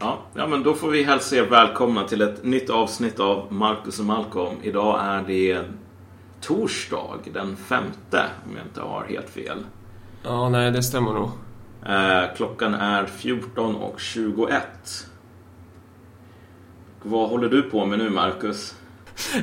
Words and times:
Ja, 0.00 0.18
ja, 0.34 0.46
men 0.46 0.62
då 0.62 0.74
får 0.74 0.90
vi 0.90 1.02
hälsa 1.02 1.36
er 1.36 1.42
välkomna 1.42 2.04
till 2.04 2.22
ett 2.22 2.44
nytt 2.44 2.70
avsnitt 2.70 3.20
av 3.20 3.52
Marcus 3.52 3.98
och 3.98 4.04
Malcolm. 4.04 4.56
Idag 4.62 5.00
är 5.04 5.22
det 5.26 5.64
torsdag 6.40 7.18
den 7.32 7.56
femte, 7.56 8.24
om 8.46 8.56
jag 8.56 8.66
inte 8.66 8.80
har 8.80 9.04
helt 9.08 9.30
fel. 9.30 9.58
Ja, 10.22 10.48
nej, 10.48 10.70
det 10.70 10.82
stämmer 10.82 11.12
nog. 11.12 11.30
Eh, 11.86 12.36
klockan 12.36 12.74
är 12.74 13.06
14.21. 13.06 14.60
Vad 17.02 17.28
håller 17.28 17.48
du 17.48 17.62
på 17.62 17.86
med 17.86 17.98
nu, 17.98 18.10
Marcus? 18.10 18.74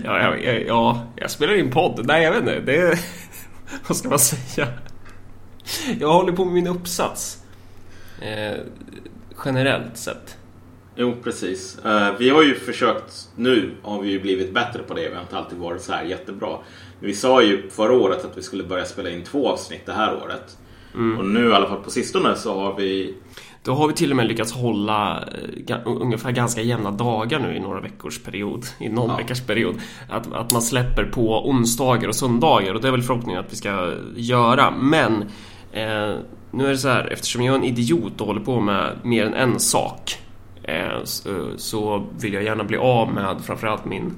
Ja, 0.04 0.20
jag, 0.20 0.44
jag, 0.44 0.66
ja, 0.68 1.02
jag 1.16 1.32
spelar 1.32 1.54
in 1.54 1.72
podd. 1.72 2.06
Nej, 2.06 2.24
jag 2.24 2.32
vet 2.32 2.40
inte. 2.40 2.60
Det... 2.60 3.00
Vad 3.88 3.98
ska 3.98 4.10
man 4.10 4.20
säga? 4.20 4.68
Jag 6.00 6.14
håller 6.14 6.32
på 6.34 6.46
med 6.46 6.54
min 6.54 6.68
uppsats. 6.68 7.44
Eh, 8.22 8.58
generellt 9.46 9.98
sett. 9.98 10.38
Jo, 10.96 11.16
precis. 11.23 11.80
Eh, 11.86 12.09
vi 12.20 12.30
har 12.30 12.44
ju 12.44 12.55
försökt, 12.55 13.30
nu 13.36 13.72
har 13.81 14.02
vi 14.02 14.09
ju 14.12 14.20
blivit 14.22 14.53
bättre 14.53 14.80
på 14.88 14.94
det. 14.94 15.09
Vi 15.09 15.16
har 15.16 15.22
inte 15.22 15.38
alltid 15.38 15.58
varit 15.58 15.81
så 15.81 15.91
här 15.94 16.03
jättebra. 16.03 16.58
Vi 16.99 17.13
sa 17.13 17.41
ju 17.41 17.70
förra 17.70 17.94
året 17.94 18.26
att 18.26 18.38
vi 18.38 18.41
skulle 18.41 18.63
börja 18.63 18.86
spela 18.86 19.09
in 19.09 19.23
två 19.23 19.50
avsnitt 19.50 19.86
det 19.86 19.94
här 19.94 20.16
året. 20.23 20.58
Mm. 20.94 21.17
Och 21.17 21.26
nu 21.26 21.50
i 21.50 21.53
alla 21.53 21.67
fall 21.67 21.81
på 21.81 21.91
sistone 21.91 22.36
så 22.36 22.59
har 22.59 22.76
vi... 22.76 23.13
Då 23.63 23.73
har 23.73 23.88
vi 23.88 23.94
till 23.94 24.12
och 24.12 24.17
med 24.17 24.27
lyckats 24.27 24.53
hålla 24.53 25.23
eh, 25.67 25.77
ungefär 25.86 26.31
ganska 26.31 26.62
jämna 26.62 26.91
dagar 26.91 27.39
nu 27.39 27.55
i 27.55 27.59
några 27.59 27.80
veckors 27.81 28.20
period. 28.23 28.66
I 28.80 28.89
någon 28.89 29.09
Ja. 29.09 29.17
veckas 29.17 29.41
period. 29.41 29.75
Att, 30.09 30.34
att 30.34 30.52
man 30.52 30.62
släpper 30.62 31.03
på 31.03 31.50
onsdagar 31.50 32.08
och 32.08 32.16
söndagar 32.16 32.73
och 32.73 32.81
det 32.81 32.88
är 32.88 32.91
väl 32.91 33.02
förhoppningen 33.02 33.39
att 33.39 33.52
vi 33.52 33.55
ska 33.55 33.94
göra. 34.16 34.72
Men 34.72 35.22
eh, 35.72 36.16
nu 36.52 36.66
är 36.66 36.70
det 36.70 36.77
så 36.77 36.88
här, 36.88 37.08
eftersom 37.14 37.41
jag 37.44 37.55
är 37.55 37.59
en 37.59 37.64
idiot 37.66 38.22
och 38.22 38.27
håller 38.27 38.41
på 38.41 38.59
med 38.62 38.91
mer 39.03 39.25
än 39.25 39.34
en 39.34 39.59
sak. 39.59 40.17
Eh, 40.68 41.04
så, 41.04 41.52
så 41.58 42.08
vill 42.20 42.34
jag 42.34 42.44
gärna 42.44 42.64
bli 42.64 42.78
av 42.78 43.14
med 43.14 43.42
framförallt 43.44 43.86
min 43.86 44.16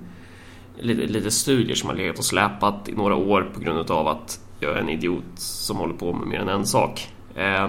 lite, 0.79 1.01
lite 1.13 1.31
studier 1.31 1.75
som 1.75 1.89
har 1.89 1.95
legat 1.95 2.17
och 2.17 2.25
släpat 2.25 2.89
i 2.89 2.91
några 2.95 3.15
år 3.15 3.51
på 3.53 3.59
grund 3.59 3.91
av 3.91 4.07
att 4.07 4.39
jag 4.59 4.71
är 4.71 4.75
en 4.79 4.89
idiot 4.89 5.23
som 5.35 5.77
håller 5.77 5.93
på 5.93 6.13
med 6.13 6.27
mer 6.27 6.39
än 6.39 6.49
en 6.49 6.65
sak. 6.65 7.07
Eh, 7.35 7.67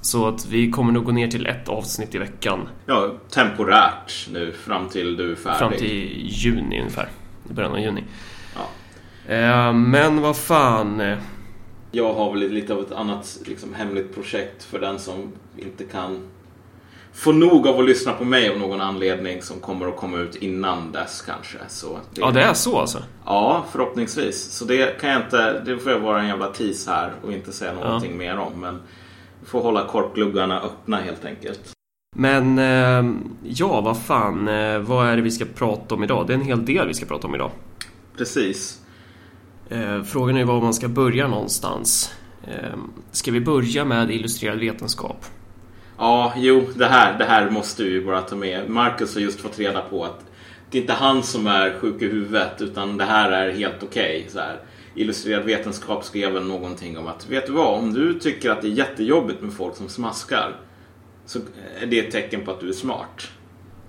så 0.00 0.28
att 0.28 0.46
vi 0.46 0.70
kommer 0.70 0.92
nog 0.92 1.04
gå 1.04 1.12
ner 1.12 1.28
till 1.28 1.46
ett 1.46 1.68
avsnitt 1.68 2.14
i 2.14 2.18
veckan 2.18 2.68
Ja, 2.86 3.12
temporärt 3.30 4.28
nu 4.32 4.52
fram 4.52 4.88
till 4.88 5.16
du 5.16 5.32
är 5.32 5.36
färdig. 5.36 5.58
fram 5.58 5.72
till 5.72 6.26
juni 6.26 6.78
ungefär. 6.80 7.08
I 7.50 7.52
början 7.52 7.72
av 7.72 7.80
juni. 7.80 8.04
Ja. 8.56 9.34
Eh, 9.34 9.72
men 9.72 10.20
vad 10.20 10.36
fan. 10.36 11.00
eh, 11.00 11.18
Jag 11.92 12.14
har 12.14 12.32
väl 12.32 12.50
lite 12.52 12.72
av 12.74 12.80
ett 12.80 12.92
annat 12.92 13.38
liksom, 13.46 13.74
hemligt 13.74 14.14
projekt 14.14 14.64
för 14.64 14.78
den 14.80 14.98
som 14.98 15.32
inte 15.56 15.84
kan 15.84 16.18
få 17.12 17.32
nog 17.32 17.66
av 17.66 17.78
att 17.78 17.84
lyssna 17.84 18.12
på 18.12 18.24
mig 18.24 18.50
av 18.50 18.58
någon 18.58 18.80
anledning 18.80 19.42
som 19.42 19.60
kommer 19.60 19.88
att 19.88 19.96
komma 19.96 20.18
ut 20.18 20.34
innan 20.34 20.92
dess 20.92 21.22
kanske. 21.22 21.58
Så 21.68 21.98
Ja, 22.14 22.30
det 22.30 22.42
är 22.42 22.54
så 22.54 22.78
alltså? 22.78 23.02
Ja, 23.24 23.64
förhoppningsvis. 23.72 24.52
Så 24.52 24.64
det 24.64 25.00
kan 25.00 25.10
jag 25.10 25.22
inte, 25.22 25.60
det 25.60 25.78
får 25.78 25.92
jag 25.92 26.00
vara 26.00 26.20
en 26.20 26.28
jävla 26.28 26.46
tease 26.46 26.90
här 26.90 27.12
och 27.22 27.32
inte 27.32 27.52
säga 27.52 27.72
någonting 27.72 28.16
mer 28.16 28.38
om. 28.38 28.60
Men 28.60 28.80
vi 29.40 29.46
får 29.46 29.60
hålla 29.60 29.86
korkgluggarna 29.86 30.60
öppna 30.60 30.96
helt 30.96 31.24
enkelt. 31.24 31.60
Men 32.16 32.58
eh, 32.58 33.14
ja, 33.42 33.80
vad 33.80 34.02
fan. 34.02 34.48
Eh, 34.48 34.78
vad 34.78 35.08
är 35.08 35.16
det 35.16 35.22
vi 35.22 35.30
ska 35.30 35.44
prata 35.44 35.94
om 35.94 36.04
idag? 36.04 36.26
Det 36.26 36.32
är 36.32 36.34
en 36.34 36.44
hel 36.44 36.64
del 36.64 36.88
vi 36.88 36.94
ska 36.94 37.06
prata 37.06 37.26
om 37.26 37.34
idag. 37.34 37.50
Precis. 38.16 38.80
Eh, 39.68 40.02
frågan 40.02 40.36
är 40.36 40.44
var 40.44 40.60
man 40.60 40.74
ska 40.74 40.88
börja 40.88 41.28
någonstans. 41.28 42.14
Ska 43.10 43.32
vi 43.32 43.40
börja 43.40 43.84
med 43.84 44.10
illustrerad 44.10 44.58
vetenskap? 44.58 45.24
Ja, 46.00 46.32
jo, 46.36 46.66
det 46.74 46.86
här, 46.86 47.18
det 47.18 47.24
här 47.24 47.50
måste 47.50 47.84
vi 47.84 48.00
bara 48.00 48.20
ta 48.20 48.36
med. 48.36 48.70
Marcus 48.70 49.14
har 49.14 49.22
just 49.22 49.40
fått 49.40 49.58
reda 49.58 49.80
på 49.80 50.04
att 50.04 50.24
det 50.70 50.78
är 50.78 50.82
inte 50.82 50.92
han 50.92 51.22
som 51.22 51.46
är 51.46 51.78
sjuk 51.78 52.02
i 52.02 52.06
huvudet 52.06 52.60
utan 52.60 52.96
det 52.96 53.04
här 53.04 53.32
är 53.32 53.52
helt 53.52 53.82
okej. 53.82 54.28
här. 54.34 54.60
Illustrerad 54.94 55.44
vetenskap 55.44 56.04
skrev 56.04 56.32
väl 56.32 56.46
någonting 56.46 56.98
om 56.98 57.06
att 57.06 57.30
vet 57.30 57.46
du 57.46 57.52
vad, 57.52 57.78
om 57.78 57.94
du 57.94 58.18
tycker 58.18 58.50
att 58.50 58.62
det 58.62 58.68
är 58.68 58.72
jättejobbigt 58.72 59.42
med 59.42 59.52
folk 59.52 59.76
som 59.76 59.88
smaskar 59.88 60.56
så 61.26 61.38
är 61.82 61.86
det 61.86 61.98
ett 61.98 62.10
tecken 62.10 62.44
på 62.44 62.50
att 62.50 62.60
du 62.60 62.68
är 62.68 62.72
smart. 62.72 63.30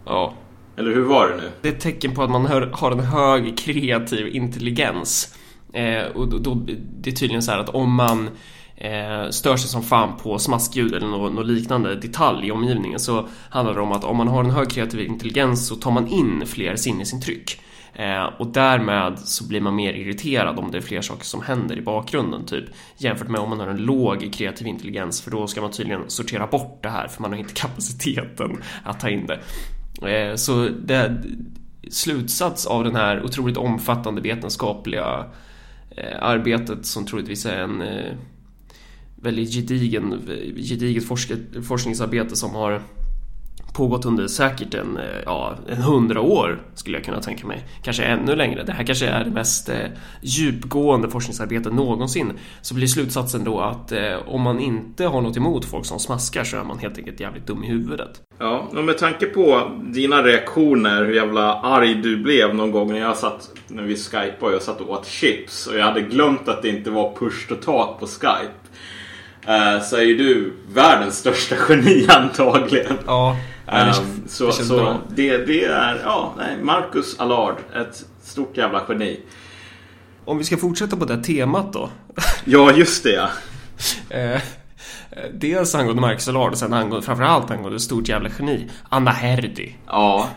Ja. 0.05 0.33
Eller 0.78 0.91
hur 0.91 1.03
var 1.03 1.29
det 1.29 1.35
nu? 1.35 1.51
Det 1.61 1.69
är 1.69 1.73
ett 1.73 1.79
tecken 1.79 2.16
på 2.16 2.23
att 2.23 2.31
man 2.31 2.45
hör, 2.45 2.61
har 2.73 2.91
en 2.91 2.99
hög 2.99 3.57
kreativ 3.57 4.28
intelligens. 4.28 5.38
Eh, 5.73 6.03
och 6.03 6.28
då, 6.28 6.38
då, 6.38 6.53
det 7.01 7.09
är 7.09 7.16
tydligen 7.16 7.41
så 7.41 7.51
här 7.51 7.59
att 7.59 7.69
om 7.69 7.93
man 7.93 8.29
eh, 8.81 9.29
stör 9.29 9.57
sig 9.57 9.69
som 9.69 9.83
fan 9.83 10.17
på 10.17 10.39
smaskljud 10.39 10.93
eller 10.93 11.07
något, 11.07 11.33
något 11.33 11.47
liknande 11.47 11.95
detalj 11.95 12.47
i 12.47 12.51
omgivningen 12.51 12.99
så 12.99 13.27
handlar 13.49 13.75
det 13.75 13.81
om 13.81 13.91
att 13.91 14.03
om 14.03 14.17
man 14.17 14.27
har 14.27 14.43
en 14.43 14.51
hög 14.51 14.69
kreativ 14.69 14.99
intelligens 14.99 15.67
så 15.67 15.75
tar 15.75 15.91
man 15.91 16.07
in 16.07 16.43
fler 16.45 16.75
sinnesintryck. 16.75 17.61
Eh, 17.93 18.23
och 18.23 18.47
därmed 18.47 19.19
så 19.19 19.47
blir 19.47 19.61
man 19.61 19.75
mer 19.75 19.93
irriterad 19.93 20.59
om 20.59 20.71
det 20.71 20.77
är 20.77 20.81
fler 20.81 21.01
saker 21.01 21.25
som 21.25 21.41
händer 21.41 21.77
i 21.77 21.81
bakgrunden 21.81 22.45
typ 22.45 22.65
jämfört 22.97 23.27
med 23.27 23.41
om 23.41 23.49
man 23.49 23.59
har 23.59 23.67
en 23.67 23.77
låg 23.77 24.33
kreativ 24.33 24.67
intelligens 24.67 25.21
för 25.21 25.31
då 25.31 25.47
ska 25.47 25.61
man 25.61 25.71
tydligen 25.71 26.03
sortera 26.07 26.47
bort 26.47 26.79
det 26.83 26.89
här 26.89 27.07
för 27.07 27.21
man 27.21 27.31
har 27.31 27.39
inte 27.39 27.53
kapaciteten 27.61 28.61
att 28.83 28.99
ta 28.99 29.09
in 29.09 29.27
det. 29.27 29.39
Eh, 30.09 30.35
Så 30.35 30.69
det, 30.69 31.23
slutsats 31.89 32.65
av 32.65 32.83
den 32.83 32.95
här 32.95 33.23
otroligt 33.23 33.57
omfattande 33.57 34.21
vetenskapliga 34.21 35.25
eh, 35.97 36.17
arbetet 36.21 36.85
som 36.85 37.05
troligtvis 37.05 37.45
är 37.45 37.57
en 37.57 37.81
eh, 37.81 38.13
väldigt 39.21 39.53
gedigen, 39.53 40.21
gediget 40.55 41.03
forskningsarbete 41.67 42.35
som 42.35 42.55
har 42.55 42.81
pågått 43.73 44.05
under 44.05 44.27
säkert 44.27 44.73
en, 44.73 44.97
eh, 44.97 45.03
ja, 45.25 45.55
en 45.67 45.81
hundra 45.81 46.21
år 46.21 46.61
skulle 46.73 46.97
jag 46.97 47.05
kunna 47.05 47.21
tänka 47.21 47.47
mig. 47.47 47.65
Kanske 47.83 48.03
ännu 48.03 48.35
längre. 48.35 48.63
Det 48.63 48.71
här 48.71 48.83
kanske 48.83 49.07
är 49.07 49.23
det 49.23 49.31
mest 49.31 49.69
eh, 49.69 49.75
djupgående 50.21 51.09
forskningsarbetet 51.09 51.73
någonsin. 51.73 52.33
Så 52.61 52.75
blir 52.75 52.87
slutsatsen 52.87 53.43
då 53.43 53.59
att 53.59 53.91
eh, 53.91 54.15
om 54.27 54.41
man 54.41 54.59
inte 54.59 55.05
har 55.05 55.21
något 55.21 55.37
emot 55.37 55.65
folk 55.65 55.85
som 55.85 55.99
smaskar 55.99 56.43
så 56.43 56.57
är 56.57 56.63
man 56.63 56.79
helt 56.79 56.97
enkelt 56.97 57.19
jävligt 57.19 57.47
dum 57.47 57.63
i 57.63 57.67
huvudet. 57.67 58.21
Ja, 58.39 58.67
och 58.71 58.83
med 58.83 58.97
tanke 58.97 59.25
på 59.25 59.71
dina 59.83 60.23
reaktioner, 60.23 61.05
hur 61.05 61.13
jävla 61.13 61.53
arg 61.53 61.95
du 61.95 62.17
blev 62.17 62.55
någon 62.55 62.71
gång 62.71 62.87
när 62.87 62.99
jag 62.99 63.17
satt, 63.17 63.49
när 63.67 63.83
vi 63.83 63.95
skypade 63.95 64.45
och 64.45 64.53
jag 64.53 64.61
satt 64.61 64.81
och 64.81 64.89
åt 64.89 65.07
chips 65.07 65.67
och 65.67 65.77
jag 65.77 65.85
hade 65.85 66.01
glömt 66.01 66.47
att 66.47 66.61
det 66.61 66.69
inte 66.69 66.91
var 66.91 67.15
push 67.15 67.47
to 67.47 67.55
talk 67.55 67.99
på 67.99 68.07
Skype 68.07 68.60
eh, 69.47 69.81
Så 69.84 69.96
är 69.97 70.02
ju 70.02 70.18
du 70.18 70.53
världens 70.74 71.18
största 71.18 71.56
geni 71.69 72.06
antagligen. 72.09 72.97
Ja, 73.06 73.38
Ehm, 73.68 73.94
så 74.28 74.46
det 74.46 74.52
känns 74.53 74.68
så 74.68 74.75
bra. 74.78 74.97
det, 75.09 75.38
det 75.38 75.63
är, 75.66 76.02
ja, 76.03 76.34
nej, 76.38 76.57
Marcus 76.63 77.19
Allard, 77.19 77.56
ett 77.75 78.06
stort 78.24 78.57
jävla 78.57 78.84
geni. 78.90 79.19
Om 80.25 80.38
vi 80.38 80.44
ska 80.44 80.57
fortsätta 80.57 80.97
på 80.97 81.06
det 81.06 81.24
temat 81.24 81.74
då. 81.74 81.90
Ja, 82.46 82.72
just 82.74 83.03
det 83.03 83.12
ja. 83.12 83.29
Eh, 84.09 84.41
dels 85.34 85.75
angående 85.75 86.02
Marcus 86.02 86.28
Allard 86.28 86.52
och 86.52 86.58
sen 86.58 86.73
angående, 86.73 87.06
framförallt 87.06 87.52
angående 87.52 87.75
ett 87.75 87.81
stort 87.81 88.08
jävla 88.08 88.29
geni. 88.40 88.68
Anna 88.90 89.12
Herdy. 89.12 89.72
Ja, 89.88 90.29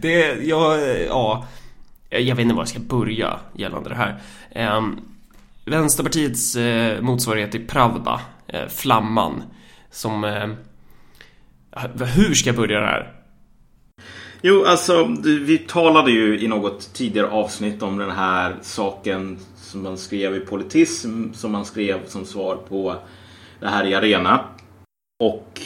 Det, 0.00 0.34
ja, 0.42 0.76
ja. 1.08 1.46
Jag 2.10 2.36
vet 2.36 2.42
inte 2.42 2.54
var 2.54 2.60
jag 2.62 2.68
ska 2.68 2.78
börja 2.78 3.38
gällande 3.54 3.88
det 3.88 3.94
här. 3.94 4.20
Eh, 4.50 4.82
Vänsterpartiets 5.64 6.56
eh, 6.56 7.02
motsvarighet 7.02 7.52
till 7.52 7.66
Pravda, 7.66 8.20
eh, 8.46 8.68
Flamman, 8.68 9.42
som... 9.90 10.24
Eh, 10.24 10.48
hur 12.06 12.34
ska 12.34 12.48
jag 12.48 12.56
börja 12.56 12.80
det 12.80 12.86
här? 12.86 13.12
Jo, 14.42 14.64
alltså 14.64 15.16
vi 15.24 15.58
talade 15.58 16.10
ju 16.10 16.40
i 16.40 16.48
något 16.48 16.94
tidigare 16.94 17.26
avsnitt 17.26 17.82
om 17.82 17.98
den 17.98 18.10
här 18.10 18.56
saken 18.62 19.38
som 19.56 19.82
man 19.82 19.98
skrev 19.98 20.36
i 20.36 20.40
Politism 20.40 21.32
som 21.32 21.52
man 21.52 21.64
skrev 21.64 22.06
som 22.06 22.24
svar 22.24 22.56
på 22.56 22.96
det 23.60 23.68
här 23.68 23.84
i 23.84 23.94
Arena. 23.94 24.40
Och 25.20 25.60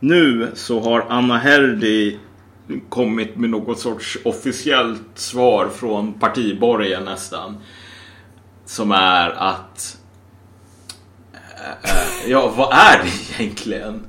nu 0.00 0.50
så 0.54 0.80
har 0.80 1.06
Anna 1.08 1.38
Herdy 1.38 2.18
kommit 2.88 3.36
med 3.36 3.50
något 3.50 3.78
sorts 3.78 4.18
officiellt 4.24 5.10
svar 5.14 5.68
från 5.68 6.12
partiborgen 6.12 7.04
nästan. 7.04 7.56
Som 8.72 8.92
är 8.92 9.30
att... 9.30 9.98
Äh, 11.34 12.30
Ja, 12.30 12.52
vad 12.56 12.72
är 12.72 13.04
det 13.04 13.42
egentligen? 13.42 14.06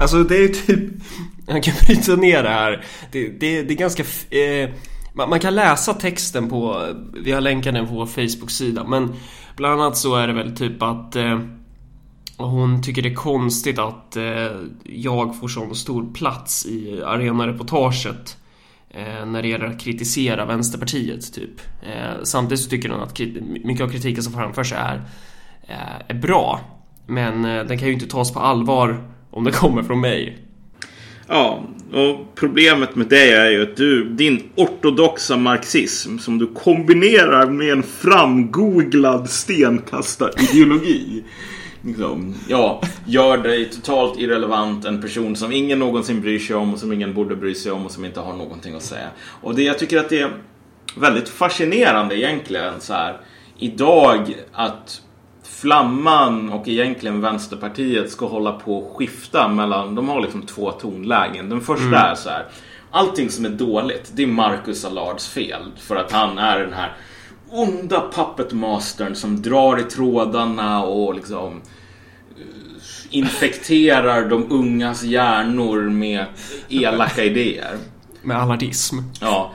Alltså 0.00 0.22
det 0.22 0.36
är 0.36 0.48
typ... 0.48 0.80
Jag 1.46 1.62
kan 1.62 1.74
bryta 1.86 2.16
ner 2.16 2.42
det 2.42 2.48
här. 2.48 2.84
Det, 3.12 3.28
det, 3.28 3.62
det 3.62 3.74
är 3.74 3.78
ganska... 3.78 4.02
Eh, 4.30 4.70
man, 5.12 5.30
man 5.30 5.40
kan 5.40 5.54
läsa 5.54 5.94
texten 5.94 6.48
på... 6.48 6.86
Vi 7.24 7.32
har 7.32 7.40
länkat 7.40 7.74
den 7.74 7.86
på 7.86 7.94
vår 7.94 8.06
Facebook-sida. 8.06 8.84
Men 8.84 9.14
bland 9.56 9.80
annat 9.80 9.96
så 9.96 10.16
är 10.16 10.26
det 10.26 10.32
väl 10.32 10.56
typ 10.56 10.82
att... 10.82 11.16
Eh, 11.16 11.40
hon 12.36 12.82
tycker 12.82 13.02
det 13.02 13.08
är 13.08 13.14
konstigt 13.14 13.78
att 13.78 14.16
eh, 14.16 14.50
jag 14.84 15.40
får 15.40 15.48
sån 15.48 15.74
stor 15.74 16.12
plats 16.12 16.66
i 16.66 17.02
arenareportaget. 17.02 18.37
Eh, 18.90 19.26
när 19.26 19.42
det 19.42 19.48
gäller 19.48 19.66
att 19.66 19.80
kritisera 19.80 20.44
Vänsterpartiet 20.44 21.32
typ. 21.32 21.60
Eh, 21.82 22.22
samtidigt 22.22 22.64
så 22.64 22.70
tycker 22.70 22.88
hon 22.88 23.00
att 23.00 23.18
mycket 23.64 23.84
av 23.84 23.88
kritiken 23.88 24.22
som 24.22 24.32
framförs 24.32 24.72
är, 24.72 25.02
eh, 25.68 26.00
är 26.08 26.14
bra. 26.14 26.60
Men 27.06 27.42
den 27.42 27.78
kan 27.78 27.88
ju 27.88 27.94
inte 27.94 28.06
tas 28.06 28.32
på 28.32 28.40
allvar 28.40 29.00
om 29.30 29.44
den 29.44 29.52
kommer 29.62 29.82
från 29.82 30.00
mig. 30.00 30.38
Ja, 31.26 31.64
och 31.92 32.34
problemet 32.34 32.96
med 32.96 33.06
det 33.06 33.32
är 33.32 33.50
ju 33.50 33.62
att 33.62 33.76
du, 33.76 34.08
din 34.08 34.42
ortodoxa 34.56 35.36
marxism 35.36 36.18
som 36.18 36.38
du 36.38 36.46
kombinerar 36.46 37.50
med 37.50 37.72
en 37.72 37.82
framgooglad 37.82 39.30
stenkastarideologi. 39.30 41.24
Liksom, 41.82 42.34
ja, 42.48 42.82
gör 43.04 43.38
dig 43.38 43.70
totalt 43.70 44.18
irrelevant, 44.18 44.84
en 44.84 45.02
person 45.02 45.36
som 45.36 45.52
ingen 45.52 45.78
någonsin 45.78 46.20
bryr 46.20 46.38
sig 46.38 46.56
om 46.56 46.72
och 46.72 46.78
som 46.78 46.92
ingen 46.92 47.14
borde 47.14 47.36
bry 47.36 47.54
sig 47.54 47.72
om 47.72 47.84
och 47.84 47.90
som 47.90 48.04
inte 48.04 48.20
har 48.20 48.32
någonting 48.32 48.74
att 48.74 48.82
säga. 48.82 49.08
Och 49.40 49.54
det, 49.54 49.62
jag 49.62 49.78
tycker 49.78 49.98
att 49.98 50.08
det 50.08 50.20
är 50.20 50.32
väldigt 50.96 51.28
fascinerande 51.28 52.18
egentligen 52.18 52.80
så 52.80 52.92
här 52.92 53.20
idag 53.58 54.34
att 54.52 55.02
Flamman 55.42 56.52
och 56.52 56.68
egentligen 56.68 57.20
Vänsterpartiet 57.20 58.10
ska 58.10 58.26
hålla 58.26 58.52
på 58.52 58.78
och 58.78 58.96
skifta 58.96 59.48
mellan, 59.48 59.94
de 59.94 60.08
har 60.08 60.20
liksom 60.20 60.42
två 60.42 60.70
tonlägen. 60.70 61.48
Den 61.48 61.60
första 61.60 61.86
mm. 61.86 61.94
är 61.94 62.14
så 62.14 62.28
här. 62.28 62.46
Allting 62.90 63.30
som 63.30 63.44
är 63.44 63.48
dåligt, 63.50 64.12
det 64.14 64.22
är 64.22 64.26
Marcus 64.26 64.84
Allards 64.84 65.28
fel. 65.28 65.62
För 65.76 65.96
att 65.96 66.12
han 66.12 66.38
är 66.38 66.58
den 66.58 66.72
här 66.72 66.96
onda 67.50 68.10
puppetmastern 68.12 69.14
som 69.14 69.42
drar 69.42 69.80
i 69.80 69.82
trådarna 69.82 70.82
och 70.82 71.14
liksom 71.14 71.52
eh, 72.36 72.44
infekterar 73.10 74.28
de 74.28 74.52
ungas 74.52 75.02
hjärnor 75.02 75.82
med 75.82 76.24
elaka 76.68 77.24
idéer. 77.24 77.78
Med 78.22 78.36
allardism. 78.36 78.96
Ja. 79.20 79.52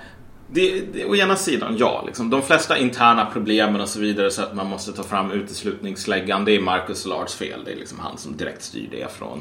Det, 0.48 0.82
det, 0.94 1.06
å 1.06 1.16
ena 1.16 1.36
sidan, 1.36 1.76
ja. 1.78 2.04
Liksom, 2.08 2.30
de 2.30 2.42
flesta 2.42 2.78
interna 2.78 3.26
problemen 3.26 3.82
och 3.82 3.90
så 3.90 4.00
vidare 4.00 4.32
så 4.32 4.42
att 4.42 4.56
man 4.56 4.70
måste 4.70 4.92
ta 4.92 5.04
fram 5.04 5.32
uteslutningsläggan. 5.32 6.46
Det 6.46 6.52
är 6.52 6.62
Marcus 6.62 7.06
Lards 7.06 7.36
fel. 7.36 7.62
Det 7.66 7.72
är 7.72 7.76
liksom 7.76 8.00
han 8.00 8.18
som 8.18 8.38
direkt 8.38 8.64
styr 8.64 8.88
det 8.92 9.12
från 9.18 9.40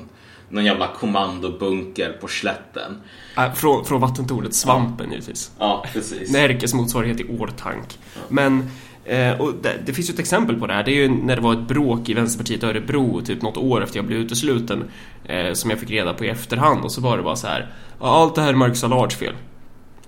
någon 0.52 0.64
jävla 0.64 0.88
kommandobunker 0.88 2.18
på 2.20 2.28
slätten. 2.28 3.00
Äh, 3.36 3.52
från, 3.52 3.84
från 3.84 4.00
vattentornet 4.00 4.54
Svampen 4.54 5.06
ja. 5.06 5.12
givetvis. 5.12 5.52
Ja, 5.58 5.84
precis. 5.92 6.32
Närkes 6.32 6.74
motsvarighet 6.74 7.20
i 7.20 7.38
Årtank. 7.38 7.98
Ja. 8.14 8.20
Men 8.28 8.70
eh, 9.04 9.40
och 9.40 9.54
det, 9.62 9.78
det, 9.86 9.92
finns 9.92 10.10
ju 10.10 10.12
ett 10.12 10.20
exempel 10.20 10.56
på 10.56 10.66
det 10.66 10.74
här. 10.74 10.84
Det 10.84 10.90
är 10.90 10.96
ju 10.96 11.08
när 11.08 11.36
det 11.36 11.42
var 11.42 11.52
ett 11.52 11.68
bråk 11.68 12.08
i 12.08 12.14
Vänsterpartiet 12.14 12.62
Örebro 12.62 13.20
typ 13.20 13.42
något 13.42 13.56
år 13.56 13.82
efter 13.82 13.98
jag 13.98 14.06
blev 14.06 14.18
utesluten. 14.18 14.84
Eh, 15.24 15.52
som 15.52 15.70
jag 15.70 15.80
fick 15.80 15.90
reda 15.90 16.14
på 16.14 16.24
i 16.24 16.28
efterhand 16.28 16.84
och 16.84 16.92
så 16.92 17.00
var 17.00 17.16
det 17.16 17.22
bara 17.22 17.36
så 17.36 17.46
här. 17.46 17.74
Allt 18.00 18.34
det 18.34 18.42
här 18.42 18.48
är 18.48 18.54
Marcus 18.54 18.84
Allards 18.84 19.16
fel 19.16 19.34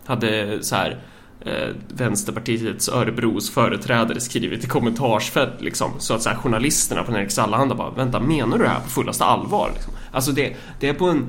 hade 0.07 0.59
så 0.65 0.77
här 0.77 0.99
eh, 1.41 1.69
Vänsterpartiets 1.89 2.89
Örebros 2.89 3.51
företrädare 3.51 4.21
skrivit 4.21 4.65
i 4.65 4.67
kommentarsfält 4.67 5.61
liksom, 5.61 5.91
så 5.99 6.15
att 6.15 6.23
så 6.23 6.29
här, 6.29 6.37
journalisterna 6.37 7.03
på 7.03 7.13
Nerikes 7.13 7.39
Allehanda 7.39 7.75
bara 7.75 7.91
vänta, 7.91 8.21
menar 8.21 8.59
du 8.59 8.65
det 8.65 8.71
här 8.71 8.81
på 8.81 8.91
fullaste 8.91 9.25
allvar? 9.25 9.71
Liksom? 9.75 9.93
Alltså 10.15 10.33
det, 10.33 10.57
det 10.81 10.89
är 10.89 10.95
på 10.95 11.05
en 11.05 11.27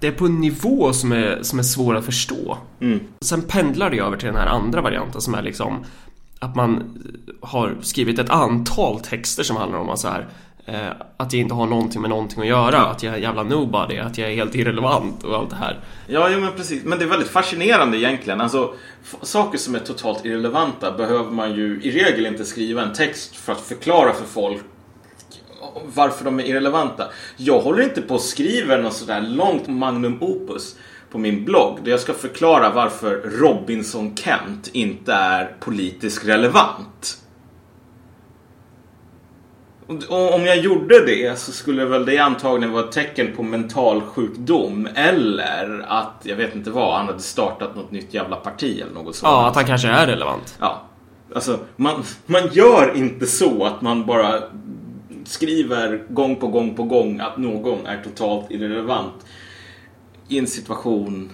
det 0.00 0.06
är 0.06 0.12
på 0.12 0.26
en 0.26 0.40
nivå 0.40 0.92
som 0.92 1.12
är, 1.12 1.38
som 1.42 1.58
är 1.58 1.62
svår 1.62 1.96
att 1.96 2.04
förstå. 2.04 2.58
Mm. 2.80 3.00
Sen 3.20 3.42
pendlar 3.42 3.90
det 3.90 3.98
över 3.98 4.16
till 4.16 4.26
den 4.26 4.36
här 4.36 4.46
andra 4.46 4.80
varianten 4.80 5.20
som 5.20 5.34
är 5.34 5.42
liksom 5.42 5.84
att 6.38 6.56
man 6.56 6.98
har 7.40 7.76
skrivit 7.80 8.18
ett 8.18 8.30
antal 8.30 9.00
texter 9.00 9.42
som 9.42 9.56
handlar 9.56 9.78
om 9.78 9.88
att 9.88 9.98
så 9.98 10.08
här, 10.08 10.28
Eh, 10.66 10.90
att 11.16 11.32
jag 11.32 11.40
inte 11.40 11.54
har 11.54 11.66
någonting 11.66 12.00
med 12.00 12.10
någonting 12.10 12.40
att 12.40 12.48
göra, 12.48 12.78
att 12.78 13.02
jag 13.02 13.14
är 13.14 13.18
jävla 13.18 13.42
nobody, 13.42 13.98
att 13.98 14.18
jag 14.18 14.30
är 14.30 14.34
helt 14.34 14.54
irrelevant 14.54 15.24
och 15.24 15.36
allt 15.36 15.50
det 15.50 15.56
här. 15.56 15.80
Ja, 16.06 16.28
jo, 16.32 16.40
men 16.40 16.52
precis. 16.52 16.84
Men 16.84 16.98
det 16.98 17.04
är 17.04 17.08
väldigt 17.08 17.28
fascinerande 17.28 17.98
egentligen. 17.98 18.40
Alltså, 18.40 18.74
saker 19.22 19.58
som 19.58 19.74
är 19.74 19.78
totalt 19.78 20.24
irrelevanta 20.24 20.92
behöver 20.92 21.30
man 21.30 21.54
ju 21.54 21.80
i 21.82 21.90
regel 21.90 22.26
inte 22.26 22.44
skriva 22.44 22.82
en 22.82 22.92
text 22.92 23.36
för 23.36 23.52
att 23.52 23.60
förklara 23.60 24.12
för 24.12 24.24
folk 24.24 24.62
varför 25.94 26.24
de 26.24 26.40
är 26.40 26.44
irrelevanta. 26.44 27.04
Jag 27.36 27.60
håller 27.60 27.82
inte 27.82 28.02
på 28.02 28.14
och 28.14 28.20
skriver 28.20 28.82
något 28.82 28.92
sådär 28.92 29.20
långt 29.20 29.68
magnum 29.68 30.18
opus 30.20 30.76
på 31.10 31.18
min 31.18 31.44
blogg 31.44 31.78
där 31.84 31.90
jag 31.90 32.00
ska 32.00 32.12
förklara 32.12 32.70
varför 32.70 33.16
Robinson 33.40 34.16
Kent 34.16 34.70
inte 34.72 35.12
är 35.12 35.56
politiskt 35.60 36.24
relevant. 36.24 37.20
Om 40.08 40.46
jag 40.46 40.56
gjorde 40.56 41.06
det 41.06 41.38
så 41.38 41.52
skulle 41.52 41.84
väl 41.84 42.06
det 42.06 42.18
antagligen 42.18 42.72
vara 42.72 42.84
ett 42.84 42.92
tecken 42.92 43.32
på 43.36 43.42
mental 43.42 44.00
sjukdom 44.00 44.88
eller 44.94 45.84
att, 45.88 46.20
jag 46.22 46.36
vet 46.36 46.54
inte 46.54 46.70
vad, 46.70 46.96
han 46.96 47.06
hade 47.06 47.20
startat 47.20 47.76
något 47.76 47.90
nytt 47.90 48.14
jävla 48.14 48.36
parti 48.36 48.80
eller 48.80 48.92
något 48.92 49.16
sånt. 49.16 49.30
Ja, 49.32 49.48
att 49.48 49.54
han 49.54 49.64
kanske 49.64 49.88
är 49.88 50.06
relevant. 50.06 50.56
Ja. 50.60 50.82
Alltså, 51.34 51.58
man, 51.76 52.02
man 52.26 52.48
gör 52.52 52.96
inte 52.96 53.26
så 53.26 53.64
att 53.64 53.80
man 53.82 54.06
bara 54.06 54.42
skriver 55.24 56.04
gång 56.08 56.36
på 56.36 56.46
gång 56.46 56.74
på 56.74 56.82
gång 56.82 57.20
att 57.20 57.38
någon 57.38 57.86
är 57.86 58.02
totalt 58.02 58.50
irrelevant 58.50 59.26
i 60.28 60.38
en 60.38 60.46
situation 60.46 61.30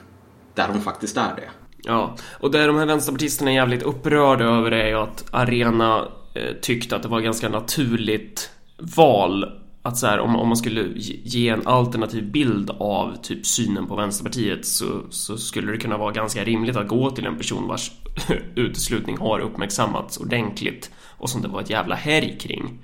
där 0.54 0.68
de 0.68 0.80
faktiskt 0.80 1.16
är 1.16 1.36
det. 1.36 1.48
Ja, 1.82 2.16
och 2.40 2.50
det 2.50 2.66
de 2.66 2.76
här 2.76 2.86
vänsterpartisterna 2.86 3.50
är 3.50 3.54
jävligt 3.54 3.82
upprörda 3.82 4.44
över 4.44 4.70
är 4.70 4.88
ju 4.88 4.94
att 4.94 5.24
Arena 5.30 6.08
eh, 6.34 6.56
tyckte 6.62 6.96
att 6.96 7.02
det 7.02 7.08
var 7.08 7.20
ganska 7.20 7.48
naturligt 7.48 8.50
val 8.96 9.60
att 9.82 9.96
så 9.96 10.06
här, 10.06 10.20
om, 10.20 10.36
om 10.36 10.48
man 10.48 10.56
skulle 10.56 10.88
ge 11.24 11.48
en 11.48 11.66
alternativ 11.66 12.30
bild 12.30 12.70
av 12.70 13.16
typ 13.22 13.46
synen 13.46 13.86
på 13.86 13.96
Vänsterpartiet 13.96 14.66
så, 14.66 15.00
så 15.10 15.36
skulle 15.36 15.72
det 15.72 15.78
kunna 15.78 15.96
vara 15.96 16.12
ganska 16.12 16.44
rimligt 16.44 16.76
att 16.76 16.88
gå 16.88 17.10
till 17.10 17.26
en 17.26 17.36
person 17.36 17.68
vars 17.68 17.90
uteslutning 18.54 19.18
har 19.18 19.40
uppmärksammats 19.40 20.18
ordentligt 20.18 20.90
och 21.18 21.30
som 21.30 21.42
det 21.42 21.48
var 21.48 21.60
ett 21.60 21.70
jävla 21.70 21.94
härj 21.94 22.38
kring. 22.38 22.78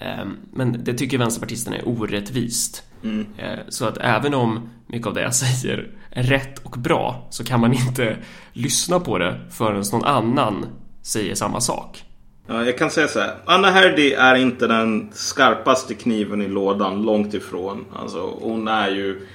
Ehm, 0.00 0.36
men 0.52 0.84
det 0.84 0.94
tycker 0.94 1.18
vänsterpartisterna 1.18 1.76
är 1.76 1.88
orättvist. 1.88 2.82
Mm. 3.04 3.26
Eh, 3.38 3.58
så 3.68 3.84
att 3.84 3.98
även 4.00 4.34
om 4.34 4.70
mycket 4.86 5.06
av 5.06 5.14
det 5.14 5.22
jag 5.22 5.34
säger 5.44 5.90
är 6.10 6.22
rätt 6.22 6.58
och 6.58 6.78
bra 6.78 7.26
så 7.30 7.44
kan 7.44 7.60
man 7.60 7.72
inte 7.72 8.16
lyssna 8.52 9.00
på 9.00 9.18
det 9.18 9.40
förrän 9.50 9.84
någon 9.92 10.04
annan 10.04 10.66
säger 11.02 11.34
samma 11.34 11.60
sak. 11.60 12.04
Ja, 12.46 12.64
jag 12.64 12.78
kan 12.78 12.90
säga 12.90 13.08
så 13.08 13.20
här. 13.20 13.34
Anna 13.44 13.70
Herdy 13.70 14.12
är 14.12 14.34
inte 14.34 14.66
den 14.66 15.10
skarpaste 15.12 15.94
kniven 15.94 16.42
i 16.42 16.48
lådan, 16.48 17.02
långt 17.02 17.34
ifrån. 17.34 17.84
Alltså, 17.96 18.38
hon 18.40 18.68
är 18.68 18.90
ju... 18.90 19.26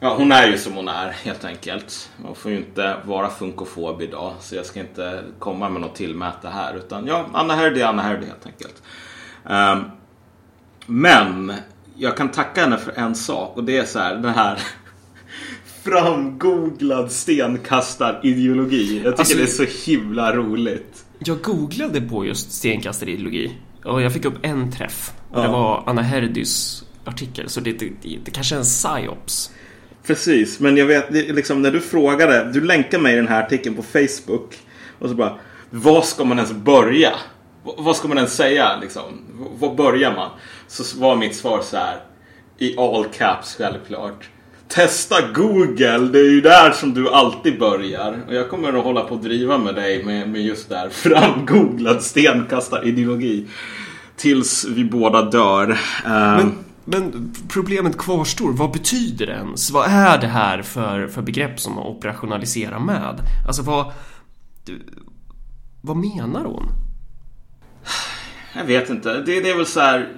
Ja, 0.00 0.14
hon 0.16 0.32
är 0.32 0.46
ju 0.46 0.58
som 0.58 0.72
hon 0.72 0.88
är 0.88 1.08
helt 1.10 1.44
enkelt. 1.44 2.10
Man 2.16 2.34
får 2.34 2.50
ju 2.50 2.56
inte 2.56 2.96
vara 3.04 3.28
funkofob 3.30 4.02
idag. 4.02 4.32
Så 4.40 4.54
jag 4.54 4.66
ska 4.66 4.80
inte 4.80 5.22
komma 5.38 5.68
med 5.68 5.80
något 5.80 5.94
tillmäte 5.94 6.48
här. 6.48 6.76
Utan 6.76 7.06
ja, 7.06 7.26
Anna 7.32 7.54
Herdy 7.54 7.80
är 7.80 7.86
Anna 7.86 8.02
Herdy 8.02 8.26
helt 8.26 8.46
enkelt. 8.46 8.82
Um, 9.44 9.84
men 10.86 11.52
jag 11.96 12.16
kan 12.16 12.28
tacka 12.28 12.60
henne 12.60 12.78
för 12.78 12.92
en 12.96 13.14
sak. 13.14 13.56
Och 13.56 13.64
det 13.64 13.78
är 13.78 13.84
så 13.84 13.98
här, 13.98 14.14
den 14.14 14.34
här 14.34 14.58
framgooglad 15.84 17.12
stenkastarideologi. 17.12 19.02
Jag 19.04 19.16
tycker 19.16 19.18
alltså, 19.18 19.36
det 19.36 19.42
är 19.42 19.66
så 19.66 19.90
himla 19.90 20.36
roligt. 20.36 21.04
Jag 21.18 21.42
googlade 21.42 22.00
på 22.00 22.26
just 22.26 22.52
stenkastarideologi 22.52 23.58
och 23.84 24.02
jag 24.02 24.12
fick 24.12 24.24
upp 24.24 24.38
en 24.42 24.72
träff. 24.72 25.12
Ja. 25.32 25.40
Det 25.40 25.48
var 25.48 25.84
Anna 25.86 26.02
Herdys 26.02 26.84
artikel, 27.04 27.48
så 27.48 27.60
det, 27.60 27.72
det, 27.72 28.18
det 28.24 28.30
kanske 28.30 28.54
är 28.54 28.58
en 28.58 28.64
psyops. 28.64 29.50
Precis, 30.06 30.60
men 30.60 30.76
jag 30.76 30.86
vet 30.86 31.10
liksom 31.10 31.62
när 31.62 31.70
du 31.70 31.80
frågade, 31.80 32.52
du 32.52 32.60
länkade 32.60 33.02
mig 33.02 33.16
den 33.16 33.28
här 33.28 33.42
artikeln 33.42 33.76
på 33.76 33.82
Facebook 33.82 34.58
och 34.98 35.08
så 35.08 35.14
bara, 35.14 35.38
var 35.70 36.02
ska 36.02 36.24
man 36.24 36.38
ens 36.38 36.52
börja? 36.52 37.12
Vad 37.62 37.96
ska 37.96 38.08
man 38.08 38.16
ens 38.16 38.36
säga 38.36 38.76
liksom? 38.80 39.02
Var 39.58 39.74
börjar 39.74 40.14
man? 40.14 40.30
Så 40.66 40.98
var 40.98 41.16
mitt 41.16 41.36
svar 41.36 41.60
så 41.62 41.76
här, 41.76 41.96
i 42.58 42.78
all 42.78 43.04
caps 43.04 43.54
självklart 43.54 44.28
testa 44.74 45.16
Google. 45.34 45.98
Det 45.98 46.18
är 46.18 46.30
ju 46.30 46.40
där 46.40 46.70
som 46.70 46.94
du 46.94 47.08
alltid 47.08 47.58
börjar. 47.58 48.24
Och 48.28 48.34
jag 48.34 48.50
kommer 48.50 48.72
att 48.72 48.84
hålla 48.84 49.00
på 49.04 49.14
att 49.14 49.22
driva 49.22 49.58
med 49.58 49.74
dig 49.74 50.04
med, 50.04 50.28
med 50.28 50.42
just 50.42 50.68
där 50.68 50.88
framgooglad 50.90 52.02
stenkastarideologi. 52.02 53.46
Tills 54.16 54.64
vi 54.64 54.84
båda 54.84 55.22
dör. 55.22 55.78
Ehm. 56.04 56.36
Men, 56.36 56.54
men, 56.84 57.34
problemet 57.48 57.98
kvarstår. 57.98 58.52
Vad 58.52 58.72
betyder 58.72 59.26
det 59.26 59.32
ens? 59.32 59.70
Vad 59.70 59.86
är 59.90 60.18
det 60.18 60.26
här 60.26 60.62
för, 60.62 61.06
för 61.06 61.22
begrepp 61.22 61.60
som 61.60 61.74
man 61.74 61.86
operationaliserar 61.86 62.78
med? 62.78 63.20
Alltså 63.46 63.62
vad... 63.62 63.92
Vad 65.80 65.96
menar 65.96 66.44
hon? 66.44 66.68
Jag 68.52 68.64
vet 68.64 68.90
inte. 68.90 69.12
Det, 69.12 69.40
det 69.40 69.50
är 69.50 69.56
väl 69.56 69.66
så 69.66 69.80
här 69.80 70.08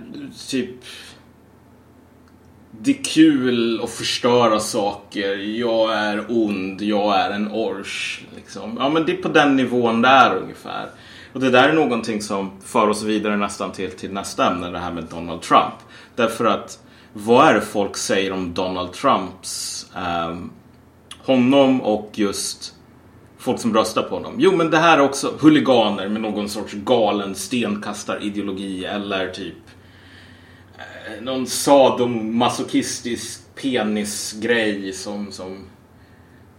typ 0.48 0.84
det 2.80 2.90
är 2.90 3.04
kul 3.04 3.80
att 3.84 3.90
förstöra 3.90 4.60
saker. 4.60 5.36
Jag 5.36 5.94
är 5.94 6.24
ond, 6.28 6.82
jag 6.82 7.20
är 7.20 7.30
en 7.30 7.52
ors. 7.52 8.20
Liksom. 8.36 8.76
Ja, 8.80 8.88
men 8.88 9.06
det 9.06 9.12
är 9.12 9.22
på 9.22 9.28
den 9.28 9.56
nivån 9.56 10.02
där 10.02 10.36
ungefär. 10.36 10.86
Och 11.32 11.40
det 11.40 11.50
där 11.50 11.68
är 11.68 11.72
någonting 11.72 12.22
som 12.22 12.60
för 12.64 12.88
oss 12.88 13.02
vidare 13.02 13.36
nästan 13.36 13.72
till, 13.72 13.90
till 13.90 14.12
nästa 14.12 14.50
ämne, 14.50 14.70
det 14.70 14.78
här 14.78 14.92
med 14.92 15.04
Donald 15.04 15.42
Trump. 15.42 15.74
Därför 16.16 16.44
att 16.44 16.78
vad 17.12 17.48
är 17.48 17.54
det 17.54 17.60
folk 17.60 17.96
säger 17.96 18.32
om 18.32 18.54
Donald 18.54 18.92
Trumps, 18.92 19.86
eh, 19.96 20.36
honom 21.18 21.80
och 21.80 22.10
just 22.14 22.73
folk 23.44 23.60
som 23.60 23.74
röstar 23.74 24.02
på 24.02 24.14
honom? 24.14 24.34
Jo, 24.38 24.56
men 24.56 24.70
det 24.70 24.78
här 24.78 24.98
är 24.98 25.02
också 25.02 25.34
huliganer 25.40 26.08
med 26.08 26.22
någon 26.22 26.48
sorts 26.48 26.72
galen 26.72 27.34
stenkastarideologi 27.34 28.84
eller 28.84 29.28
typ 29.28 29.54
någon 31.20 31.46
sadomasochistisk 31.46 33.40
penisgrej 33.62 34.92
som, 34.92 35.32
som 35.32 35.66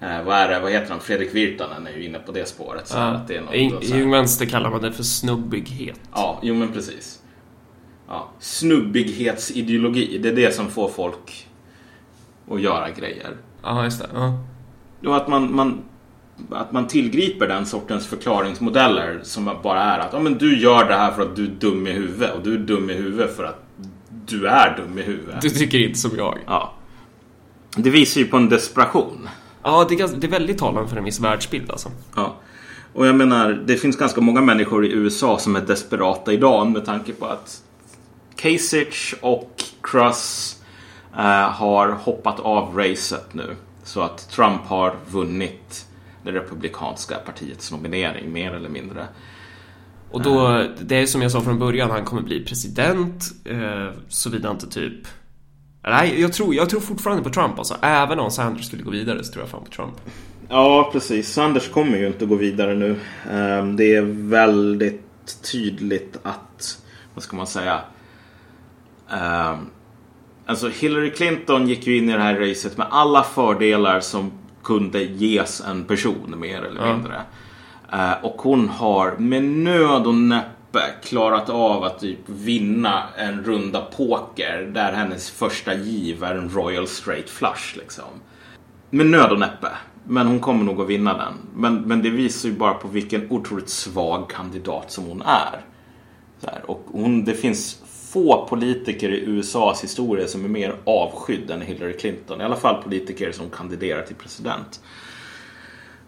eh, 0.02 0.24
vad 0.24 0.36
är 0.38 0.50
det, 0.50 0.60
vad 0.60 0.72
heter 0.72 0.92
han, 0.92 1.00
Fredrik 1.00 1.36
Virtanen 1.36 1.88
är 1.88 1.92
ju 1.92 2.06
inne 2.06 2.20
på 2.20 2.32
det 2.32 2.48
spåret. 2.48 2.88
Så 2.88 2.98
Ja. 2.98 3.02
att 3.04 3.28
det 3.28 3.36
är 3.38 3.42
något, 3.42 3.84
I 3.84 3.88
så 3.88 3.96
Ung 3.96 4.12
Vänster 4.12 4.46
kallar 4.46 4.70
man 4.70 4.82
det 4.82 4.92
för 4.92 5.04
snubbighet. 5.04 6.00
Ja, 6.14 6.40
jo 6.42 6.56
men 6.56 6.72
precis. 6.72 7.20
Ja, 8.08 8.30
snubbighetsideologi, 8.40 10.18
det 10.18 10.30
är 10.30 10.36
det 10.36 10.56
som 10.56 10.68
får 10.70 10.90
folk 10.90 11.48
att 12.52 12.62
göra 12.62 12.90
grejer. 12.90 13.38
Ja, 13.64 13.84
just 13.84 14.02
det. 14.02 14.10
Ja. 14.14 14.40
Och 15.10 15.16
att 15.18 15.28
man, 15.28 15.56
man, 15.56 15.84
att 16.52 16.72
man 16.72 16.88
tillgriper 16.88 17.48
den 17.48 17.66
sortens 17.66 18.08
förklaringsmodeller 18.08 19.20
som 19.24 19.52
bara 19.64 19.82
är 19.82 20.00
att 20.00 20.14
ja, 20.14 20.20
men 20.20 20.38
du 20.38 20.60
gör 20.60 20.86
det 20.86 20.96
här 20.96 21.12
för 21.12 21.22
att 21.22 21.36
du 21.36 21.44
är 21.46 21.50
dum 21.50 21.88
i 21.88 21.92
huvudet 21.92 22.34
och 22.36 22.44
du 22.44 22.54
är 22.54 22.58
dum 22.60 22.90
i 22.90 22.94
huvudet 22.94 23.36
för 23.36 23.44
att 23.44 23.62
du 24.26 24.48
är 24.48 24.78
dum 24.78 25.00
i 25.00 25.02
huvudet. 25.02 25.42
Du 25.42 25.50
tycker 25.50 25.80
inte 25.80 26.00
som 26.00 26.12
jag. 26.18 26.38
Ja. 26.48 26.74
Det 27.78 27.90
visar 27.90 28.22
ju 28.22 28.28
på 28.28 28.38
en 28.38 28.50
desperation. 28.50 29.30
Ja, 29.64 29.86
det 29.90 29.96
är, 29.96 29.98
ganska- 29.98 30.18
det 30.18 30.28
är 30.28 30.32
väldigt 30.32 30.58
talande 30.58 30.90
för 30.90 30.98
en 30.98 31.04
viss 31.04 31.20
världsbild 31.20 31.72
alltså. 31.72 31.92
Ja. 32.16 32.36
Och 32.94 33.08
jag 33.08 33.16
menar, 33.16 33.52
det 33.66 33.78
finns 33.78 33.98
ganska 33.98 34.22
många 34.22 34.42
människor 34.42 34.86
i 34.86 34.92
USA 34.92 35.38
som 35.40 35.56
är 35.56 35.62
desperata 35.62 36.34
idag 36.34 36.68
med 36.72 36.86
tanke 36.86 37.14
på 37.14 37.26
att 37.26 37.62
Kasich 38.36 39.14
och 39.22 39.64
Truss 39.92 40.56
eh, 41.18 41.22
har 41.52 41.88
hoppat 41.90 42.40
av 42.40 42.78
racet 42.78 43.34
nu. 43.34 43.56
Så 43.84 44.02
att 44.02 44.30
Trump 44.30 44.62
har 44.66 44.96
vunnit 45.08 45.86
det 46.26 46.32
republikanska 46.32 47.16
partiets 47.16 47.72
nominering 47.72 48.32
mer 48.32 48.54
eller 48.54 48.70
mindre. 48.70 49.08
Och 50.12 50.22
då, 50.22 50.64
det 50.82 50.96
är 50.96 51.06
som 51.06 51.22
jag 51.22 51.32
sa 51.32 51.42
från 51.42 51.60
början, 51.60 51.92
han 51.92 52.06
kommer 52.06 52.22
bli 52.22 52.46
president, 52.46 53.24
eh, 53.46 53.90
såvida 54.08 54.52
inte 54.52 54.68
typ... 54.70 55.08
Nej, 55.84 56.22
jag 56.22 56.34
tror, 56.34 56.56
jag 56.56 56.70
tror 56.70 56.80
fortfarande 56.80 57.24
på 57.24 57.30
Trump 57.30 57.58
alltså. 57.58 57.78
Även 57.82 58.20
om 58.20 58.32
Sanders 58.32 58.66
skulle 58.66 58.84
gå 58.84 58.92
vidare 58.92 59.24
så 59.24 59.34
tror 59.34 59.44
jag 59.44 59.50
fan 59.50 59.64
på 59.64 59.72
Trump. 59.72 59.94
Ja, 60.50 60.90
precis. 60.94 61.34
Sanders 61.34 61.70
kommer 61.70 61.98
ju 61.98 62.08
inte 62.08 62.26
gå 62.26 62.36
vidare 62.36 62.76
nu. 62.76 63.00
Ehm, 63.32 63.76
Det 63.76 63.96
är 63.96 64.02
väldigt 64.30 65.02
tydligt 65.52 66.18
att, 66.24 66.82
vad 67.14 67.24
ska 67.24 67.36
man 67.38 67.48
säga? 67.48 67.82
Ehm, 69.10 69.58
Alltså 70.48 70.70
Hillary 70.70 71.12
Clinton 71.12 71.68
gick 71.68 71.88
ju 71.88 71.98
in 71.98 72.10
i 72.10 72.14
det 72.14 72.20
här 72.24 72.36
racet 72.36 72.78
med 72.78 72.88
alla 72.92 73.24
fördelar 73.24 74.00
som 74.00 74.32
kunde 74.66 75.04
ges 75.04 75.62
en 75.62 75.86
person 75.86 76.40
mer 76.40 76.62
eller 76.62 76.94
mindre. 76.94 77.22
Eh, 77.94 78.24
Och 78.24 78.42
hon 78.42 78.70
har 78.70 79.16
med 79.18 79.44
nöd 79.44 80.08
och 80.08 80.16
näppe 80.16 80.80
klarat 81.04 81.50
av 81.50 81.84
att 81.84 82.00
typ 82.00 82.20
vinna 82.26 83.04
en 83.18 83.44
runda 83.44 83.82
poker 83.82 84.72
där 84.74 84.94
hennes 84.94 85.30
första 85.30 85.74
giv 85.74 86.24
är 86.24 86.36
en 86.36 86.50
Royal 86.50 86.88
Straight 86.88 87.30
Flush 87.30 87.78
liksom. 87.78 88.04
Med 88.90 89.06
nöd 89.06 89.32
och 89.32 89.40
näppe. 89.40 89.68
Men 90.08 90.28
hon 90.28 90.40
kommer 90.40 90.64
nog 90.64 90.82
att 90.82 90.88
vinna 90.88 91.18
den. 91.18 91.34
Men, 91.56 91.76
men 91.76 92.02
det 92.02 92.10
visar 92.10 92.50
ju 92.50 92.56
bara 92.56 92.74
på 92.74 92.88
vilken 92.88 93.32
otroligt 93.32 93.70
svag 93.70 94.30
kandidat 94.30 94.92
som 94.92 95.04
hon 95.06 95.22
är. 95.22 95.62
Och 96.66 96.86
hon, 96.92 97.26
det 97.26 97.34
finns 97.34 97.82
få 98.16 98.48
politiker 98.50 99.10
i 99.10 99.24
USAs 99.26 99.84
historia 99.84 100.28
som 100.28 100.46
är 100.46 100.50
mer 100.50 100.76
avskydd 100.84 101.52
än 101.52 101.62
Hillary 101.62 101.94
Clinton. 101.94 102.42
I 102.42 102.44
alla 102.44 102.56
fall 102.56 102.84
politiker 102.84 103.32
som 103.32 103.50
kandiderar 103.50 104.02
till 104.02 104.16
president. 104.16 104.80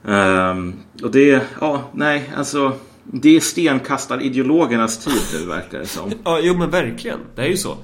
Um, 0.04 0.76
och 1.04 1.12
det, 1.12 1.44
ja, 1.62 1.82
nej, 1.94 2.32
alltså. 2.36 2.74
Det 3.04 3.36
är 3.36 3.40
stenkastarideologernas 3.40 5.06
tid 5.06 5.40
nu 5.40 5.46
verkar 5.46 5.80
det 5.80 5.88
som. 5.88 6.12
Ja, 6.24 6.40
jo 6.42 6.58
men 6.58 6.70
verkligen. 6.70 7.20
Det 7.36 7.42
är 7.42 7.48
ju 7.48 7.58
så. 7.58 7.78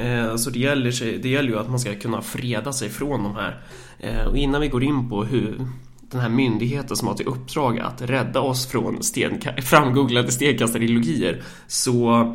Eh, 0.00 0.36
så 0.36 0.50
det 0.50 0.58
gäller, 0.58 0.90
sig, 0.90 1.18
det 1.18 1.28
gäller 1.28 1.48
ju 1.48 1.58
att 1.58 1.70
man 1.70 1.80
ska 1.80 1.94
kunna 1.94 2.22
freda 2.22 2.72
sig 2.72 2.88
från 2.88 3.22
de 3.22 3.34
här. 3.36 3.62
Eh, 3.98 4.26
och 4.26 4.36
innan 4.36 4.60
vi 4.60 4.68
går 4.68 4.84
in 4.84 5.08
på 5.10 5.24
hur 5.24 5.66
den 6.00 6.20
här 6.20 6.28
myndigheten 6.28 6.96
som 6.96 7.08
har 7.08 7.14
till 7.14 7.26
uppdrag 7.26 7.80
att 7.80 8.02
rädda 8.02 8.40
oss 8.40 8.66
från 8.66 9.02
stenka- 9.02 9.60
framgooglade 9.62 10.32
stenkastarideologier 10.32 11.42
så 11.66 12.26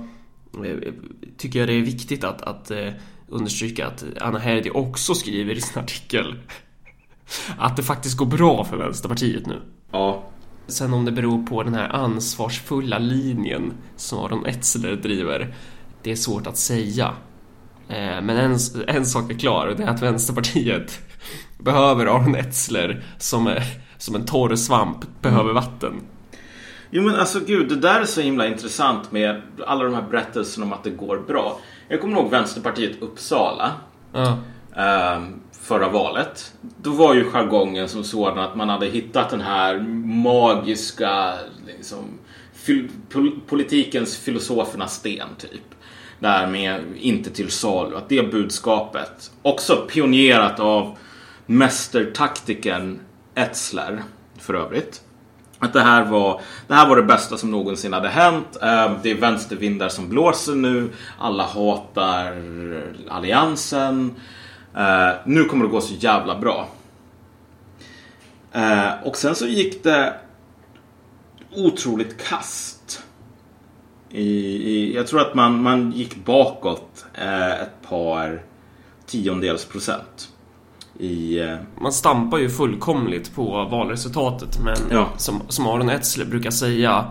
tycker 1.37 1.59
jag 1.59 1.67
det 1.67 1.73
är 1.73 1.81
viktigt 1.81 2.23
att, 2.23 2.41
att 2.41 2.71
eh, 2.71 2.89
understryka 3.27 3.87
att 3.87 4.05
Anna 4.21 4.39
Herdy 4.39 4.69
också 4.69 5.15
skriver 5.15 5.55
i 5.55 5.61
sin 5.61 5.83
artikel 5.83 6.35
att 7.57 7.75
det 7.77 7.83
faktiskt 7.83 8.17
går 8.17 8.25
bra 8.25 8.65
för 8.65 8.77
Vänsterpartiet 8.77 9.47
nu. 9.47 9.61
Ja, 9.91 10.23
Sen 10.67 10.93
om 10.93 11.05
det 11.05 11.11
beror 11.11 11.45
på 11.45 11.63
den 11.63 11.73
här 11.73 11.89
ansvarsfulla 11.89 12.97
linjen 12.97 13.73
som 13.95 14.19
Aron 14.19 14.45
Etzler 14.45 14.95
driver, 14.95 15.55
det 16.03 16.11
är 16.11 16.15
svårt 16.15 16.47
att 16.47 16.57
säga. 16.57 17.13
Eh, 17.89 18.21
Men 18.21 18.29
en, 18.29 18.57
en 18.87 19.05
sak 19.05 19.31
är 19.31 19.39
klar 19.39 19.67
och 19.67 19.75
det 19.75 19.83
är 19.83 19.87
att 19.87 20.01
Vänsterpartiet 20.01 20.99
behöver 21.57 22.05
Aron 22.05 22.35
Etzler 22.35 23.03
som, 23.17 23.55
som 23.97 24.15
en 24.15 24.25
torr 24.25 24.55
svamp 24.55 25.21
behöver 25.21 25.53
vatten. 25.53 25.93
Jo 26.97 27.01
men 27.03 27.15
alltså 27.15 27.39
gud, 27.39 27.69
det 27.69 27.75
där 27.75 28.01
är 28.01 28.05
så 28.05 28.21
himla 28.21 28.47
intressant 28.47 29.11
med 29.11 29.41
alla 29.65 29.83
de 29.83 29.93
här 29.93 30.01
berättelserna 30.01 30.65
om 30.65 30.73
att 30.73 30.83
det 30.83 30.89
går 30.89 31.17
bra. 31.17 31.59
Jag 31.87 32.01
kommer 32.01 32.17
ihåg 32.17 32.31
Vänsterpartiet 32.31 33.01
Uppsala 33.01 33.71
eh, 34.75 35.23
förra 35.61 35.89
valet. 35.89 36.53
Då 36.81 36.89
var 36.91 37.13
ju 37.13 37.23
jargongen 37.23 37.89
som 37.89 38.03
sådan 38.03 38.39
att 38.39 38.55
man 38.55 38.69
hade 38.69 38.85
hittat 38.85 39.29
den 39.29 39.41
här 39.41 39.79
magiska 40.23 41.33
liksom, 41.67 42.19
fil- 42.53 42.89
pol- 43.09 43.39
politikens 43.47 44.17
filosofernas 44.17 44.95
sten 44.95 45.27
typ. 45.37 45.75
Där 46.19 46.47
med 46.47 46.81
inte 46.97 47.29
till 47.29 47.51
salu. 47.51 47.95
Att 47.95 48.09
det 48.09 48.31
budskapet, 48.31 49.31
också 49.41 49.85
pionerat 49.89 50.59
av 50.59 50.97
mästertaktikern 51.45 52.99
Etzler 53.35 54.03
för 54.37 54.53
övrigt. 54.53 55.01
Att 55.65 55.73
det 55.73 55.81
här, 55.81 56.05
var, 56.05 56.41
det 56.67 56.73
här 56.73 56.89
var 56.89 56.95
det 56.95 57.03
bästa 57.03 57.37
som 57.37 57.51
någonsin 57.51 57.93
hade 57.93 58.09
hänt. 58.09 58.57
Ehm, 58.61 58.91
det 59.03 59.11
är 59.11 59.15
vänstervindar 59.15 59.89
som 59.89 60.09
blåser 60.09 60.55
nu. 60.55 60.89
Alla 61.19 61.43
hatar 61.43 62.41
alliansen. 63.09 64.15
Ehm, 64.75 65.15
nu 65.25 65.43
kommer 65.43 65.65
det 65.65 65.71
gå 65.71 65.81
så 65.81 65.93
jävla 65.93 66.39
bra. 66.39 66.67
Ehm, 68.51 68.93
och 69.03 69.15
sen 69.17 69.35
så 69.35 69.45
gick 69.45 69.83
det 69.83 70.13
otroligt 71.55 72.27
kast. 72.27 73.03
I, 74.09 74.29
i, 74.71 74.95
jag 74.95 75.07
tror 75.07 75.21
att 75.21 75.35
man, 75.35 75.61
man 75.61 75.91
gick 75.91 76.25
bakåt 76.25 77.05
eh, 77.13 77.61
ett 77.61 77.89
par 77.89 78.43
tiondels 79.05 79.65
procent. 79.65 80.29
I, 80.99 81.39
eh, 81.39 81.55
man 81.81 81.91
stampar 81.93 82.37
ju 82.37 82.49
fullkomligt 82.49 83.35
på 83.35 83.63
valresultatet 83.65 84.59
men 84.59 84.75
Ja. 84.91 85.09
som, 85.17 85.41
som 85.49 85.67
Aron 85.67 85.89
Etzler 85.89 86.25
brukar 86.25 86.51
säga 86.51 87.05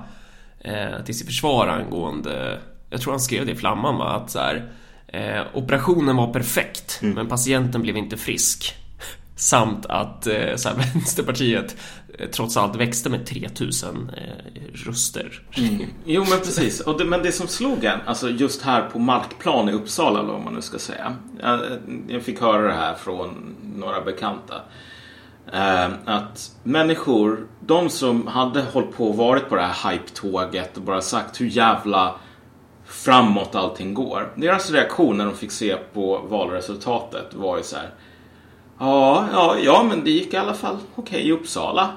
eh, 0.60 1.04
till 1.04 1.18
sitt 1.18 1.26
försvar 1.26 1.66
angående, 1.68 2.58
jag 2.90 3.00
tror 3.00 3.12
han 3.12 3.20
skrev 3.20 3.46
det 3.46 3.52
i 3.52 3.56
Flamman 3.56 3.98
va, 3.98 4.04
att 4.12 4.30
så 4.30 4.38
här, 4.38 4.72
eh, 5.06 5.42
operationen 5.54 6.16
var 6.16 6.32
perfekt 6.32 6.98
men 7.02 7.28
patienten 7.28 7.82
blev 7.82 7.96
inte 7.96 8.16
frisk. 8.16 8.74
Samt 9.36 9.86
att 9.86 10.26
eh, 10.26 10.56
så 10.56 10.68
här, 10.68 10.76
Vänsterpartiet 10.94 11.76
Eh, 12.18 12.28
trots 12.28 12.56
allt 12.56 12.76
växte 12.76 13.10
med 13.10 13.26
3000 13.26 14.10
eh, 14.16 14.86
röster. 14.86 15.42
Mm. 15.56 15.86
Jo 16.04 16.24
men 16.30 16.38
precis. 16.38 16.80
Och 16.80 16.98
det, 16.98 17.04
men 17.04 17.22
det 17.22 17.32
som 17.32 17.48
slog 17.48 17.84
en, 17.84 18.00
alltså 18.06 18.30
just 18.30 18.62
här 18.62 18.82
på 18.82 18.98
Markplan 18.98 19.68
i 19.68 19.72
Uppsala 19.72 20.20
eller 20.20 20.32
vad 20.32 20.44
man 20.44 20.54
nu 20.54 20.62
ska 20.62 20.78
säga. 20.78 21.16
Jag, 21.42 21.60
jag 22.08 22.22
fick 22.22 22.40
höra 22.40 22.66
det 22.66 22.74
här 22.74 22.94
från 22.94 23.56
några 23.76 24.00
bekanta. 24.00 24.54
Eh, 25.52 25.88
att 26.04 26.50
människor, 26.62 27.46
de 27.60 27.90
som 27.90 28.26
hade 28.26 28.62
hållit 28.62 28.96
på 28.96 29.08
och 29.08 29.16
varit 29.16 29.48
på 29.48 29.56
det 29.56 29.62
här 29.62 29.90
hype-tåget 29.90 30.76
och 30.76 30.82
bara 30.82 31.00
sagt 31.00 31.40
hur 31.40 31.46
jävla 31.46 32.14
framåt 32.86 33.54
allting 33.54 33.94
går. 33.94 34.32
Deras 34.36 34.70
reaktion 34.70 35.16
när 35.16 35.24
de 35.24 35.34
fick 35.34 35.52
se 35.52 35.76
på 35.76 36.18
valresultatet 36.28 37.34
var 37.34 37.56
ju 37.56 37.62
så 37.62 37.76
här. 37.76 37.90
Ja, 38.78 39.24
ja, 39.32 39.56
ja, 39.62 39.82
men 39.88 40.04
det 40.04 40.10
gick 40.10 40.34
i 40.34 40.36
alla 40.36 40.54
fall 40.54 40.76
okej 40.94 41.28
i 41.28 41.32
Uppsala. 41.32 41.90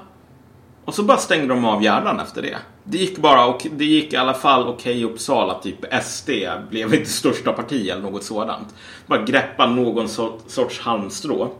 Och 0.88 0.94
så 0.94 1.02
bara 1.02 1.18
stängde 1.18 1.54
de 1.54 1.64
av 1.64 1.82
hjärnan 1.82 2.20
efter 2.20 2.42
det. 2.42 2.58
Det 2.84 2.98
gick 2.98 3.18
bara 3.18 3.46
och 3.46 3.66
det 3.72 3.84
gick 3.84 4.12
i 4.12 4.16
alla 4.16 4.34
fall 4.34 4.68
okej 4.68 5.00
i 5.00 5.04
Uppsala, 5.04 5.54
typ 5.54 6.02
SD 6.02 6.30
blev 6.70 6.94
inte 6.94 7.10
största 7.10 7.52
parti 7.52 7.88
eller 7.88 8.02
något 8.02 8.24
sådant. 8.24 8.74
Bara 9.06 9.22
greppa 9.22 9.66
någon 9.66 10.08
sort, 10.08 10.42
sorts 10.46 10.80
halmstrå. 10.80 11.52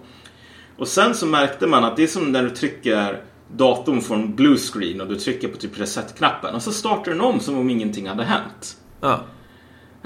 Och 0.79 0.89
sen 0.89 1.15
så 1.15 1.27
märkte 1.27 1.67
man 1.67 1.85
att 1.85 1.97
det 1.97 2.03
är 2.03 2.07
som 2.07 2.33
när 2.33 2.43
du 2.43 2.51
trycker 2.51 3.23
datorn 3.57 4.01
från 4.01 4.35
blue 4.35 4.57
screen 4.57 5.01
och 5.01 5.07
du 5.09 5.17
trycker 5.17 5.49
på 5.49 5.57
typ 5.57 5.81
reset-knappen 5.81 6.55
och 6.55 6.63
så 6.63 6.73
startar 6.73 7.13
den 7.13 7.21
om 7.21 7.41
som 7.41 7.59
om 7.59 7.71
ingenting 7.71 8.09
hade 8.09 8.25
hänt. 8.25 8.77
Ja. 9.01 9.21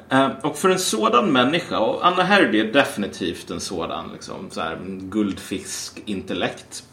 Eh, 0.09 0.29
Och 0.43 0.57
för 0.57 0.71
en 0.71 0.79
sådan 0.79 1.33
människa, 1.33 1.79
och 1.79 2.07
Anna 2.07 2.23
Herdy 2.23 2.61
är 2.61 2.73
definitivt 2.73 3.51
en 3.51 3.61
sådan 3.61 4.11
liksom, 4.13 4.51
så 4.51 4.61
här, 4.61 4.79
guldfisk-intellekt. 4.87 6.85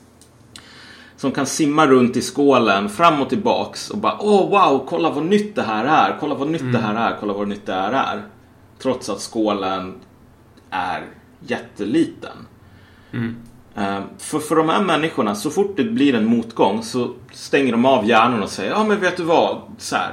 Som 1.19 1.31
kan 1.31 1.45
simma 1.45 1.87
runt 1.87 2.17
i 2.17 2.21
skålen 2.21 2.89
fram 2.89 3.21
och 3.21 3.29
tillbaks 3.29 3.89
och 3.89 3.97
bara 3.97 4.17
åh 4.19 4.49
wow, 4.49 4.85
kolla 4.89 5.09
vad 5.09 5.25
nytt 5.25 5.55
det 5.55 5.61
här 5.61 5.85
är, 5.85 6.17
kolla 6.19 6.35
vad 6.35 6.47
nytt 6.47 6.73
det 6.73 6.79
här 6.79 6.95
är, 7.11 7.17
kolla 7.19 7.33
vad 7.33 7.47
nytt 7.47 7.65
det 7.65 7.73
här 7.73 7.91
är. 7.91 8.23
Trots 8.81 9.09
att 9.09 9.19
skålen 9.19 9.93
är 10.69 11.05
jätteliten. 11.39 12.37
Eh, 13.75 13.99
För, 14.17 14.39
för 14.39 14.55
de 14.55 14.69
här 14.69 14.83
människorna, 14.83 15.35
så 15.35 15.49
fort 15.49 15.77
det 15.77 15.83
blir 15.83 16.15
en 16.15 16.25
motgång 16.25 16.83
så 16.83 17.13
stänger 17.31 17.71
de 17.71 17.85
av 17.85 18.05
hjärnan 18.05 18.43
och 18.43 18.49
säger 18.49 18.71
ja 18.71 18.83
men 18.83 18.99
vet 18.99 19.17
du 19.17 19.23
vad, 19.23 19.61
så 19.77 19.95
här, 19.95 20.11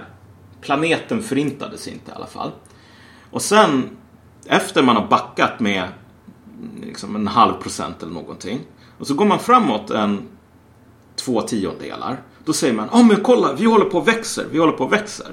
planeten 0.61 1.23
förintades 1.23 1.89
inte 1.89 2.11
i 2.11 2.15
alla 2.15 2.27
fall. 2.27 2.51
Och 3.31 3.43
sen 3.43 3.97
efter 4.47 4.83
man 4.83 4.97
har 4.97 5.07
backat 5.07 5.61
med 5.61 5.85
liksom 6.83 7.17
en 7.17 7.27
halv 7.29 7.53
procent 7.53 8.03
eller 8.03 8.13
någonting 8.13 8.61
och 8.99 9.07
så 9.07 9.15
går 9.15 9.25
man 9.25 9.39
framåt 9.39 9.91
en 9.91 10.29
två 11.17 11.43
tiondelar. 11.43 12.23
Då 12.45 12.53
säger 12.53 12.75
man, 12.75 12.89
ja 12.93 13.03
men 13.03 13.17
kolla, 13.23 13.53
vi 13.53 13.65
håller 13.65 13.85
på 13.85 13.99
och 13.99 14.09
växer, 14.09 14.47
vi 14.51 14.59
håller 14.59 14.73
på 14.73 14.85
och 14.85 14.93
växer. 14.93 15.33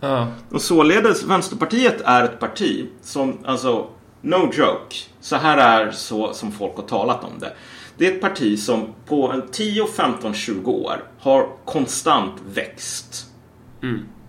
Ja. 0.00 0.26
Och 0.50 0.62
således, 0.62 1.24
Vänsterpartiet 1.24 2.00
är 2.04 2.24
ett 2.24 2.40
parti 2.40 2.86
som, 3.02 3.38
alltså, 3.44 3.86
no 4.20 4.50
joke. 4.52 4.96
Så 5.20 5.36
här 5.36 5.58
är 5.58 5.90
så 5.90 6.32
som 6.32 6.52
folk 6.52 6.76
har 6.76 6.82
talat 6.82 7.24
om 7.24 7.38
det. 7.38 7.52
Det 7.96 8.06
är 8.06 8.12
ett 8.14 8.20
parti 8.20 8.58
som 8.58 8.94
på 9.06 9.32
en 9.32 9.42
10, 9.50 9.86
15, 9.86 10.34
20 10.34 10.70
år 10.70 11.04
har 11.18 11.48
konstant 11.64 12.34
växt. 12.46 13.26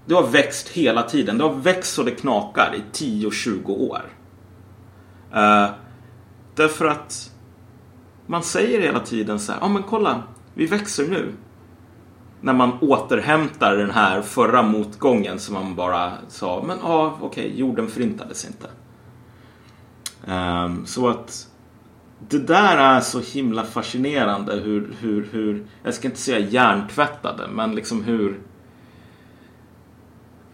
Det 0.05 0.13
har 0.13 0.27
växt 0.27 0.69
hela 0.69 1.03
tiden. 1.03 1.37
Det 1.37 1.43
har 1.43 1.53
växt 1.53 1.93
så 1.93 2.03
det 2.03 2.11
knakar 2.11 2.75
i 2.75 2.97
10-20 2.97 3.67
år. 3.67 4.01
Eh, 5.33 5.69
därför 6.55 6.85
att 6.85 7.31
man 8.27 8.43
säger 8.43 8.81
hela 8.81 8.99
tiden 8.99 9.39
så 9.39 9.51
här, 9.51 9.59
ja 9.61 9.67
men 9.67 9.83
kolla, 9.83 10.23
vi 10.53 10.65
växer 10.65 11.07
nu. 11.07 11.33
När 12.41 12.53
man 12.53 12.77
återhämtar 12.81 13.77
den 13.77 13.91
här 13.91 14.21
förra 14.21 14.61
motgången 14.61 15.39
som 15.39 15.53
man 15.53 15.75
bara 15.75 16.11
sa, 16.27 16.63
men 16.67 16.77
ja 16.83 17.17
okej, 17.21 17.59
jorden 17.59 17.87
förintades 17.87 18.45
inte. 18.45 18.67
Ehm, 20.27 20.85
så 20.85 21.09
att 21.09 21.47
det 22.29 22.39
där 22.39 22.77
är 22.77 22.99
så 22.99 23.19
himla 23.19 23.63
fascinerande 23.63 24.53
hur, 24.53 24.95
hur, 24.99 25.29
hur, 25.31 25.65
jag 25.83 25.93
ska 25.93 26.07
inte 26.07 26.19
säga 26.19 26.39
hjärntvättade, 26.39 27.47
men 27.47 27.75
liksom 27.75 28.03
hur 28.03 28.39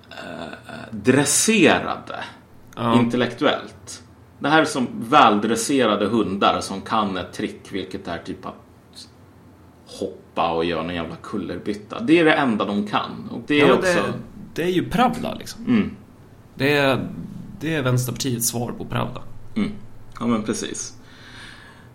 eh, 0.10 0.54
dresserade 0.92 2.24
Ja. 2.76 3.00
intellektuellt. 3.00 4.04
Det 4.40 4.50
här 4.50 4.62
är 4.62 4.66
som 4.66 4.88
väldresserade 5.10 6.06
hundar 6.06 6.62
som 6.62 6.82
kan 6.82 7.18
ett 7.18 7.34
trick, 7.34 7.62
vilket 7.72 8.08
är 8.08 8.18
typ 8.18 8.46
att 8.46 8.56
hoppa 10.40 10.52
och 10.56 10.66
göra 10.66 10.84
en 10.84 10.96
jävla 10.96 11.16
kullerbytta. 11.16 12.00
Det 12.00 12.20
är 12.20 12.26
det 12.26 12.34
enda 12.34 12.66
de 12.66 12.88
kan. 12.88 13.30
Och 13.32 13.42
det 13.48 13.62
är 13.62 13.68
Ja, 13.68 13.74
också... 13.74 13.94
det, 13.94 14.14
det 14.54 14.64
är 14.64 14.72
ju 14.72 14.90
Pravda 14.90 15.34
liksom. 15.34 15.66
Mm, 15.66 15.92
Det 16.56 16.78
är, 16.78 17.08
det 17.60 17.76
är 17.76 17.82
Vänsterpartiets 17.84 18.48
svar 18.48 18.72
på 18.78 18.86
Pravda. 18.86 19.22
mm. 19.56 19.72
Ja 20.20 20.28
men 20.28 20.44
precis. 20.44 20.94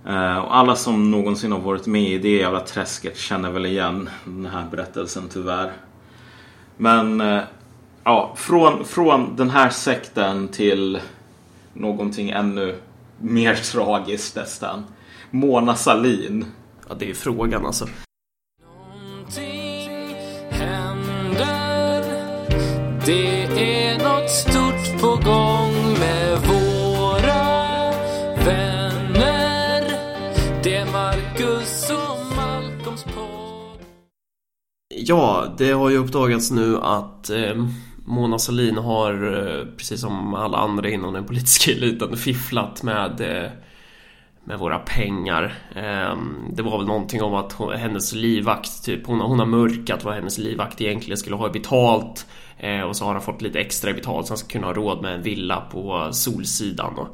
Eh, 0.06 0.38
och 0.38 0.56
alla 0.56 0.76
som 0.76 1.10
någonsin 1.10 1.52
har 1.52 1.58
varit 1.60 1.86
med 1.86 2.10
i 2.12 2.18
det 2.18 2.28
jävla 2.36 2.60
träsket 2.60 3.16
känner 3.18 3.50
väl 3.50 3.66
igen 3.66 4.08
den 4.24 4.46
här 4.46 4.66
berättelsen 4.70 5.22
tyvärr. 5.32 5.72
Men 6.76 7.20
eh, 7.20 7.40
ja, 8.04 8.34
från, 8.36 8.84
från 8.84 9.36
den 9.36 9.50
här 9.50 9.70
sekten 9.70 10.48
till 10.48 11.00
någonting 11.72 12.30
ännu 12.30 12.76
mer 13.18 13.54
tragiskt 13.72 14.36
nästan. 14.36 14.84
Mona 15.30 15.74
Salin. 15.74 16.44
Ja, 16.88 16.94
det 16.98 17.10
är 17.10 17.14
frågan 17.14 17.66
alltså. 17.66 17.86
Det 23.06 23.44
är 23.44 23.98
något 23.98 24.30
stort 24.30 25.00
på 25.00 25.06
gång 25.30 25.98
med 25.98 26.38
våra 26.38 27.44
vänner 28.44 29.82
Det 30.62 30.74
är 30.74 30.92
Marcus 30.92 31.90
och 31.90 32.36
Malcolms 32.36 33.04
podd 33.04 33.86
Ja, 34.94 35.54
det 35.58 35.72
har 35.72 35.90
ju 35.90 35.96
uppdagats 35.96 36.50
nu 36.50 36.78
att 36.78 37.30
eh, 37.30 37.66
Mona 38.04 38.38
Sahlin 38.38 38.76
har, 38.76 39.12
eh, 39.12 39.66
precis 39.76 40.00
som 40.00 40.34
alla 40.34 40.58
andra 40.58 40.88
inom 40.88 41.12
den 41.14 41.24
politiska 41.24 41.70
eliten, 41.76 42.16
fifflat 42.16 42.82
med, 42.82 43.20
eh, 43.20 43.50
med 44.44 44.58
våra 44.58 44.78
pengar. 44.78 45.54
Ehm, 45.74 46.36
det 46.52 46.62
var 46.62 46.78
väl 46.78 46.86
någonting 46.86 47.22
om 47.22 47.34
att 47.34 47.78
hennes 47.78 48.14
livvakt, 48.14 48.84
typ, 48.84 49.06
hon, 49.06 49.20
hon 49.20 49.38
har 49.38 49.46
mörkat 49.46 50.04
vad 50.04 50.14
hennes 50.14 50.38
livvakt 50.38 50.80
egentligen 50.80 51.18
skulle 51.18 51.36
ha 51.36 51.48
betalt. 51.48 52.26
Eh, 52.58 52.80
och 52.80 52.96
så 52.96 53.04
har 53.04 53.12
han 53.12 53.22
fått 53.22 53.42
lite 53.42 53.60
extra 53.60 53.92
betalt 53.92 54.26
så 54.26 54.30
han 54.30 54.38
ska 54.38 54.48
kunna 54.48 54.66
ha 54.66 54.74
råd 54.74 55.02
med 55.02 55.14
en 55.14 55.22
villa 55.22 55.60
på 55.60 56.08
Solsidan. 56.12 57.06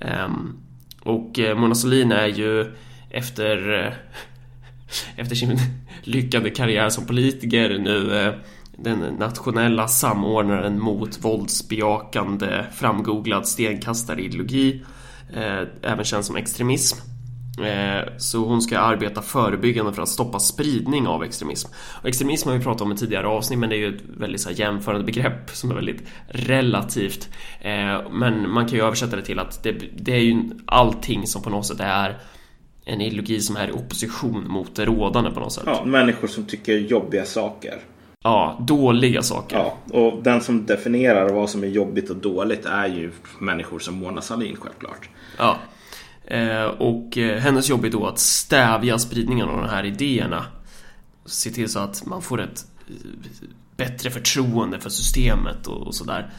Ehm, 0.00 0.56
och, 1.02 1.14
och 1.14 1.38
Mona 1.56 1.74
Sahlin 1.74 2.12
är 2.12 2.26
ju 2.26 2.74
efter 3.10 3.84
eh, 3.86 3.92
efter 5.16 5.36
sin 5.36 5.58
lyckade 6.02 6.50
karriär 6.50 6.88
som 6.88 7.06
politiker 7.06 7.78
nu 7.78 8.18
eh, 8.18 8.34
den 8.76 8.98
nationella 8.98 9.88
samordnaren 9.88 10.80
mot 10.80 11.24
våldsbejakande 11.24 12.64
framgooglad 12.72 13.48
stenkastarideologi 13.48 14.84
eh, 15.34 15.62
även 15.82 16.04
känd 16.04 16.24
som 16.24 16.36
extremism. 16.36 17.13
Eh, 17.62 18.08
Så 18.18 18.38
hon 18.44 18.62
ska 18.62 18.78
arbeta 18.78 19.22
förebyggande 19.22 19.92
för 19.92 20.02
att 20.02 20.08
stoppa 20.08 20.38
spridning 20.38 21.06
av 21.06 21.24
extremism. 21.24 21.68
Och 22.02 22.08
extremism 22.08 22.48
har 22.48 22.56
vi 22.58 22.64
pratat 22.64 22.80
om 22.82 22.92
i 22.92 22.96
tidigare 22.96 23.26
avsnitt 23.26 23.58
men 23.58 23.68
det 23.70 23.76
är 23.76 23.78
ju 23.78 23.96
ett 23.96 24.02
väldigt 24.18 24.40
så 24.40 24.50
jämförande 24.50 25.04
begrepp 25.04 25.50
som 25.50 25.70
är 25.70 25.74
väldigt 25.74 26.02
relativt. 26.28 27.28
Eh, 27.60 28.10
Men 28.10 28.50
man 28.50 28.66
kan 28.68 28.78
ju 28.78 28.84
översätta 28.84 29.16
det 29.16 29.22
till 29.22 29.38
att 29.38 29.62
det, 29.62 29.72
det 29.96 30.12
är 30.12 30.20
ju 30.20 30.42
allting 30.66 31.26
som 31.26 31.42
på 31.42 31.50
något 31.50 31.66
sätt 31.66 31.80
är 31.80 32.18
en 32.84 33.00
ideologi 33.00 33.40
som 33.40 33.56
är 33.56 33.68
i 33.68 33.72
opposition 33.72 34.48
mot 34.48 34.74
det 34.76 34.84
rådande 34.84 35.30
på 35.30 35.40
något 35.40 35.52
sätt. 35.52 35.64
Ja, 35.66 35.84
människor 35.84 36.28
som 36.28 36.44
tycker 36.44 36.72
jobbiga 36.78 37.24
saker. 37.24 37.74
Ja, 38.22 38.58
dåliga 38.60 39.22
saker. 39.22 39.56
Ja, 39.56 39.76
och 39.98 40.22
den 40.22 40.40
som 40.40 40.66
definierar 40.66 41.28
vad 41.32 41.50
som 41.50 41.62
är 41.62 41.68
jobbigt 41.68 42.10
och 42.10 42.16
dåligt 42.16 42.66
är 42.66 42.86
ju 42.86 43.12
människor 43.38 43.78
som 43.78 43.94
Mona 43.94 44.20
Sahlin 44.20 44.56
självklart. 44.60 45.08
Ja. 45.38 45.56
Eh, 46.26 46.64
och 46.64 47.18
eh, 47.18 47.38
hennes 47.38 47.68
jobb 47.68 47.84
är 47.84 47.90
då 47.90 48.06
att 48.06 48.18
stävja 48.18 48.98
spridningen 48.98 49.48
av 49.48 49.56
de 49.56 49.68
här 49.68 49.84
idéerna. 49.84 50.46
Se 51.26 51.50
till 51.50 51.68
så 51.68 51.78
att 51.78 52.06
man 52.06 52.22
får 52.22 52.40
ett 52.40 52.66
eh, 52.88 52.94
bättre 53.76 54.10
förtroende 54.10 54.80
för 54.80 54.90
systemet 54.90 55.66
och, 55.66 55.94
sådär. 55.94 56.30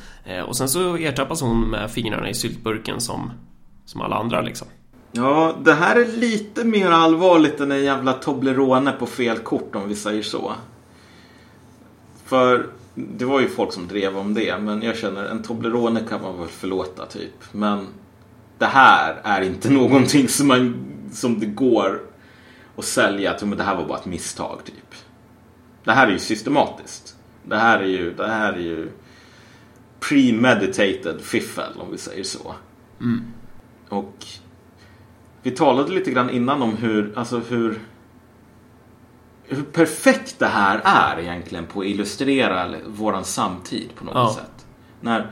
Och 0.47 0.57
sen 0.57 0.69
så 0.69 0.97
ertappas 0.97 1.41
hon 1.41 1.69
med 1.69 1.91
fingrarna 1.91 2.29
i 2.29 2.33
syltburken 2.33 3.01
som, 3.01 3.31
som 3.85 4.01
alla 4.01 4.15
andra 4.15 4.41
liksom. 4.41 4.67
Ja, 5.11 5.55
det 5.63 5.73
här 5.73 5.95
är 5.95 6.05
lite 6.05 6.63
mer 6.63 6.91
allvarligt 6.91 7.59
än 7.59 7.71
en 7.71 7.83
jävla 7.83 8.13
Toblerone 8.13 8.91
på 8.91 9.05
fel 9.05 9.37
kort 9.37 9.75
om 9.75 9.87
vi 9.87 9.95
säger 9.95 10.23
så. 10.23 10.53
För 12.25 12.69
det 12.95 13.25
var 13.25 13.39
ju 13.39 13.47
folk 13.47 13.73
som 13.73 13.87
drev 13.87 14.17
om 14.17 14.33
det, 14.33 14.57
men 14.57 14.81
jag 14.81 14.97
känner 14.97 15.25
en 15.25 15.43
Toblerone 15.43 15.99
kan 16.09 16.21
man 16.21 16.39
väl 16.39 16.47
förlåta 16.47 17.05
typ. 17.05 17.43
Men 17.51 17.87
det 18.57 18.65
här 18.65 19.21
är 19.23 19.41
inte 19.41 19.69
någonting 19.73 20.27
som, 20.27 20.47
man, 20.47 20.85
som 21.11 21.39
det 21.39 21.45
går 21.45 22.01
att 22.77 22.85
sälja 22.85 23.31
att 23.31 23.57
det 23.57 23.63
här 23.63 23.75
var 23.75 23.85
bara 23.87 23.97
ett 23.99 24.05
misstag 24.05 24.59
typ. 24.65 24.95
Det 25.83 25.91
här 25.91 26.07
är 26.07 26.11
ju 26.11 26.19
systematiskt. 26.19 27.15
Det 27.43 27.57
här 27.57 27.79
är 27.79 27.87
ju, 27.87 28.13
det 28.13 28.27
här 28.27 28.53
är 28.53 28.59
ju 28.59 28.91
premeditated 29.99 31.21
fiffel 31.21 31.73
om 31.79 31.91
vi 31.91 31.97
säger 31.97 32.23
så. 32.23 32.55
Och 33.89 34.25
vi 35.41 35.51
talade 35.51 35.91
lite 35.91 36.11
grann 36.11 36.29
innan 36.29 36.61
om 36.61 36.77
hur, 36.77 37.13
alltså 37.15 37.39
hur, 37.49 37.79
hur 39.43 39.63
perfekt 39.63 40.39
det 40.39 40.47
här 40.47 40.81
är 40.83 41.21
egentligen 41.21 41.65
på 41.65 41.79
att 41.79 41.85
illustrera 41.85 42.75
våran 42.87 43.25
samtid 43.25 43.89
på 43.95 44.05
något 44.05 44.15
Ja. 44.15 44.35
sätt. 44.35 44.65
När 45.01 45.31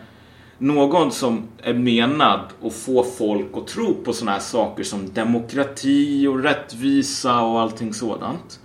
någon 0.63 1.11
som 1.11 1.47
är 1.63 1.73
menad 1.73 2.39
att 2.63 2.73
få 2.73 3.03
folk 3.03 3.47
att 3.53 3.67
tro 3.67 3.93
på 3.93 4.13
sådana 4.13 4.31
här 4.31 4.39
saker 4.39 4.83
som 4.83 5.13
demokrati 5.13 6.27
och 6.27 6.43
rättvisa 6.43 7.41
och 7.41 7.61
allting 7.61 7.93
sådant 7.93 8.59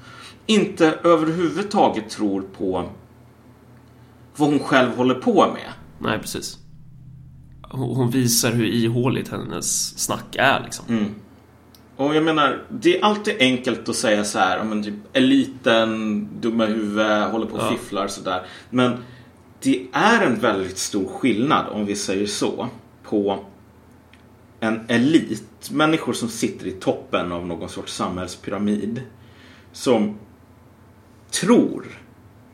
inte 0.46 0.98
överhuvudtaget 1.04 2.10
tror 2.10 2.42
på 2.58 2.84
vad 4.36 4.48
hon 4.48 4.58
själv 4.58 4.96
håller 4.96 5.14
på 5.14 5.46
med. 5.54 5.72
Nej, 5.98 6.18
precis. 6.18 6.58
Hon 7.70 8.10
visar 8.10 8.52
hur 8.52 8.66
ihåligt 8.66 9.28
hennes 9.28 9.98
snack 9.98 10.36
är 10.38 10.60
liksom. 10.64 10.84
Och 11.96 12.14
jag 12.14 12.24
menar, 12.24 12.62
det 12.70 12.98
är 12.98 13.04
alltid 13.04 13.36
enkelt 13.40 13.88
att 13.88 13.96
säga 13.96 14.24
så 14.24 14.38
här, 14.38 14.64
men 14.64 14.82
typ 14.82 14.94
eliten, 15.12 16.28
dumma 16.40 16.66
huvud, 16.66 17.22
håller 17.22 17.46
på 17.46 17.56
och 17.56 17.62
Ja. 17.62 17.70
fifflar 17.70 18.08
sådär. 18.08 18.46
Men 18.70 18.96
det 19.60 19.86
är 19.92 20.26
en 20.26 20.40
väldigt 20.40 20.78
stor 20.78 21.08
skillnad, 21.08 21.66
om 21.68 21.86
vi 21.86 21.96
säger 21.96 22.26
så, 22.26 22.68
på 23.02 23.44
en 24.60 24.80
elit, 24.88 25.70
människor 25.70 26.12
som 26.12 26.28
sitter 26.28 26.66
i 26.66 26.72
toppen 26.72 27.32
av 27.32 27.46
någon 27.46 27.68
sorts 27.68 27.94
samhällspyramid, 27.94 29.02
som 29.72 30.18
tror 31.30 31.84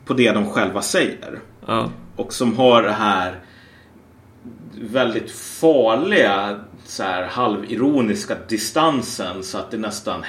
på 0.05 0.13
det 0.13 0.31
de 0.31 0.49
själva 0.49 0.81
säger 0.81 1.39
Ja. 1.67 1.91
och 2.15 2.33
som 2.33 2.57
har 2.57 2.83
det 2.83 2.91
här 2.91 3.39
väldigt 4.81 5.31
farliga 5.31 6.59
så 6.85 7.03
här, 7.03 7.23
halvironiska 7.23 8.35
distansen 8.47 9.43
så 9.43 9.57
att 9.57 9.71
det 9.71 9.77
nästan 9.77 10.23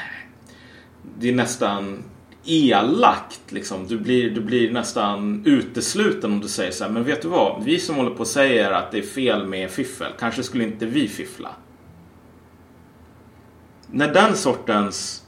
det 1.18 1.28
är 1.28 1.34
nästan 1.34 2.02
elakt. 2.46 3.52
Liksom. 3.52 3.86
Du, 3.86 3.98
blir, 3.98 4.30
du 4.30 4.40
blir 4.40 4.72
nästan 4.72 5.42
utesluten 5.46 6.32
om 6.32 6.40
du 6.40 6.48
säger 6.48 6.70
så 6.70 6.84
här. 6.84 6.90
Men 6.90 7.04
vet 7.04 7.22
du 7.22 7.28
vad? 7.28 7.64
Vi 7.64 7.78
som 7.78 7.96
håller 7.96 8.10
på 8.10 8.20
och 8.20 8.26
säger 8.26 8.72
att 8.72 8.90
det 8.90 8.98
är 8.98 9.02
fel 9.02 9.46
med 9.46 9.70
fiffel. 9.70 10.12
Kanske 10.18 10.42
skulle 10.42 10.64
inte 10.64 10.86
vi 10.86 11.08
fiffla. 11.08 11.50
När 13.90 14.14
den 14.14 14.36
sortens 14.36 15.22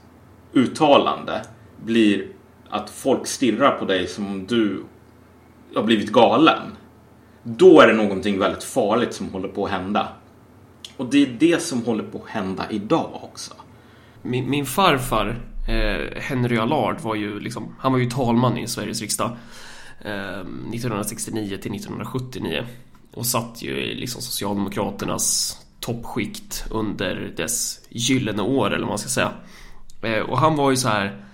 uttalande 0.53 1.41
blir 1.85 2.27
att 2.69 2.89
folk 2.89 3.27
stirrar 3.27 3.71
på 3.71 3.85
dig 3.85 4.07
som 4.07 4.27
om 4.27 4.45
du 4.45 4.83
har 5.75 5.83
blivit 5.83 6.11
galen. 6.11 6.77
Då 7.43 7.81
är 7.81 7.87
det 7.87 7.93
någonting 7.93 8.39
väldigt 8.39 8.63
farligt 8.63 9.13
som 9.13 9.29
håller 9.29 9.47
på 9.47 9.65
att 9.65 9.71
hända. 9.71 10.07
Och 10.97 11.05
det 11.05 11.23
är 11.23 11.35
det 11.39 11.61
som 11.61 11.83
håller 11.85 12.03
på 12.03 12.23
att 12.23 12.29
hända 12.29 12.65
idag 12.69 13.19
också. 13.23 13.53
Min, 14.21 14.49
min 14.49 14.65
farfar, 14.65 15.41
eh, 15.69 16.21
Henry 16.21 16.57
Allard, 16.57 17.01
var 17.01 17.15
ju 17.15 17.39
liksom, 17.39 17.75
han 17.79 17.91
var 17.91 17.99
ju 17.99 18.09
talman 18.09 18.57
i 18.57 18.67
Sveriges 18.67 19.01
riksdag 19.01 19.37
eh, 20.01 20.39
1969 20.39 21.47
till 21.47 21.75
1979 21.75 22.65
och 23.13 23.25
satt 23.25 23.61
ju 23.61 23.77
i 23.77 23.95
liksom 23.95 24.21
Socialdemokraternas 24.21 25.57
toppskikt 25.79 26.65
under 26.71 27.33
dess 27.37 27.79
gyllene 27.89 28.41
år, 28.41 28.67
eller 28.67 28.79
vad 28.79 28.89
man 28.89 28.97
ska 28.97 29.09
säga. 29.09 29.31
Eh, 30.01 30.19
och 30.19 30.37
han 30.37 30.55
var 30.55 30.69
ju 30.69 30.77
så 30.77 30.87
här 30.87 31.25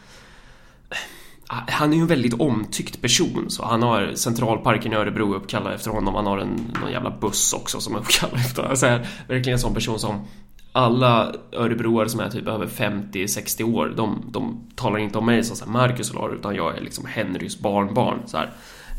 han 1.47 1.93
är 1.93 1.97
ju 1.97 2.01
en 2.01 2.07
väldigt 2.07 2.33
omtyckt 2.33 3.01
person 3.01 3.45
så 3.49 3.65
han 3.65 3.83
har 3.83 4.11
Centralparken 4.15 4.93
i 4.93 4.95
Örebro 4.95 5.35
uppkallad 5.35 5.73
efter 5.73 5.91
honom. 5.91 6.15
Han 6.15 6.25
har 6.25 6.37
en 6.37 6.73
någon 6.81 6.91
jävla 6.91 7.11
buss 7.11 7.53
också 7.53 7.79
som 7.79 7.95
är 7.95 7.99
uppkallad 7.99 8.39
efter 8.39 8.61
honom. 8.61 8.71
Alltså, 8.71 8.85
verkligen 9.27 9.53
en 9.53 9.59
sån 9.59 9.73
person 9.73 9.99
som 9.99 10.27
alla 10.75 11.33
örebroare 11.51 12.09
som 12.09 12.19
är 12.19 12.29
typ 12.29 12.47
över 12.47 12.67
50-60 12.67 13.75
år, 13.75 13.93
de, 13.95 14.25
de 14.31 14.67
talar 14.75 14.99
inte 14.99 15.17
om 15.17 15.25
mig 15.25 15.43
som 15.43 15.55
så 15.55 15.65
här 15.65 15.71
Marcus 15.71 16.07
Solar 16.07 16.35
utan 16.35 16.55
jag 16.55 16.77
är 16.77 16.81
liksom 16.81 17.05
Henrys 17.05 17.59
barnbarn. 17.59 18.19
Så 18.25 18.37
här. 18.37 18.51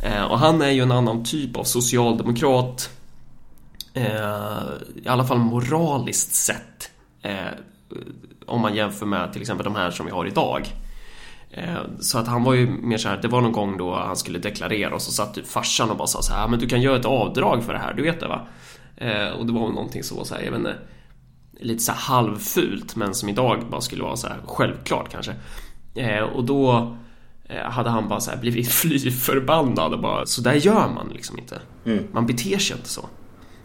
Eh, 0.04 0.24
och 0.24 0.38
han 0.38 0.62
är 0.62 0.70
ju 0.70 0.80
en 0.80 0.92
annan 0.92 1.24
typ 1.24 1.56
av 1.56 1.64
socialdemokrat. 1.64 2.90
Eh, 3.94 4.04
I 5.04 5.08
alla 5.08 5.24
fall 5.24 5.38
moraliskt 5.38 6.34
sett. 6.34 6.90
Eh, 7.22 7.32
om 8.46 8.60
man 8.60 8.74
jämför 8.74 9.06
med 9.06 9.32
till 9.32 9.40
exempel 9.40 9.64
de 9.64 9.74
här 9.74 9.90
som 9.90 10.06
vi 10.06 10.12
har 10.12 10.26
idag. 10.26 10.68
Eh, 11.50 11.78
så 12.00 12.18
att 12.18 12.26
han 12.26 12.44
var 12.44 12.54
ju 12.54 12.66
mer 12.66 12.98
så 12.98 13.08
här, 13.08 13.16
det 13.22 13.28
var 13.28 13.40
någon 13.40 13.52
gång 13.52 13.76
då 13.76 13.94
han 13.94 14.16
skulle 14.16 14.38
deklarera 14.38 14.94
och 14.94 15.02
så 15.02 15.12
satt 15.12 15.34
typ 15.34 15.46
farsan 15.46 15.90
och 15.90 15.96
bara 15.96 16.08
sa 16.08 16.22
så 16.22 16.32
här, 16.32 16.48
men 16.48 16.58
du 16.58 16.66
kan 16.66 16.82
göra 16.82 16.96
ett 16.96 17.04
avdrag 17.04 17.64
för 17.64 17.72
det 17.72 17.78
här, 17.78 17.94
du 17.94 18.02
vet 18.02 18.20
det 18.20 18.28
va? 18.28 18.46
Eh, 18.96 19.28
och 19.28 19.46
det 19.46 19.52
var 19.52 19.60
väl 19.60 19.74
någonting 19.74 20.02
som 20.02 20.16
var 20.16 20.24
så 20.24 20.34
här, 20.34 20.42
jag 20.42 20.50
vet 20.50 20.58
inte, 20.58 20.76
lite 21.60 21.82
så 21.82 21.92
halvfult 21.92 22.96
men 22.96 23.14
som 23.14 23.28
idag 23.28 23.62
bara 23.70 23.80
skulle 23.80 24.02
vara 24.02 24.16
så 24.16 24.26
här 24.26 24.40
självklart 24.46 25.10
kanske. 25.10 25.34
Eh, 25.94 26.22
och 26.22 26.44
då 26.44 26.96
hade 27.48 27.90
han 27.90 28.08
bara 28.08 28.20
så 28.20 28.30
här 28.30 28.38
blivit 28.38 28.68
fly 28.72 29.10
förbannad 29.10 29.92
och 29.92 30.00
bara, 30.00 30.26
så 30.26 30.40
där 30.40 30.54
gör 30.54 30.88
man 30.94 31.08
liksom 31.08 31.38
inte. 31.38 31.60
Mm. 31.84 32.04
Man 32.12 32.26
beter 32.26 32.58
sig 32.58 32.76
inte 32.76 32.88
så. 32.88 33.08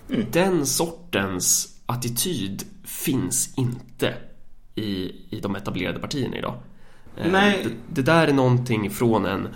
Mm. 0.10 0.25
Den 0.32 0.65
sortens 0.65 1.77
attityd 1.86 2.63
finns 2.84 3.54
inte 3.58 4.13
i, 4.75 5.12
i 5.30 5.39
de 5.41 5.56
etablerade 5.56 5.99
partierna 5.99 6.38
idag. 6.38 6.54
Eh, 7.17 7.32
Nej. 7.32 7.62
Det, 7.63 7.69
det, 7.95 8.01
där 8.01 8.27
är 8.27 8.34
någonting 8.34 8.89
från 8.89 9.25
en, 9.25 9.47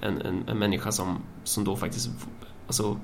en, 0.00 0.20
en, 0.20 0.48
en 0.48 0.58
människa 0.58 0.92
som, 0.92 1.18
som 1.44 1.64
då 1.64 1.76
faktiskt 1.76 2.10
alltså, 2.66 3.00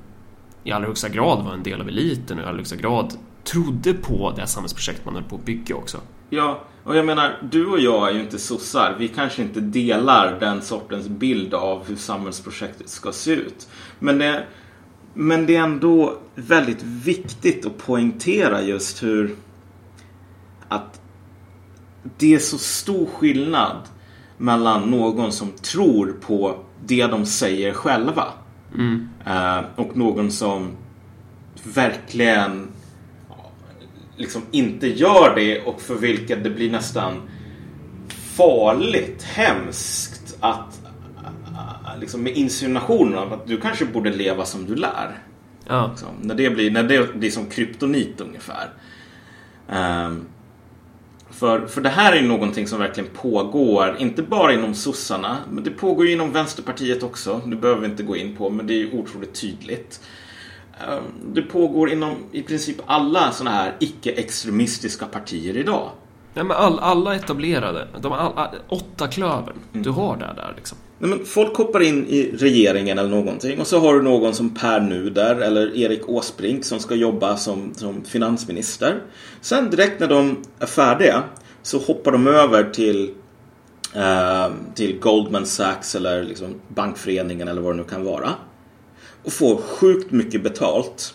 i 0.65 0.73
allra 0.73 0.87
högsta 0.87 1.09
grad 1.09 1.45
var 1.45 1.53
en 1.53 1.63
del 1.63 1.81
av 1.81 1.89
eliten 1.89 2.39
och 2.39 2.45
i 2.45 2.47
allra 2.47 2.57
högsta 2.57 2.77
grad 2.77 3.15
trodde 3.47 3.95
på 3.95 4.33
det 4.37 4.47
samhällsprojekt 4.47 5.05
man 5.05 5.15
höll 5.15 5.25
på 5.25 5.37
att 5.37 5.45
bygga 5.45 5.75
också. 5.75 6.01
Ja, 6.31 6.65
och 6.85 6.97
jag 6.97 7.07
menar, 7.07 7.39
du 7.51 7.67
och 7.67 7.81
jag 7.81 8.09
är 8.09 8.15
ju 8.15 8.21
inte 8.21 8.39
sossar. 8.39 8.97
Vi 8.99 9.09
kanske 9.09 9.43
inte 9.43 9.61
delar 9.61 10.41
den 10.41 10.63
sortens 10.63 11.09
bild 11.09 11.55
av 11.55 11.89
hur 11.89 11.97
samhällsprojektet 11.97 12.89
ska 12.89 13.13
se 13.13 13.31
ut. 13.31 13.69
Men 13.99 14.19
det, 14.19 14.45
men 15.15 15.47
det 15.47 15.57
är 15.57 15.63
ändå 15.63 16.19
väldigt 16.35 16.83
viktigt 16.83 17.67
att 17.67 17.79
poängtera 17.79 18.63
just 18.63 19.03
hur 19.03 19.37
att 20.69 21.01
det 22.19 22.35
är 22.35 22.39
så 22.39 22.59
stor 22.59 23.07
skillnad 23.07 23.77
mellan 24.39 24.91
någon 24.91 25.33
som 25.33 25.51
tror 25.51 26.17
på 26.27 26.57
det 26.85 27.07
de 27.07 27.27
säger 27.27 27.73
själva 27.73 28.25
mm. 28.75 29.09
Eh, 29.27 29.65
och 29.77 29.97
någon 29.97 30.31
som 30.31 30.71
verkligen 31.65 32.69
liksom 34.17 34.43
inte 34.51 34.87
gör 34.87 35.35
det 35.37 35.61
och 35.61 35.81
för 35.81 35.95
vilket 35.95 36.45
det 36.45 36.51
blir 36.51 36.71
nästan 36.71 37.23
farligt, 38.37 39.23
hemskt 39.23 40.37
att 40.41 40.81
liksom 42.01 42.23
med 42.23 42.37
insinuationer 42.37 43.17
av 43.17 43.33
att 43.33 43.47
du 43.47 43.61
kanske 43.61 43.85
borde 43.85 44.11
leva 44.11 44.45
som 44.45 44.67
du 44.67 44.75
lär. 44.75 45.19
Ja. 45.67 45.89
Liksom, 45.91 46.09
när, 46.23 46.35
det 46.35 46.51
blir, 46.51 46.71
när 46.71 46.83
det 46.83 47.15
blir 47.15 47.31
som 47.31 47.47
kryptonit 47.47 48.21
ungefär. 48.21 48.71
Um, 49.69 50.27
för, 51.31 51.67
för 51.67 51.81
det 51.81 51.89
här 51.89 52.13
är 52.13 52.17
ju 52.17 52.29
någonting 52.29 52.67
som 52.67 52.79
verkligen 52.79 53.11
pågår, 53.11 53.97
inte 53.99 54.23
bara 54.23 54.53
inom 54.53 54.75
sossarna, 54.75 55.37
men 55.51 55.65
det 55.65 55.71
pågår 55.71 56.07
ju 56.07 56.13
inom 56.13 56.33
Vänsterpartiet 56.33 57.03
också. 57.03 57.41
Det 57.47 57.57
behöver 57.57 57.81
vi 57.81 57.87
inte 57.87 58.03
gå 58.03 58.17
in 58.17 58.37
på, 58.37 58.51
men 58.51 58.67
det 58.67 58.75
är 58.75 58.79
ju 58.79 58.93
otroligt 58.93 59.41
tydligt. 59.41 60.01
Ehm, 60.81 61.35
det 61.35 61.43
pågår 61.43 61.91
inom 61.91 62.15
i 62.33 62.43
princip 62.43 62.77
alla 62.87 63.33
sådana 63.33 63.57
här 63.57 63.77
icke-extremistiska 63.81 65.07
partier 65.07 65.57
idag. 65.57 65.91
Nej, 66.35 66.45
men 66.45 66.57
all, 66.57 66.79
alla 66.79 67.15
etablerade, 67.15 67.89
de 68.01 68.13
all, 68.13 68.49
åtta 68.69 69.09
klövern, 69.09 69.57
mm. 69.73 69.83
du 69.83 69.91
har 69.91 70.17
det 70.17 70.25
där 70.37 70.53
liksom. 70.57 70.79
Nej, 70.99 71.11
men 71.11 71.25
folk 71.25 71.57
hoppar 71.57 71.83
in 71.83 72.07
i 72.07 72.31
regeringen 72.37 72.99
eller 72.99 73.11
någonting 73.11 73.61
och 73.61 73.67
så 73.67 73.81
har 73.81 73.95
du 73.95 74.03
någon 74.03 74.35
som 74.35 74.55
Per 74.55 74.81
Nuder 74.81 75.37
eller 75.37 75.77
Erik 75.77 76.09
Åsbrink 76.09 76.65
som 76.65 76.79
ska 76.79 76.95
jobba 76.95 77.37
som, 77.37 77.75
som 77.75 78.05
finansminister. 78.05 79.03
Sen 79.41 79.71
direkt 79.71 80.01
när 80.01 80.09
de 80.09 80.43
är 80.59 80.67
färdiga 80.67 81.23
så 81.63 81.79
hoppar 81.79 82.13
de 82.13 82.27
över 82.27 82.71
till, 82.71 83.11
eh, 83.95 84.47
till 84.75 84.99
Goldman 84.99 85.47
Sachs 85.47 85.95
eller 85.95 86.25
liksom 86.25 86.55
Bankföreningen 86.69 87.49
eller 87.49 87.63
vad 87.63 87.73
det 87.73 87.77
nu 87.77 87.85
kan 87.85 88.05
vara. 88.05 88.31
Och 89.27 89.33
får 89.33 89.57
sjukt 89.57 90.11
mycket 90.11 90.43
betalt. 90.43 91.15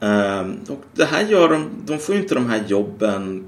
Ehm, 0.00 0.58
och 0.68 0.80
det 0.92 1.04
här 1.04 1.26
gör 1.28 1.48
de, 1.48 1.68
de 1.86 1.98
får 1.98 2.14
ju 2.14 2.20
inte 2.20 2.34
de 2.34 2.46
här 2.46 2.64
jobben 2.66 3.44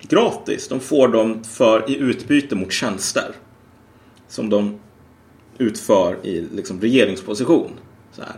gratis. 0.00 0.68
De 0.68 0.80
får 0.80 1.08
dem 1.08 1.44
för, 1.44 1.90
i 1.90 1.96
utbyte 1.96 2.54
mot 2.54 2.72
tjänster 2.72 3.34
som 4.28 4.50
de 4.50 4.78
utför 5.58 6.26
i 6.26 6.40
liksom, 6.54 6.80
regeringsposition. 6.80 7.70
Så 8.12 8.22
här. 8.22 8.36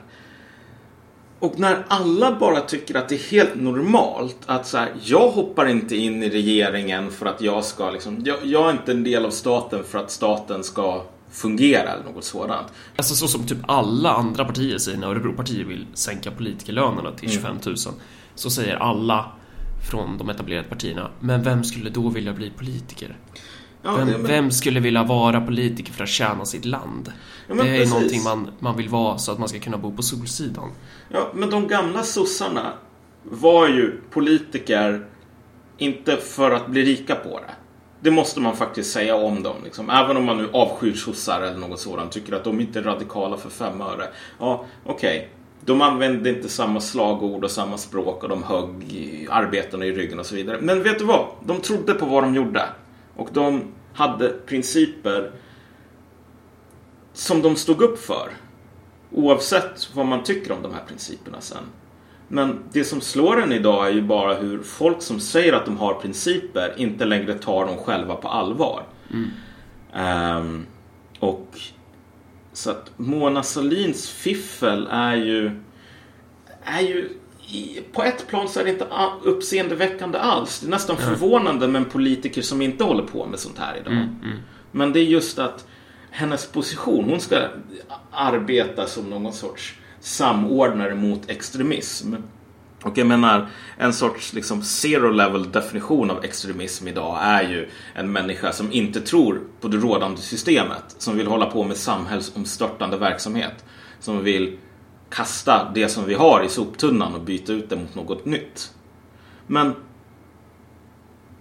Och 1.39 1.59
när 1.59 1.85
alla 1.89 2.37
bara 2.41 2.61
tycker 2.61 2.95
att 2.95 3.09
det 3.09 3.15
är 3.15 3.31
helt 3.31 3.55
normalt 3.55 4.39
att 4.47 4.67
så 4.67 4.79
här, 4.79 4.93
jag 5.03 5.29
hoppar 5.29 5.67
inte 5.67 5.97
in 5.97 6.23
i 6.23 6.31
regeringen 6.31 7.11
för 7.11 7.27
att 7.27 7.41
jag 7.41 7.65
ska 7.65 7.91
liksom, 7.91 8.23
jag, 8.25 8.39
jag 8.43 8.69
är 8.69 8.73
inte 8.73 8.93
en 8.93 9.05
del 9.05 9.25
av 9.25 9.31
staten 9.31 9.85
för 9.85 9.99
att 9.99 10.11
staten 10.11 10.65
ska 10.65 11.03
fungera 11.35 11.89
eller 11.89 12.05
något 12.05 12.25
sådant. 12.25 12.67
Alltså 12.97 13.15
så 13.15 13.29
som 13.29 13.47
typ 13.47 13.59
alla 13.67 14.13
andra 14.13 14.45
partier 14.45 14.79
säger 14.79 14.99
när 14.99 15.07
Örebropartiet 15.07 15.67
vill 15.67 15.87
sänka 15.95 16.31
politikerlönerna 16.31 17.13
till 17.13 17.31
25 17.31 17.57
000 17.67 17.77
mm. 17.87 18.01
så 18.35 18.51
säger 18.51 18.77
alla 18.77 19.33
från 19.91 20.19
de 20.19 20.31
etablerade 20.31 20.69
partierna, 20.69 21.11
men 21.21 21.43
vem 21.43 21.65
skulle 21.65 21.91
då 21.91 22.09
vilja 22.09 22.33
bli 22.33 22.51
politiker? 22.51 23.17
Ja, 23.83 23.97
vem, 23.97 24.09
men... 24.09 24.27
vem, 24.27 24.51
skulle 24.51 24.81
vilja 24.81 25.03
vara 25.03 25.41
politiker 25.41 25.93
för 25.93 26.03
att 26.05 26.11
tjäna 26.11 26.45
sitt 26.45 26.65
land? 26.65 27.13
Ja, 27.49 27.55
det 27.55 27.61
är 27.61 27.77
precis. 27.77 27.95
någonting 27.95 28.23
man, 28.23 28.51
man 28.59 28.77
vill 28.77 28.89
vara 28.89 29.19
så 29.19 29.33
att 29.33 29.39
man 29.39 29.49
ska 29.49 29.59
kunna 29.59 29.79
bo 29.79 29.97
på 29.97 30.03
Solsidan. 30.03 30.71
Ja, 31.09 31.31
men 31.35 31.51
de 31.51 31.69
gamla 31.69 32.03
sossarna 32.03 32.73
var 33.23 33.69
ju 33.69 34.01
politiker 34.11 35.07
inte 35.79 36.17
för 36.17 36.51
att 36.51 36.67
bli 36.67 36.83
rika 36.85 37.15
på 37.15 37.41
det. 37.41 37.55
Det 38.05 38.11
måste 38.11 38.41
man 38.41 38.57
faktiskt 38.57 38.93
säga 38.93 39.17
om 39.17 39.43
dem. 39.43 39.57
Liksom. 39.65 39.91
Även 39.91 40.17
om 40.17 40.25
man 40.25 40.39
nu 40.39 40.49
avskyr 40.53 40.95
sossar 40.95 41.43
eller 41.43 41.59
något 41.59 41.81
sådant. 41.81 42.13
Tycker 42.13 42.33
att 42.33 42.45
de 42.45 42.61
inte 42.61 42.79
är 42.79 42.83
radikala 42.83 43.37
för 43.37 43.51
fem 43.51 43.81
öre. 43.81 44.09
Ja, 44.39 44.65
okej. 44.85 45.17
Okay. 45.17 45.29
De 45.65 45.83
använde 45.83 46.31
inte 46.31 46.49
samma 46.49 46.81
slagord 46.81 47.45
och 47.45 47.51
samma 47.51 47.79
språk 47.79 48.23
och 48.23 48.29
de 48.29 48.43
högg 48.43 49.29
arbetarna 49.31 49.85
i 49.85 49.93
ryggen 49.93 50.19
och 50.19 50.27
så 50.27 50.35
vidare. 50.35 50.59
Men 50.61 50.83
vet 50.83 50.99
du 50.99 51.05
vad? 51.05 51.27
De 51.45 51.61
trodde 51.61 51.95
på 51.95 52.07
vad 52.07 52.23
de 52.23 52.35
gjorde. 52.35 52.63
Och 53.17 53.29
de 53.33 53.63
hade 53.95 54.29
principer 54.29 55.31
som 57.13 57.43
de 57.43 57.57
stod 57.57 57.83
upp 57.83 57.99
för. 57.99 58.31
Oavsett 59.13 59.91
vad 59.95 60.07
man 60.07 60.23
tycker 60.23 60.53
om 60.53 60.63
de 60.63 60.75
här 60.75 60.83
principerna 60.89 61.41
sen. 61.41 61.65
Men 62.29 62.59
det 62.73 62.85
som 62.85 63.01
slår 63.01 63.43
en 63.43 63.53
idag 63.53 63.87
är 63.87 63.91
ju 63.91 64.03
bara 64.03 64.35
hur 64.35 64.63
folk 64.63 65.03
som 65.03 65.21
säger 65.21 65.53
att 65.53 65.65
de 65.65 65.77
har 65.77 65.95
principer 65.95 66.75
inte 66.77 67.05
längre 67.05 67.35
tar 67.35 67.67
dem 67.67 67.77
själva 67.77 68.15
på 68.15 68.29
allvar. 68.29 68.83
Mm. 69.11 69.31
Um, 70.37 70.67
och 71.19 71.59
så 72.53 72.71
att 72.71 72.91
Mona 72.97 73.43
Salins 73.43 74.11
fiffel 74.11 74.89
är 74.91 75.17
ju 75.17 75.61
är 76.65 76.81
ju 76.81 77.09
i, 77.49 77.81
på 77.93 78.03
ett 78.03 78.27
plan 78.27 78.49
så 78.49 78.61
är 78.61 78.65
det 78.65 78.71
inte 78.71 78.87
uppseendeväckande 79.23 80.19
alls. 80.19 80.61
Det 80.61 80.67
är 80.67 80.71
nästan 80.71 80.97
förvånande 80.97 81.69
med 81.69 81.83
en 81.83 81.91
politiker 81.91 82.43
som 82.43 82.63
inte 82.63 82.85
håller 82.85 83.03
på 83.03 83.27
med 83.27 83.39
sånt 83.39 83.59
här 83.59 83.77
idag. 83.81 84.09
Men 84.71 84.93
det 84.93 85.01
är 85.01 85.05
just 85.05 85.39
att 85.39 85.67
hennes 86.11 86.47
position, 86.47 87.05
hon 87.05 87.21
ska 87.21 87.49
arbeta 88.11 88.87
som 88.87 89.11
någon 89.11 89.33
sorts 89.33 89.75
samordnare 90.05 90.95
mot 90.95 91.31
extremism. 91.31 92.15
Och 92.83 92.99
jag 92.99 93.07
menar, 93.07 93.49
en 93.79 93.93
sorts 93.93 94.33
liksom 94.33 94.63
zero 94.63 95.11
level 95.11 95.53
definition 95.53 96.11
av 96.11 96.25
extremism 96.25 96.89
idag 96.89 97.19
är 97.23 97.43
ju 97.43 97.69
en 97.95 98.13
människa 98.13 98.53
som 98.53 98.73
inte 98.73 99.01
tror 99.01 99.41
på 99.61 99.69
det 99.69 99.77
rådande 99.77 100.21
systemet. 100.21 100.85
Som 100.99 101.17
vill 101.17 101.27
hålla 101.27 101.47
på 101.47 101.65
med 101.65 101.77
samhällsomstörtande 101.77 102.97
verksamhet. 102.97 103.65
Som 104.01 104.25
vill 104.25 104.59
kasta 105.09 105.71
det 105.75 105.89
som 105.89 106.05
vi 106.05 106.15
har 106.15 106.43
i 106.47 106.49
soptunnan 106.49 107.15
och 107.15 107.21
byta 107.21 107.53
ut 107.53 107.71
det 107.71 107.77
mot 107.77 107.95
något 107.95 108.25
nytt. 108.25 108.75
Men 109.47 109.75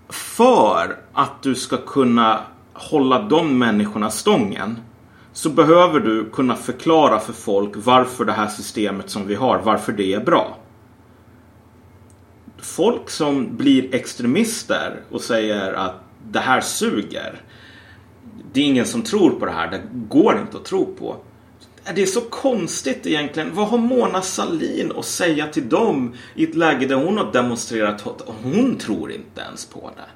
för 0.09 0.97
att 1.13 1.43
du 1.43 1.55
ska 1.55 1.77
kunna 1.77 2.41
hålla 2.73 3.21
de 3.21 3.59
människorna 3.59 4.09
stången 4.09 4.79
så 5.33 5.49
behöver 5.49 5.99
du 5.99 6.29
kunna 6.29 6.55
förklara 6.55 7.19
för 7.19 7.33
folk 7.33 7.71
varför 7.75 8.25
det 8.25 8.31
här 8.31 8.47
systemet 8.47 9.09
som 9.09 9.27
vi 9.27 9.35
har, 9.35 9.59
varför 9.59 9.91
det 9.91 10.13
är 10.13 10.19
bra. 10.19 10.57
Folk 12.57 13.09
som 13.09 13.57
blir 13.57 13.95
extremister 13.95 15.01
och 15.11 15.21
säger 15.21 15.73
att 15.73 15.95
det 16.31 16.39
här 16.39 16.61
suger. 16.61 17.41
Det 18.53 18.59
är 18.59 18.65
ingen 18.65 18.85
som 18.85 19.01
tror 19.01 19.29
på 19.29 19.45
det 19.45 19.51
här, 19.51 19.71
det 19.71 19.81
går 19.93 20.39
inte 20.39 20.57
att 20.57 20.65
tro 20.65 20.95
på. 20.95 21.17
Det 21.95 22.01
är 22.01 22.05
så 22.05 22.21
konstigt 22.21 23.05
egentligen. 23.05 23.55
Vad 23.55 23.67
har 23.67 23.77
Mona 23.77 24.21
Salin 24.21 24.91
att 24.97 25.05
säga 25.05 25.47
till 25.47 25.69
dem 25.69 26.13
i 26.35 26.43
ett 26.43 26.55
läge 26.55 26.85
där 26.85 26.95
hon 26.95 27.17
har 27.17 27.31
demonstrerat 27.31 28.07
att 28.07 28.21
hon 28.43 28.75
tror 28.77 29.11
inte 29.11 29.41
ens 29.41 29.65
på 29.65 29.91
det. 29.95 30.09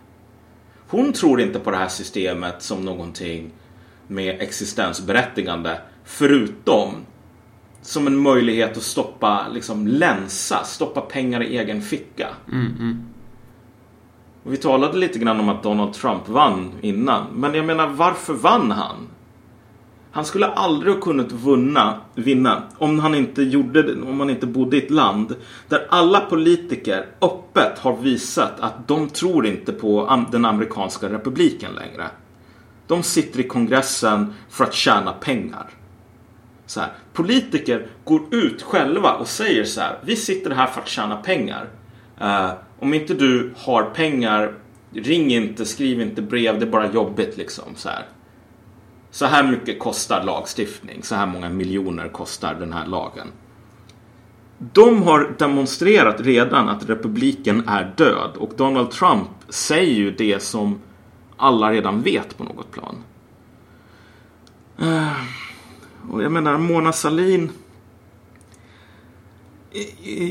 Hon 0.90 1.14
tror 1.14 1.42
inte 1.42 1.60
på 1.60 1.72
det 1.72 1.78
här 1.78 1.88
systemet 1.88 2.62
som 2.62 2.82
någonting 2.82 3.52
med 4.08 4.42
existensberättigande 4.42 5.82
förutom 6.04 6.92
som 7.82 8.08
en 8.08 8.18
möjlighet 8.18 8.78
att 8.78 8.84
stoppa, 8.84 9.48
liksom 9.54 9.88
länsa, 9.88 10.64
stoppa 10.64 11.02
pengar 11.02 11.44
i 11.44 11.58
egen 11.58 11.82
ficka. 11.82 12.28
Och 14.44 14.54
vi 14.54 14.58
talade 14.58 14.98
lite 14.98 15.20
grann 15.20 15.40
om 15.40 15.50
att 15.50 15.64
Donald 15.64 15.94
Trump 15.94 16.30
vann 16.30 16.72
innan. 16.82 17.26
Men 17.34 17.54
jag 17.54 17.66
menar, 17.66 17.88
varför 17.88 18.34
vann 18.34 18.72
han? 18.72 19.08
Han 20.12 20.26
skulle 20.26 20.48
aldrig 20.48 20.94
ha 20.94 21.02
kunnat 21.02 21.32
vunna, 21.32 22.00
vinna 22.16 22.64
om 22.78 23.00
han 23.00 23.16
inte 23.16 23.44
gjorde 23.44 24.02
om 24.02 24.20
han 24.20 24.30
inte 24.30 24.48
bodde 24.48 24.78
i 24.78 24.84
ett 24.84 24.92
land 24.92 25.36
där 25.68 25.88
alla 25.90 26.20
politiker 26.20 27.06
öppet 27.22 27.80
har 27.80 27.98
visat 27.98 28.60
att 28.60 28.88
de 28.88 29.10
tror 29.10 29.46
inte 29.46 29.72
på 29.72 30.26
den 30.32 30.46
amerikanska 30.46 31.10
republiken 31.10 31.72
längre. 31.74 32.08
De 32.88 33.04
sitter 33.04 33.40
i 33.40 33.44
kongressen 33.44 34.34
för 34.50 34.64
att 34.64 34.74
tjäna 34.74 35.14
pengar. 35.14 35.70
Så 36.66 36.80
här, 36.80 36.92
politiker 37.14 37.88
går 38.04 38.22
ut 38.32 38.62
själva 38.62 39.14
och 39.14 39.28
säger 39.28 39.64
så 39.64 39.82
här. 39.82 40.00
Vi 40.02 40.16
sitter 40.16 40.52
här 40.52 40.68
för 40.68 40.82
att 40.82 40.88
tjäna 40.88 41.16
pengar. 41.16 41.70
Uh, 42.22 42.52
om 42.80 42.94
inte 42.94 43.14
du 43.14 43.54
har 43.58 43.84
pengar, 43.84 44.54
ring 44.94 45.34
inte, 45.34 45.66
skriv 45.66 46.02
inte 46.02 46.22
brev. 46.22 46.60
Det 46.60 46.66
är 46.66 46.70
bara 46.70 46.92
jobbigt 46.92 47.38
liksom. 47.38 47.64
Så 47.76 47.90
här. 47.90 48.06
Så 49.12 49.26
här 49.26 49.44
mycket 49.44 49.80
kostar 49.80 50.24
lagstiftning. 50.24 51.04
Så 51.04 51.16
här 51.16 51.26
många 51.26 51.50
miljoner 51.50 52.08
kostar 52.08 52.56
den 52.56 52.74
här 52.74 52.86
lagen. 52.86 53.28
De 54.58 55.04
har 55.04 55.36
demonstrerat 55.38 56.22
redan 56.22 56.70
att 56.70 56.90
republiken 56.90 57.68
är 57.68 57.94
död. 57.98 58.32
Och 58.38 58.52
Donald 58.58 58.92
Trump 58.92 59.30
säger 59.50 59.94
ju 59.94 60.12
det 60.12 60.44
som 60.44 60.82
alla 61.38 61.72
redan 61.72 62.02
vet 62.02 62.38
på 62.38 62.44
något 62.44 62.72
plan. 62.72 63.04
Eh, 64.80 65.22
och 66.12 66.24
jag 66.24 66.32
menar, 66.32 66.58
Mona 66.58 66.94
Salin. 66.94 67.52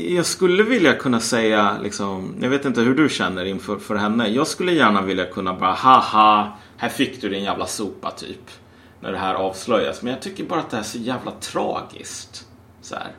Jag 0.09 0.25
skulle 0.25 0.63
vilja 0.63 0.93
kunna 0.93 1.19
säga, 1.19 1.77
liksom, 1.83 2.35
jag 2.41 2.49
vet 2.49 2.65
inte 2.65 2.81
hur 2.81 2.95
du 2.95 3.09
känner 3.09 3.45
inför 3.45 3.77
för 3.77 3.95
henne. 3.95 4.27
Jag 4.27 4.47
skulle 4.47 4.71
gärna 4.71 5.01
vilja 5.01 5.25
kunna 5.25 5.53
bara, 5.53 5.73
haha, 5.73 6.57
här 6.77 6.89
fick 6.89 7.21
du 7.21 7.29
din 7.29 7.43
jävla 7.43 7.65
sopa 7.65 8.11
typ. 8.11 8.51
När 8.99 9.11
det 9.11 9.17
här 9.17 9.33
avslöjas. 9.33 10.01
Men 10.01 10.13
jag 10.13 10.21
tycker 10.21 10.43
bara 10.43 10.59
att 10.59 10.69
det 10.69 10.77
här 10.77 10.83
är 10.83 10.87
så 10.87 10.97
jävla 10.97 11.31
tragiskt. 11.31 12.47
Så 12.81 12.95
här. 12.95 13.11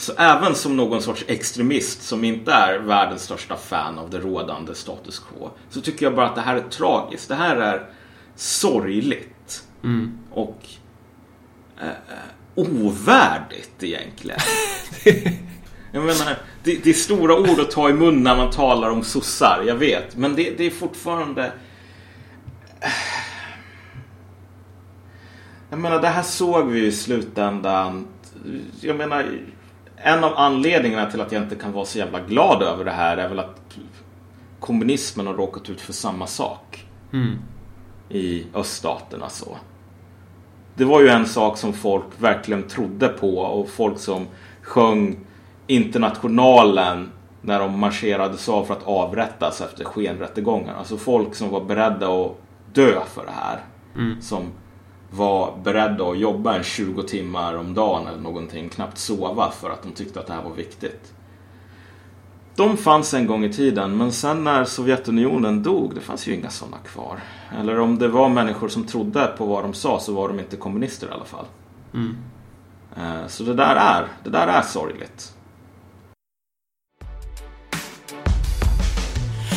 Så 0.00 0.12
även 0.16 0.54
som 0.54 0.76
någon 0.76 1.02
sorts 1.02 1.24
extremist 1.28 2.02
som 2.02 2.24
inte 2.24 2.52
är 2.52 2.78
världens 2.78 3.22
största 3.22 3.56
fan 3.56 3.98
av 3.98 4.10
det 4.10 4.18
rådande 4.18 4.74
status 4.74 5.18
quo. 5.18 5.50
Så 5.70 5.80
tycker 5.80 6.06
jag 6.06 6.14
bara 6.14 6.28
att 6.28 6.34
det 6.34 6.40
här 6.40 6.56
är 6.56 6.62
tragiskt. 6.62 7.28
Det 7.28 7.34
här 7.34 7.56
är 7.56 7.90
sorgligt. 8.34 9.64
Och 10.30 10.66
eh, 11.80 11.88
eh, 11.88 11.94
ovärdigt 12.54 13.82
egentligen. 13.82 14.38
jag 15.92 16.02
menar, 16.02 16.38
det, 16.62 16.84
det 16.84 16.90
är 16.90 16.94
stora 16.94 17.38
ord 17.38 17.60
att 17.60 17.70
ta 17.70 17.90
i 17.90 17.92
mun 17.92 18.22
när 18.22 18.36
man 18.36 18.50
talar 18.50 18.90
om 18.90 19.04
sossar, 19.04 19.64
jag 19.66 19.76
vet. 19.76 20.16
Men 20.16 20.36
det, 20.36 20.50
det 20.58 20.64
är 20.64 20.70
fortfarande... 20.70 21.52
Jag 25.70 25.78
menar, 25.78 26.00
det 26.00 26.08
här 26.08 26.22
såg 26.22 26.66
vi 26.66 26.86
i 26.86 26.92
slutändan. 26.92 28.06
Jag 28.80 28.96
menar, 28.96 29.26
en 30.02 30.24
av 30.24 30.32
anledningarna 30.36 31.10
till 31.10 31.20
att 31.20 31.32
jag 31.32 31.42
inte 31.42 31.56
kan 31.56 31.72
vara 31.72 31.84
så 31.84 31.98
jävla 31.98 32.20
glad 32.20 32.62
över 32.62 32.84
det 32.84 32.90
här 32.90 33.16
är 33.16 33.28
väl 33.28 33.38
att 33.38 33.60
kommunismen 34.60 35.26
har 35.26 35.34
råkat 35.34 35.70
ut 35.70 35.80
för 35.80 35.92
samma 35.92 36.26
sak. 36.26 36.86
I 38.08 38.46
öststaterna 38.54 39.28
så. 39.28 39.56
Det 40.74 40.84
var 40.84 41.00
ju 41.00 41.08
en 41.08 41.26
sak 41.26 41.58
som 41.58 41.72
folk 41.72 42.04
verkligen 42.18 42.62
trodde 42.62 43.08
på 43.08 43.38
och 43.38 43.68
folk 43.68 43.98
som 43.98 44.26
sjöng 44.62 45.18
Internationalen 45.66 47.12
när 47.42 47.58
de 47.58 47.78
marscherades 47.78 48.48
av 48.48 48.64
för 48.64 48.74
att 48.74 48.82
avrättas 48.82 49.60
efter 49.60 49.84
skenrättegångar. 49.84 50.74
Alltså 50.74 50.96
folk 50.96 51.34
som 51.34 51.50
var 51.50 51.64
beredda 51.64 52.08
att 52.08 52.36
dö 52.72 53.00
för 53.06 53.26
det 53.26 53.32
här. 53.32 53.60
Som 54.20 54.42
var 55.10 55.56
beredda 55.64 56.04
att 56.04 56.18
jobba 56.18 56.54
en 56.56 56.62
20 56.62 57.02
timmar 57.02 57.54
om 57.54 57.74
dagen 57.74 58.06
eller 58.06 58.18
någonting, 58.20 58.68
knappt 58.68 58.98
sova 58.98 59.50
för 59.50 59.70
att 59.70 59.82
de 59.82 59.92
tyckte 59.92 60.20
att 60.20 60.26
det 60.26 60.32
här 60.32 60.42
var 60.42 60.54
viktigt. 60.54 61.12
De 62.56 62.76
fanns 62.76 63.14
en 63.14 63.26
gång 63.26 63.44
i 63.44 63.52
tiden, 63.52 63.96
men 63.96 64.12
sen 64.12 64.44
när 64.44 64.64
Sovjetunionen 64.64 65.62
dog, 65.62 65.94
det 65.94 66.00
fanns 66.00 66.28
ju 66.28 66.34
inga 66.34 66.50
sådana 66.50 66.76
kvar. 66.78 67.20
Eller 67.58 67.80
om 67.80 67.98
det 67.98 68.08
var 68.08 68.28
människor 68.28 68.68
som 68.68 68.84
trodde 68.86 69.26
på 69.38 69.46
vad 69.46 69.64
de 69.64 69.74
sa 69.74 70.00
så 70.00 70.12
var 70.14 70.28
de 70.28 70.40
inte 70.40 70.56
kommunister 70.56 71.06
i 71.06 71.10
alla 71.10 71.24
fall. 71.24 71.44
Eh, 72.96 73.26
Så 73.26 73.42
det 73.44 73.54
där 73.54 73.76
är, 73.76 74.06
det 74.24 74.30
där 74.30 74.46
är 74.46 74.62
sorgligt. 74.62 75.34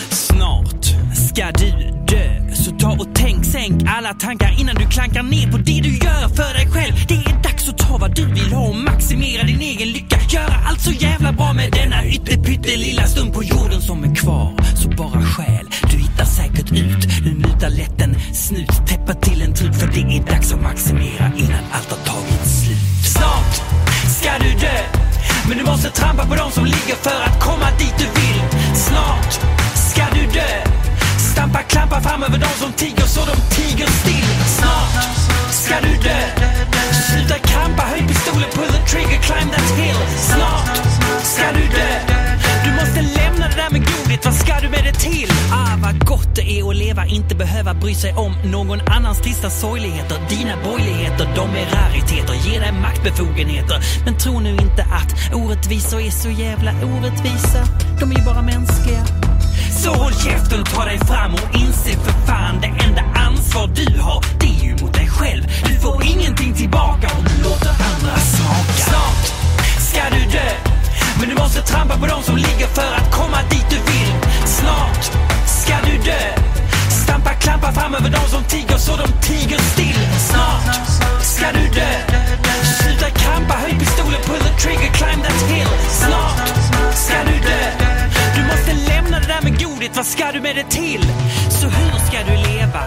Snart 0.10 0.86
ska 1.16 1.52
du 1.52 2.03
ta 2.84 2.92
och 2.92 3.08
tänk, 3.14 3.46
sänk 3.46 3.82
alla 3.88 4.14
tankar 4.14 4.56
innan 4.60 4.76
du 4.76 4.86
klankar 4.86 5.24
ner 5.24 5.52
på 5.52 5.58
det 5.58 5.80
du 5.88 5.92
gör 6.06 6.28
för 6.40 6.54
dig 6.58 6.68
själv. 6.74 6.94
Det 7.08 7.14
är 7.14 7.44
dags 7.44 7.70
att 7.70 7.78
ta 7.78 7.98
vad 7.98 8.16
du 8.16 8.26
vill 8.26 8.54
ha 8.54 8.68
och 8.70 8.76
maximera 8.76 9.44
din 9.44 9.62
egen 9.62 9.88
lycka. 9.88 10.18
Göra 10.30 10.56
allt 10.68 10.82
så 10.82 10.92
jävla 10.92 11.32
bra 11.32 11.54
med 11.54 11.72
denna 11.72 12.06
ytterpyttelilla 12.06 13.04
stund 13.04 13.34
på 13.34 13.44
jorden 13.44 13.82
som 13.82 14.04
är 14.04 14.16
kvar. 14.16 14.54
Så 14.76 14.90
bara 14.90 15.22
skäl, 15.22 15.66
du 15.92 15.98
hittar 15.98 16.26
säkert 16.26 16.72
ut. 16.72 17.02
Nu 17.26 17.34
mutar 17.34 17.70
lätt 17.70 18.02
en 18.02 18.16
snut, 18.34 18.74
täppa 18.88 19.14
till 19.14 19.42
en 19.42 19.54
trut 19.54 19.76
För 19.76 19.88
det 19.88 20.18
är 20.18 20.24
dags 20.32 20.54
att 20.54 20.62
maximera 20.62 21.26
innan 21.38 21.64
allt 21.72 21.90
har 21.96 22.02
tagit 22.14 22.46
slut. 22.46 22.78
Snart 23.16 23.54
ska 24.18 24.32
du 24.46 24.52
dö 24.60 24.78
men 25.48 25.58
du 25.58 25.64
måste 25.64 25.90
trampa 25.90 26.26
på 26.26 26.36
dem 26.36 26.52
som 26.52 26.66
ligger 26.66 26.96
för 26.96 27.22
att 27.28 27.44
komma 27.44 27.68
dit 27.80 27.96
du 27.98 28.06
vill. 28.22 28.40
Snart 28.76 29.34
ska 29.76 30.04
du 30.14 30.26
dö. 30.40 30.83
Stampa 31.34 31.62
klampar 31.64 32.02
fram 32.02 32.24
över 32.24 32.38
dem 32.38 32.56
som 32.62 32.72
tiger 32.74 33.08
så 33.16 33.22
de 33.26 33.36
tiger 33.56 33.88
still. 33.88 34.30
Snart 34.58 34.94
ska 35.52 35.76
du 35.88 35.94
dö. 36.08 36.20
Sluta 37.10 37.38
krampa, 37.40 37.84
höj 37.84 38.08
pistolen, 38.08 38.50
pull 38.54 38.72
the 38.78 38.82
trigger, 38.92 39.20
climb 39.28 39.52
that 39.52 39.70
hill. 39.80 40.00
Snart 40.30 40.78
ska 41.24 41.46
du 41.58 41.66
dö. 41.78 41.90
Du 42.66 42.72
måste 42.72 43.02
lämna 43.02 43.48
det 43.48 43.56
där 43.56 43.70
med 43.72 43.82
godhet, 43.82 44.26
vad 44.26 44.34
ska 44.34 44.54
du 44.62 44.70
med 44.70 44.84
det 44.84 44.94
till? 44.94 45.30
Ah, 45.52 45.78
vad 45.84 46.06
gott 46.06 46.36
det 46.36 46.60
är 46.60 46.70
att 46.70 46.76
leva, 46.76 47.06
inte 47.06 47.36
behöva 47.36 47.74
bry 47.74 47.96
sig 47.96 48.14
om 48.14 48.34
någon 48.52 48.80
annans 48.88 49.22
trista 49.22 49.50
sorgligheter. 49.50 50.18
Dina 50.30 50.56
borgerligheter, 50.64 51.26
de 51.36 51.50
är 51.62 51.66
rariteter, 51.76 52.34
ger 52.50 52.60
dig 52.60 52.72
maktbefogenheter. 52.72 53.78
Men 54.06 54.18
tro 54.18 54.40
nu 54.40 54.50
inte 54.50 54.84
att 54.84 55.36
orättvisor 55.36 56.00
är 56.02 56.12
så 56.12 56.30
jävla 56.30 56.72
orättvisa 56.72 57.62
De 58.00 58.12
är 58.12 58.16
ju 58.16 58.26
bara 58.26 58.42
mänskliga 58.42 59.23
så 59.84 59.94
håll 59.94 60.14
käften 60.14 60.60
och 60.62 60.70
ta 60.70 60.86
dig 60.86 61.00
fram 61.00 61.34
och 61.34 61.56
inse 61.56 61.92
för 62.04 62.14
fan 62.28 62.62
det 62.62 62.72
enda 62.86 63.04
ansvar 63.16 63.68
du 63.76 64.00
har 64.00 64.24
det 64.40 64.48
är 64.48 64.64
ju 64.64 64.76
mot 64.82 64.94
dig 64.94 65.08
själv. 65.08 65.44
Du 65.68 65.76
får 65.76 66.04
ingenting 66.06 66.54
tillbaka 66.54 67.08
om 67.18 67.24
du 67.24 67.44
låter 67.44 67.70
andra 67.70 68.16
smaka. 68.18 68.74
Snart 68.88 69.26
ska 69.88 70.02
du 70.16 70.32
dö. 70.32 70.50
Men 71.20 71.30
du 71.30 71.36
måste 71.36 71.62
trampa 71.62 71.98
på 71.98 72.06
dem 72.06 72.24
som 72.24 72.36
ligger 72.36 72.68
för 72.68 72.94
att 73.00 73.12
komma 73.12 73.38
dit 73.50 73.66
du 73.70 73.76
vill. 73.76 74.12
Snart 74.46 75.04
ska 75.46 75.76
du 75.86 75.98
dö. 75.98 76.24
Stampa 77.04 77.34
klampa 77.34 77.72
fram 77.72 77.96
över 77.96 78.10
dem 78.10 78.28
som 78.28 78.44
tiger 78.44 78.78
så 78.78 78.96
de 78.96 79.08
tiger 79.28 79.60
still. 79.60 80.00
Snart 80.30 80.76
ska 81.22 81.46
du 81.52 81.68
dö. 81.80 81.92
Sluta 82.80 83.10
krampa, 83.10 83.54
höj 83.54 83.80
pistolen, 83.80 84.22
pull 84.26 84.40
the 84.40 84.54
trigger, 84.62 84.92
climb 84.94 85.24
that 85.24 85.42
hill. 85.52 85.68
Snart 85.90 86.48
ska 86.96 87.18
du 87.26 87.40
dö. 87.50 87.83
Du 88.74 88.80
lämna 88.80 89.20
det 89.20 89.28
där 89.28 89.42
med 89.42 89.64
godhet, 89.64 89.96
vad 89.96 90.06
ska 90.06 90.32
du 90.32 90.42
med 90.42 90.56
det 90.56 90.64
till? 90.64 91.02
Så 91.50 91.68
hur 91.68 92.00
ska 92.08 92.18
du 92.32 92.36
leva? 92.50 92.84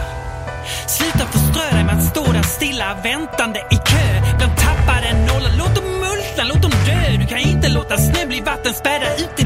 Sluta 0.87 1.27
förströ 1.27 1.71
dig 1.77 1.85
med 1.85 1.97
att 1.99 2.05
stå 2.05 2.33
där 2.33 2.43
stilla 2.43 2.97
väntande 3.03 3.59
i 3.71 3.77
kö. 3.77 4.09
De 4.41 4.47
tappar 4.63 5.03
en 5.11 5.19
nolla. 5.27 5.49
Låt 5.59 5.75
dem 5.75 5.85
multna, 5.85 6.45
låt 6.45 6.63
dem 6.63 6.71
dö. 6.87 7.17
Du 7.21 7.27
kan 7.27 7.39
inte 7.39 7.69
låta 7.69 7.97
snö 7.99 8.27
bli 8.27 8.41
vatten, 8.41 8.75
späda 8.75 9.17
ut 9.17 9.46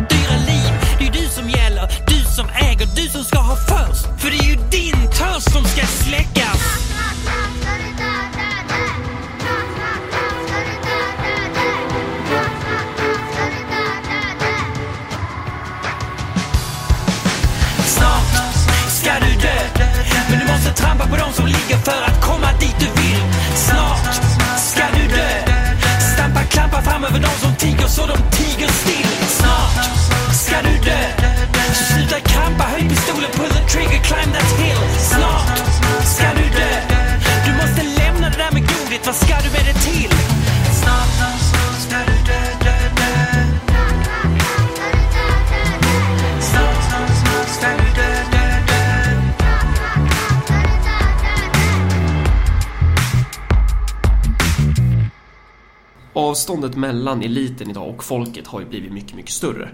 Avståndet 56.40 56.76
mellan 56.76 57.22
eliten 57.22 57.70
idag 57.70 57.88
och 57.88 58.04
folket 58.04 58.46
har 58.46 58.60
ju 58.60 58.66
blivit 58.66 58.92
mycket, 58.92 59.14
mycket 59.14 59.30
större. 59.30 59.70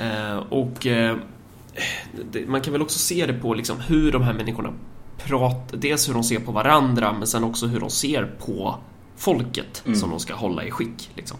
Eh, 0.00 0.36
och 0.36 0.86
eh, 0.86 1.16
man 2.46 2.60
kan 2.60 2.72
väl 2.72 2.82
också 2.82 2.98
se 2.98 3.26
det 3.26 3.32
på 3.32 3.54
liksom 3.54 3.80
hur 3.80 4.12
de 4.12 4.22
här 4.22 4.32
människorna 4.32 4.72
pratar. 5.24 5.76
Dels 5.76 6.08
hur 6.08 6.14
de 6.14 6.24
ser 6.24 6.40
på 6.40 6.52
varandra, 6.52 7.12
men 7.12 7.26
sen 7.26 7.44
också 7.44 7.66
hur 7.66 7.80
de 7.80 7.90
ser 7.90 8.24
på 8.46 8.78
folket 9.16 9.82
som 9.94 10.10
de 10.10 10.20
ska 10.20 10.34
hålla 10.34 10.64
i 10.64 10.70
skick. 10.70 11.10
Liksom. 11.14 11.36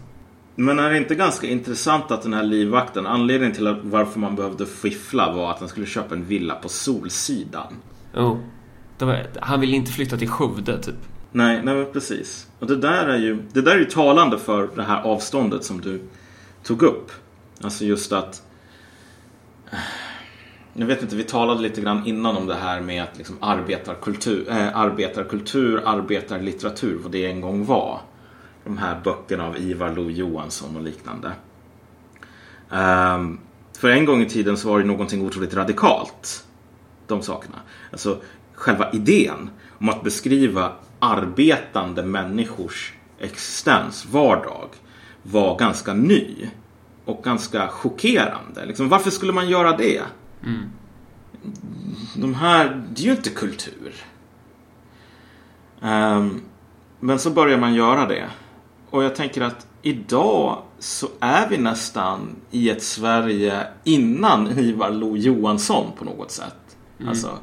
Men 0.55 0.79
är 0.79 0.89
det 0.89 0.97
inte 0.97 1.15
ganska 1.15 1.47
intressant 1.47 2.11
att 2.11 2.21
den 2.21 2.33
här 2.33 2.43
livvakten, 2.43 3.07
anledningen 3.07 3.55
till 3.55 3.75
varför 3.83 4.19
man 4.19 4.35
behövde 4.35 4.65
fiffla 4.65 5.33
var 5.33 5.51
att 5.51 5.59
han 5.59 5.69
skulle 5.69 5.85
köpa 5.85 6.15
en 6.15 6.25
villa 6.25 6.55
på 6.55 6.69
Solsidan. 6.69 7.73
Jo. 8.15 8.39
Var, 8.99 9.27
han 9.39 9.59
ville 9.59 9.75
inte 9.75 9.91
flytta 9.91 10.17
till 10.17 10.29
Skövde, 10.29 10.83
typ. 10.83 10.95
Nej, 11.35 11.61
nej 11.63 11.75
men 11.75 11.85
precis. 11.93 12.47
Och 12.59 12.67
det 12.67 12.75
där 12.75 13.07
är 13.07 13.17
ju, 13.17 13.43
det 13.53 13.61
där 13.61 13.71
är 13.71 13.79
ju 13.79 13.85
talande 13.85 14.39
för 14.39 14.69
det 14.75 14.83
här 14.83 15.01
avståndet 15.01 15.63
som 15.63 15.81
du 15.81 16.01
tog 16.63 16.83
upp. 16.83 17.11
Alltså 17.61 17.85
just 17.85 18.11
att 18.11 18.43
eh, 19.71 19.77
jag 20.73 20.85
vet 20.85 21.01
inte, 21.01 21.15
vi 21.15 21.23
talade 21.23 21.61
lite 21.61 21.81
grann 21.81 22.05
innan 22.05 22.37
om 22.37 22.47
det 22.47 22.55
här 22.55 22.81
med 22.81 23.03
att 23.03 23.17
liksom 23.17 23.35
arbetarkultur, 23.39 24.49
äh, 24.49 24.77
arbetarkultur, 24.77 25.81
arbetarlitteratur, 25.85 26.99
vad 27.03 27.11
det 27.11 27.25
en 27.25 27.41
gång 27.41 27.65
var. 27.65 28.01
De 28.63 28.77
här 28.77 29.01
böckerna 29.03 29.47
av 29.47 29.57
Ivar 29.57 29.95
Lo-Johansson 29.95 30.75
och 30.75 30.83
liknande. 30.83 31.31
Um, 32.69 33.39
för 33.77 33.89
en 33.89 34.05
gång 34.05 34.21
i 34.21 34.29
tiden 34.29 34.57
så 34.57 34.69
var 34.69 34.79
det 34.79 34.85
någonting 34.85 35.25
otroligt 35.25 35.53
radikalt. 35.53 36.45
De 37.07 37.21
sakerna. 37.21 37.57
Alltså 37.91 38.17
själva 38.53 38.91
idén 38.91 39.49
om 39.77 39.89
att 39.89 40.03
beskriva 40.03 40.71
arbetande 41.05 42.03
människors 42.03 42.93
existens, 43.19 44.05
vardag, 44.05 44.69
var 45.23 45.57
ganska 45.57 45.93
ny. 45.93 46.49
Och 47.05 47.23
ganska 47.23 47.67
chockerande. 47.67 48.65
Liksom, 48.65 48.89
varför 48.89 49.11
skulle 49.11 49.33
man 49.33 49.49
göra 49.49 49.77
det? 49.77 50.01
De 52.15 52.33
här, 52.33 52.83
det 52.93 53.01
är 53.01 53.05
ju 53.05 53.11
inte 53.11 53.29
kultur. 53.29 53.93
Ehm, 55.81 56.41
men 56.99 57.19
så 57.19 57.29
börjar 57.29 57.57
man 57.57 57.73
göra 57.73 58.07
det. 58.07 58.29
Och 58.89 59.03
jag 59.03 59.15
tänker 59.15 59.41
att 59.41 59.67
idag 59.81 60.61
så 60.79 61.07
är 61.19 61.49
vi 61.49 61.57
nästan 61.57 62.35
i 62.51 62.69
ett 62.69 62.83
Sverige 62.83 63.67
innan 63.83 64.47
Ivar 64.47 64.91
Lo-Johansson 64.91 65.91
på 65.97 66.05
något 66.05 66.31
sätt. 66.31 66.77
Alltså, 67.07 67.37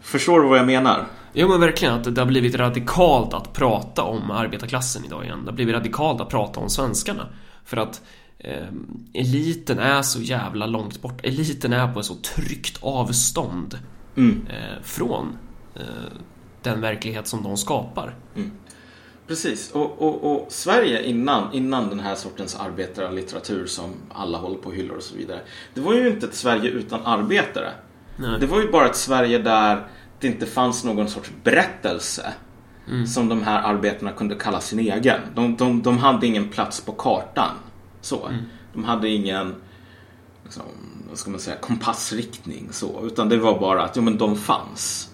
förstår 0.00 0.40
du 0.40 0.48
vad 0.48 0.58
jag 0.58 0.66
menar? 0.66 1.06
Jo 1.32 1.48
men 1.48 1.60
verkligen 1.60 1.94
att 1.94 2.14
det 2.14 2.20
har 2.20 2.26
blivit 2.26 2.54
radikalt 2.54 3.34
att 3.34 3.52
prata 3.52 4.02
om 4.02 4.30
arbetarklassen 4.30 5.04
idag 5.04 5.24
igen. 5.24 5.40
Det 5.44 5.50
har 5.50 5.56
blivit 5.56 5.74
radikalt 5.74 6.20
att 6.20 6.28
prata 6.28 6.60
om 6.60 6.68
svenskarna. 6.70 7.28
För 7.64 7.76
att 7.76 8.02
eh, 8.38 8.68
eliten 9.14 9.78
är 9.78 10.02
så 10.02 10.20
jävla 10.20 10.66
långt 10.66 11.02
bort. 11.02 11.24
Eliten 11.24 11.72
är 11.72 11.92
på 11.92 12.00
ett 12.00 12.06
så 12.06 12.14
tryggt 12.14 12.78
avstånd 12.80 13.78
eh, 14.16 14.82
från 14.82 15.38
eh, 15.74 15.82
den 16.62 16.80
verklighet 16.80 17.26
som 17.26 17.42
de 17.42 17.56
skapar. 17.56 18.14
Precis, 19.26 19.72
och, 19.72 20.02
och, 20.02 20.32
och 20.32 20.46
Sverige 20.52 21.02
innan, 21.02 21.52
innan 21.52 21.88
den 21.88 22.00
här 22.00 22.14
sortens 22.14 22.56
arbetarlitteratur 22.56 23.66
som 23.66 23.90
alla 24.08 24.38
håller 24.38 24.56
på 24.56 24.68
och 24.68 24.74
hyllar 24.74 24.94
och 24.94 25.02
så 25.02 25.16
vidare. 25.16 25.40
Det 25.74 25.80
var 25.80 25.94
ju 25.94 26.08
inte 26.08 26.26
ett 26.26 26.34
Sverige 26.34 26.70
utan 26.70 27.06
arbetare. 27.06 27.72
Nej. 28.16 28.40
Det 28.40 28.46
var 28.46 28.60
ju 28.60 28.70
bara 28.70 28.86
ett 28.86 28.96
Sverige 28.96 29.38
där 29.38 29.86
det 30.22 30.28
inte 30.28 30.46
fanns 30.46 30.84
någon 30.84 31.08
sorts 31.08 31.30
berättelse 31.44 32.32
som 33.06 33.28
de 33.28 33.42
här 33.42 33.62
arbetarna 33.62 34.12
kunde 34.12 34.34
kalla 34.34 34.60
sin 34.60 34.78
egen. 34.78 35.20
De, 35.34 35.56
de, 35.56 35.82
de 35.82 35.98
hade 35.98 36.26
ingen 36.26 36.48
plats 36.48 36.80
på 36.80 36.92
kartan. 36.92 37.50
Så. 38.00 38.30
De 38.72 38.84
hade 38.84 39.08
ingen 39.08 39.54
liksom, 40.44 40.62
vad 41.08 41.18
ska 41.18 41.30
man 41.30 41.40
säga, 41.40 41.56
kompassriktning. 41.56 42.68
Så. 42.70 43.06
Utan 43.06 43.28
det 43.28 43.36
var 43.36 43.60
bara 43.60 43.82
att 43.82 43.96
jo, 43.96 44.02
men 44.02 44.18
de 44.18 44.36
fanns. 44.36 45.10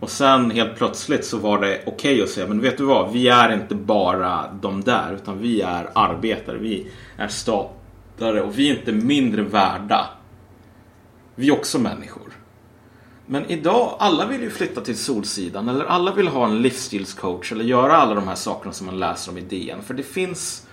Och 0.00 0.10
sen 0.10 0.50
helt 0.50 0.76
plötsligt 0.76 1.24
så 1.24 1.38
var 1.38 1.60
det 1.60 1.82
okej 1.86 2.22
att 2.22 2.28
säga, 2.28 2.46
men 2.46 2.60
vet 2.60 2.78
du 2.78 2.84
vad, 2.84 3.12
vi 3.12 3.28
är 3.28 3.52
inte 3.52 3.74
bara 3.74 4.52
de 4.62 4.80
där, 4.80 5.14
utan 5.14 5.38
vi 5.38 5.60
är 5.60 5.90
arbetare, 5.94 6.58
vi 6.58 6.86
är 7.16 7.28
statare 7.28 8.42
och 8.42 8.58
vi 8.58 8.70
är 8.70 8.78
inte 8.78 8.92
mindre 8.92 9.42
värda. 9.42 10.06
Vi 11.34 11.48
är 11.48 11.52
också 11.52 11.78
människor. 11.78 12.25
Men 13.26 13.50
idag, 13.50 13.96
alla 13.98 14.26
vill 14.26 14.40
ju 14.40 14.50
flytta 14.50 14.80
till 14.80 14.98
Solsidan 14.98 15.68
eller 15.68 15.84
alla 15.84 16.14
vill 16.14 16.28
ha 16.28 16.46
en 16.46 16.62
livsstilscoach 16.62 17.52
eller 17.52 17.64
göra 17.64 17.96
alla 17.96 18.14
de 18.14 18.28
här 18.28 18.34
sakerna 18.34 18.72
som 18.72 18.86
man 18.86 18.98
läser 18.98 19.32
om 19.32 19.38
i 19.38 19.40
DN. 19.40 19.82
För 19.82 19.94
det 19.94 20.02
finns, 20.02 20.66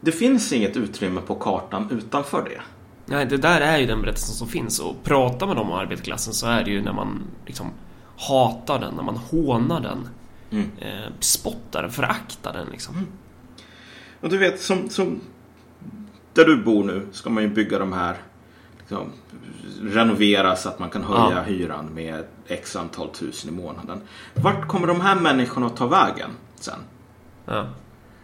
det 0.00 0.12
finns 0.12 0.52
inget 0.52 0.76
utrymme 0.76 1.20
på 1.20 1.34
kartan 1.34 1.88
utanför 1.90 2.44
det. 2.44 2.60
Nej, 3.06 3.26
det 3.26 3.36
där 3.36 3.60
är 3.60 3.78
ju 3.78 3.86
den 3.86 4.02
berättelsen 4.02 4.34
som 4.34 4.48
finns 4.48 4.80
och 4.80 5.02
pratar 5.04 5.46
man 5.46 5.58
om 5.58 5.72
arbetarklassen 5.72 6.34
så 6.34 6.46
är 6.46 6.64
det 6.64 6.70
ju 6.70 6.82
när 6.82 6.92
man 6.92 7.22
liksom 7.46 7.66
hatar 8.18 8.78
den, 8.80 8.94
när 8.94 9.02
man 9.02 9.16
hånar 9.16 9.80
den. 9.80 10.08
Eh, 10.80 11.12
spottar 11.20 11.82
den, 11.82 11.90
föraktar 11.90 12.52
den 12.52 12.66
liksom. 12.72 13.06
Och 14.20 14.28
du 14.28 14.38
vet, 14.38 14.60
som, 14.60 14.88
som 14.88 15.20
där 16.32 16.44
du 16.44 16.64
bor 16.64 16.84
nu 16.84 17.06
ska 17.12 17.30
man 17.30 17.42
ju 17.42 17.48
bygga 17.48 17.78
de 17.78 17.92
här 17.92 18.16
liksom, 18.92 19.12
renovera 19.94 20.56
så 20.56 20.68
att 20.68 20.78
man 20.78 20.90
kan 20.90 21.02
höja 21.04 21.36
Ja. 21.36 21.42
hyran 21.42 21.86
med 21.94 22.24
x 22.46 22.76
antal 22.76 23.08
tusen 23.08 23.50
i 23.50 23.52
månaden. 23.52 24.00
Vart 24.34 24.68
kommer 24.68 24.86
de 24.86 25.00
här 25.00 25.14
människorna 25.14 25.66
att 25.66 25.76
ta 25.76 25.86
vägen 25.86 26.30
sen? 26.56 26.78
Ja. 27.44 27.68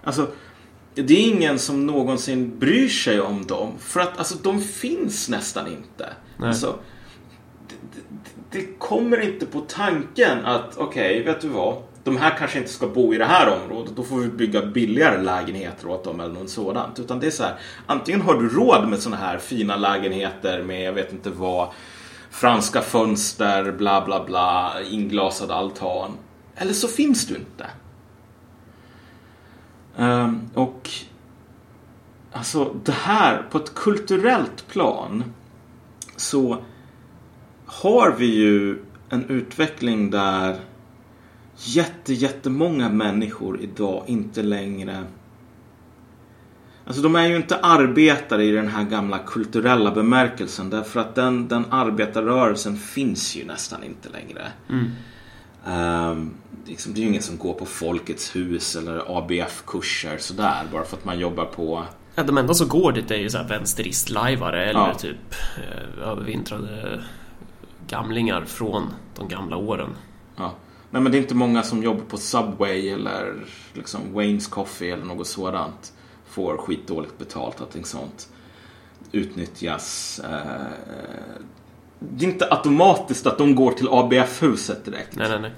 Alltså, 0.04 0.26
det 0.94 1.14
är 1.14 1.28
ingen 1.28 1.58
som 1.58 1.86
någonsin 1.86 2.58
bryr 2.58 2.88
sig 2.88 3.20
om 3.20 3.46
dem. 3.46 3.72
För 3.78 4.00
att 4.00 4.18
alltså, 4.18 4.38
de 4.42 4.60
finns 4.60 5.28
nästan 5.28 5.66
inte. 5.66 6.12
Nej. 6.36 6.48
Alltså, 6.48 6.78
det, 7.68 7.74
det, 8.50 8.58
det 8.60 8.78
kommer 8.78 9.20
inte 9.20 9.46
på 9.46 9.60
tanken 9.60 10.44
att 10.46 10.76
okej, 10.76 11.22
vet 11.24 11.40
du 11.40 11.48
vad? 11.48 11.82
De 12.08 12.16
här 12.16 12.36
kanske 12.38 12.58
inte 12.58 12.70
ska 12.70 12.86
bo 12.86 13.14
i 13.14 13.18
det 13.18 13.24
här 13.24 13.62
området. 13.62 13.96
Då 13.96 14.02
får 14.02 14.16
vi 14.16 14.28
bygga 14.28 14.66
billigare 14.66 15.22
lägenheter 15.22 15.88
åt 15.88 16.04
dem 16.04 16.20
eller 16.20 16.34
något 16.34 16.50
sådant. 16.50 16.98
Utan 16.98 17.20
det 17.20 17.26
är 17.26 17.30
så 17.30 17.42
här, 17.42 17.54
antingen 17.86 18.20
har 18.20 18.34
du 18.34 18.48
råd 18.48 18.88
med 18.88 18.98
sådana 18.98 19.22
här 19.22 19.38
fina 19.38 19.76
lägenheter 19.76 20.62
med, 20.62 20.82
jag 20.82 20.92
vet 20.92 21.12
inte 21.12 21.30
vad, 21.30 21.68
franska 22.30 22.80
fönster, 22.80 23.72
bla 23.72 24.04
bla 24.04 24.24
bla, 24.24 24.72
inglasad 24.90 25.50
altan. 25.50 26.10
Eller 26.56 26.72
så 26.72 26.88
finns 26.88 27.26
du 27.26 27.34
inte. 27.36 27.66
Um, 29.96 30.50
och 30.54 30.90
Alltså 32.32 32.76
det 32.84 32.92
här 32.92 33.42
på 33.50 33.58
ett 33.58 33.74
kulturellt 33.74 34.68
plan 34.68 35.24
så 36.16 36.58
har 37.66 38.10
vi 38.18 38.26
ju 38.26 38.78
en 39.08 39.24
utveckling 39.28 40.10
där 40.10 40.56
jätte, 41.58 42.12
jättemånga 42.14 42.88
människor 42.88 43.60
idag 43.60 44.04
inte 44.06 44.42
längre 44.42 45.04
Alltså 46.84 47.02
de 47.02 47.16
är 47.16 47.26
ju 47.26 47.36
inte 47.36 47.56
arbetare 47.56 48.44
i 48.44 48.50
den 48.50 48.68
här 48.68 48.84
gamla 48.84 49.18
kulturella 49.18 49.90
bemärkelsen 49.90 50.70
därför 50.70 51.00
att 51.00 51.14
den, 51.14 51.48
den 51.48 51.64
arbetarrörelsen 51.70 52.76
finns 52.76 53.36
ju 53.36 53.44
nästan 53.44 53.84
inte 53.84 54.08
längre. 54.08 54.42
Ehm, 55.66 56.30
liksom, 56.66 56.94
det 56.94 57.00
är 57.00 57.02
ju 57.02 57.08
ingen 57.08 57.22
som 57.22 57.38
går 57.38 57.54
på 57.54 57.66
Folkets 57.66 58.36
hus 58.36 58.76
eller 58.76 59.18
ABF-kurser 59.18 60.18
sådär 60.18 60.62
bara 60.72 60.84
för 60.84 60.96
att 60.96 61.04
man 61.04 61.18
jobbar 61.18 61.44
på 61.44 61.84
Ja, 62.14 62.22
de 62.22 62.38
enda 62.38 62.54
som 62.54 62.68
går 62.68 62.92
dit 62.92 63.10
är 63.10 63.16
ju 63.16 63.30
så 63.30 63.38
här 63.38 63.48
vänsterist-lajvare 63.48 64.64
eller 64.64 64.80
Ja. 64.80 64.94
typ 64.94 65.34
eh, 65.56 66.08
övervintrade 66.08 67.04
gamlingar 67.88 68.44
från 68.44 68.82
de 69.16 69.28
gamla 69.28 69.56
åren. 69.56 69.90
Nej 70.90 71.02
men 71.02 71.12
det 71.12 71.18
är 71.18 71.22
inte 71.22 71.34
många 71.34 71.62
som 71.62 71.82
jobbar 71.82 72.04
på 72.04 72.16
Subway 72.16 72.88
eller 72.88 73.44
liksom 73.72 74.00
Wayne's 74.14 74.50
Coffee 74.50 74.90
eller 74.90 75.04
något 75.04 75.26
sådant. 75.26 75.92
Får 76.26 76.56
skitdåligt 76.56 77.18
betalt, 77.18 77.60
allting 77.60 77.84
sånt. 77.84 78.28
Utnyttjas. 79.12 80.20
Eh, 80.24 80.66
det 81.98 82.24
är 82.24 82.30
inte 82.30 82.48
automatiskt 82.50 83.26
att 83.26 83.38
de 83.38 83.54
går 83.54 83.72
till 83.72 83.88
ABF-huset 83.90 84.84
direkt. 84.84 85.16
Nej, 85.16 85.28
nej, 85.28 85.40
nej. 85.40 85.52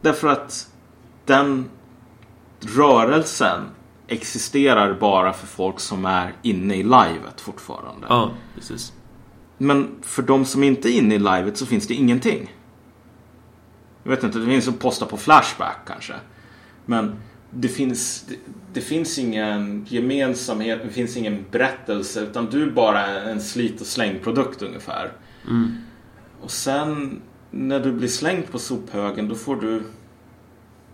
Därför 0.00 0.28
att 0.28 0.68
den 1.24 1.70
rörelsen 2.60 3.60
existerar 4.08 4.94
bara 5.00 5.32
för 5.32 5.46
folk 5.46 5.80
som 5.80 6.06
är 6.06 6.34
inne 6.42 6.74
i 6.74 6.82
livet 6.82 7.40
fortfarande. 7.40 8.06
Ja, 8.08 8.30
precis. 8.54 8.92
Men 9.58 9.88
för 10.02 10.22
de 10.22 10.44
som 10.44 10.62
inte 10.62 10.88
är 10.88 10.92
inne 10.92 11.14
i 11.14 11.18
livet 11.18 11.58
så 11.58 11.66
finns 11.66 11.86
det 11.86 11.94
ingenting. 11.94 12.54
Jag 14.08 14.16
vet 14.16 14.24
inte, 14.24 14.38
det 14.38 14.46
finns 14.46 14.68
att 14.68 14.78
posta 14.78 15.06
på 15.06 15.16
Flashback 15.16 15.76
kanske. 15.86 16.14
Men 16.86 17.16
det 17.50 17.68
finns, 17.68 18.24
det, 18.28 18.36
det 18.72 18.80
finns 18.80 19.18
ingen 19.18 19.86
gemensamhet, 19.88 20.80
det 20.84 20.90
finns 20.90 21.16
ingen 21.16 21.44
berättelse 21.50 22.20
utan 22.20 22.46
du 22.46 22.62
är 22.62 22.70
bara 22.70 23.06
en 23.06 23.40
slit 23.40 23.80
och 23.80 23.86
slängprodukt 23.86 24.62
ungefär. 24.62 25.12
Och 26.40 26.50
sen 26.50 27.20
när 27.50 27.80
du 27.80 27.92
blir 27.92 28.08
slängd 28.08 28.50
på 28.50 28.58
sophögen 28.58 29.28
då 29.28 29.34
får 29.34 29.56
du 29.56 29.82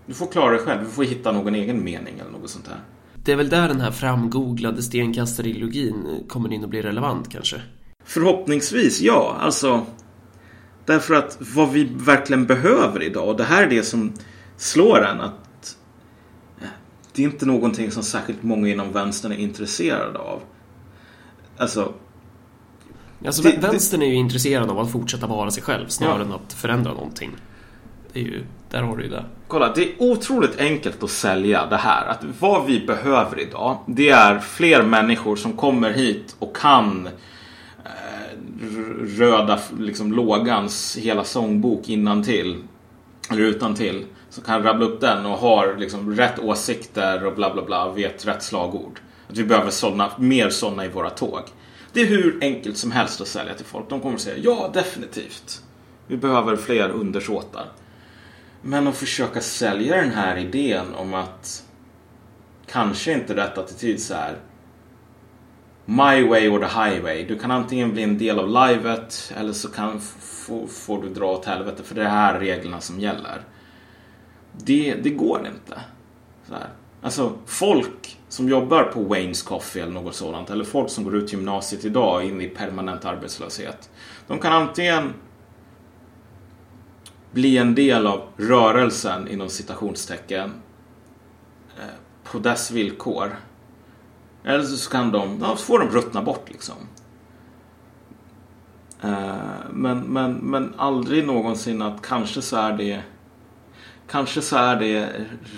du 0.07 0.15
får 0.15 0.27
klara 0.27 0.51
dig 0.51 0.61
själv, 0.61 0.85
du 0.85 0.91
får 0.91 1.05
hitta 1.05 1.33
någon 1.33 1.55
egen 1.55 1.85
mening 1.85 2.15
eller 2.19 2.31
något 2.31 2.51
sånt 2.51 2.65
där. 2.65 2.81
Det 3.15 3.33
är 3.33 3.37
väl 3.37 3.49
där 3.49 3.69
den 3.69 3.81
här 3.81 3.91
framgooglade 3.91 4.83
stenkastarideologin 4.83 6.25
kommer 6.29 6.53
in 6.53 6.63
och 6.63 6.69
blir 6.69 6.83
relevant 6.83 7.33
kanske. 7.33 7.61
Förhoppningsvis, 8.05 9.01
ja. 9.01 9.37
Alltså, 9.41 9.87
därför 10.87 11.15
att 11.15 11.37
vad 11.55 11.71
vi 11.73 11.85
verkligen 11.97 12.47
behöver 12.47 13.03
idag, 13.03 13.29
och 13.29 13.37
det 13.37 13.45
här 13.45 13.63
är 13.63 13.67
det 13.71 13.83
som 13.83 14.13
slår 14.57 15.05
en, 15.05 15.21
att 15.21 15.77
det 17.13 17.23
är 17.23 17.27
inte 17.27 17.47
någonting 17.47 17.91
som 17.91 18.03
särskilt 18.03 18.43
många 18.43 18.69
inom 18.69 18.93
vänstern 18.93 19.33
är 19.33 19.37
intresserade 19.37 20.19
av. 20.19 20.41
Alltså, 21.57 21.93
Alltså 23.27 23.43
Det- 23.43 23.49
vä- 23.51 23.61
vänstern 23.61 24.03
är 24.03 24.07
ju 24.07 24.15
intresserad 24.15 24.71
av 24.71 24.79
att 24.79 24.91
fortsätta 24.93 25.27
vara 25.27 25.51
sig 25.51 25.63
själv 25.63 25.89
snarare 25.89 26.19
Ja. 26.19 26.25
än 26.25 26.33
att 26.33 26.53
förändra 26.53 26.93
någonting. 26.93 27.31
Det 28.13 28.21
är 28.21 28.25
ju, 28.25 28.45
där 28.71 28.83
har 28.83 28.97
du 28.97 29.03
ju 29.05 29.11
det. 29.11 29.25
kolla, 29.49 29.73
det 29.75 29.83
är 29.89 30.03
otroligt 30.03 30.61
enkelt 30.61 31.03
att 31.03 31.11
sälja 31.11 31.67
det 31.67 31.77
här. 31.77 32.07
Att 32.07 32.25
vad 32.41 32.67
vi 32.67 32.87
behöver 32.87 33.41
idag, 33.41 33.79
det 33.87 34.09
är 34.09 34.39
fler 34.39 34.83
människor 34.83 35.37
som 35.37 35.53
kommer 35.53 35.91
hit 35.91 36.37
och 36.39 36.57
kan 36.57 37.09
röda 39.19 39.61
liksom, 39.79 40.13
lågans 40.13 40.97
hela 40.97 41.25
sångbok 41.25 41.89
innan 41.89 42.23
till 42.23 42.57
eller 43.31 43.43
utan 43.43 43.75
till 43.75 44.05
som 44.31 44.45
kan 44.45 44.63
rabbla 44.63 44.87
upp 44.87 45.01
den 45.01 45.27
och 45.27 45.39
har 45.39 45.77
liksom 45.79 46.17
rätt 46.17 46.39
åsikter 46.39 47.27
och 47.27 47.35
bla 47.35 47.55
bla 47.55 47.63
bla 47.63 47.93
vet 47.93 48.27
rätt 48.27 48.43
slagord. 48.43 49.01
Att 49.29 49.39
vi 49.39 49.45
behöver 49.45 49.71
såna, 49.71 50.13
mer 50.19 50.51
sådana 50.51 50.85
i 50.85 50.89
våra 50.89 51.11
tåg. 51.11 51.43
Det 51.93 52.01
är 52.01 52.07
hur 52.07 52.39
enkelt 52.41 52.77
som 52.77 52.91
helst 52.91 53.21
att 53.21 53.29
sälja 53.29 53.55
till 53.55 53.67
folk. 53.67 53.89
De 53.89 54.01
kommer 54.01 54.15
att 54.15 54.21
säga 54.21 54.37
ja, 54.43 54.71
definitivt. 54.75 55.63
Vi 56.07 56.17
behöver 56.17 56.57
fler 56.57 56.91
undersåtar. 56.91 57.67
Men 58.63 58.87
att 58.87 58.97
försöka 58.97 59.41
sälja 59.41 59.97
den 59.97 60.11
här 60.11 60.37
idén 60.37 60.95
om 60.97 61.15
att 61.15 61.65
kanske 62.67 63.13
inte 63.13 63.37
rätt 63.37 63.59
attityd 63.59 64.01
så 64.01 64.15
här. 64.15 64.37
My 65.87 66.29
way 66.29 66.49
or 66.49 66.59
the 66.59 66.67
highway. 66.67 67.25
Du 67.25 67.39
kan 67.39 67.51
antingen 67.51 67.93
bli 67.93 68.03
en 68.03 68.19
del 68.19 68.39
av 68.39 68.49
livet 68.69 69.33
eller 69.37 69.53
så 69.53 69.69
kan, 69.69 69.97
f- 69.97 70.51
får 70.71 71.03
du 71.03 71.09
dra 71.09 71.33
åt 71.33 71.45
helvete 71.45 71.83
för 71.83 71.95
det 71.95 72.03
är 72.03 72.09
här 72.09 72.41
reglerna 72.41 72.81
som 72.81 73.01
gäller. 73.01 73.41
Det, 74.53 74.95
det 74.95 75.11
går 75.11 75.47
inte. 75.47 75.81
Så 76.49 76.55
här. 76.55 76.69
Alltså 77.03 77.33
folk 77.47 78.19
som 78.29 78.49
jobbar 78.49 78.83
på 78.83 79.01
Wayne's 79.01 79.47
Coffee 79.47 79.83
eller 79.83 79.93
något 79.93 80.15
sådant 80.15 80.51
eller 80.51 80.65
folk 80.65 80.91
som 80.91 81.05
går 81.05 81.17
ut 81.17 81.33
gymnasiet 81.33 81.85
idag 81.85 82.25
in 82.25 82.41
i 82.41 82.49
permanent 82.49 83.05
arbetslöshet. 83.05 83.91
De 84.27 84.39
kan 84.39 84.53
antingen 84.53 85.13
bli 87.33 87.59
en 87.59 87.75
del 87.75 88.07
av 88.07 88.29
rörelsen 88.37 89.29
inom 89.29 89.49
citationstecken 89.49 90.53
eh, 91.79 91.85
på 92.25 92.39
dess 92.39 92.71
villkor. 92.71 93.37
Eller 94.45 94.65
så 94.65 94.91
kan 94.91 95.13
de, 95.13 95.39
ja, 95.41 95.57
får 95.57 95.79
de 95.79 95.89
ruttna 95.89 96.23
bort 96.23 96.51
liksom. 96.51 96.77
Eh, 99.03 99.35
men, 99.71 100.01
men, 100.01 100.33
men 100.35 100.75
aldrig 100.77 101.27
någonsin 101.27 101.83
att 101.83 102.03
kanske 102.03 102.43
så 102.43 102.57
är 102.57 102.73
det 102.73 103.03
Kanske 104.11 104.43
så 104.43 104.57
är 104.57 104.77
det 104.77 105.09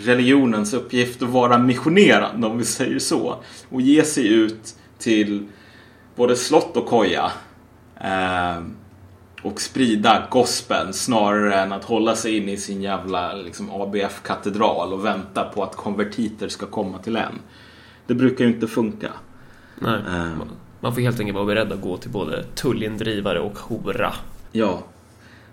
religionens 0.04 0.74
uppgift 0.74 1.22
att 1.22 1.28
vara 1.28 1.58
missionerande 1.58 2.46
om 2.46 2.58
vi 2.58 2.64
säger 2.64 2.98
så. 2.98 3.36
Och 3.68 3.80
ge 3.80 4.04
sig 4.04 4.28
ut 4.28 4.74
till 4.98 5.46
både 6.16 6.36
slott 6.36 6.76
och 6.76 6.86
koja. 6.86 7.32
Eh, 8.00 8.62
och 9.42 9.60
sprida 9.60 10.26
gospeln 10.30 10.92
snarare 10.92 11.54
än 11.54 11.72
att 11.72 11.84
hålla 11.84 12.16
sig 12.16 12.36
inne 12.36 12.52
i 12.52 12.56
sin 12.56 12.82
jävla 12.82 13.32
liksom, 13.32 13.70
ABF-katedral 13.70 14.92
och 14.92 15.04
vänta 15.04 15.44
på 15.44 15.62
att 15.62 15.76
konvertiter 15.76 16.48
ska 16.48 16.66
komma 16.66 16.98
till 16.98 17.16
en. 17.16 17.38
Det 18.06 18.14
brukar 18.14 18.44
ju 18.44 18.50
inte 18.50 18.66
funka. 18.66 19.10
Nej. 19.78 20.00
Ehm. 20.08 20.38
Man- 20.80 20.94
får 20.94 21.00
helt 21.00 21.20
enkelt 21.20 21.34
vara 21.34 21.46
beredd 21.46 21.72
att 21.72 21.80
gå 21.80 21.96
till 21.96 22.10
både 22.10 22.42
tullindrivare 22.42 23.40
och 23.40 23.58
hora. 23.58 24.12
Ja. 24.52 24.82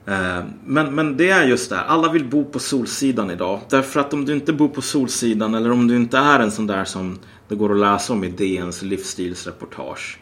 Eh, 0.05 0.43
Men, 0.65 0.95
men 0.95 1.17
det 1.17 1.29
är 1.29 1.47
just 1.47 1.69
det 1.69 1.75
här. 1.75 1.85
Alla 1.85 2.11
vill 2.11 2.25
bo 2.25 2.45
på 2.45 2.59
Solsidan 2.59 3.31
idag. 3.31 3.59
Därför 3.69 3.99
att 3.99 4.13
om 4.13 4.25
du 4.25 4.33
inte 4.33 4.53
bor 4.53 4.67
på 4.67 4.81
Solsidan 4.81 5.53
eller 5.55 5.71
om 5.71 5.87
du 5.87 5.95
inte 5.95 6.17
är 6.17 6.39
en 6.39 6.51
sån 6.51 6.67
där 6.67 6.85
som 6.85 7.19
det 7.47 7.55
går 7.55 7.71
att 7.71 7.79
läsa 7.79 8.13
om 8.13 8.23
i 8.23 8.29
DNs 8.29 8.81
livsstilsreportage. 8.81 10.19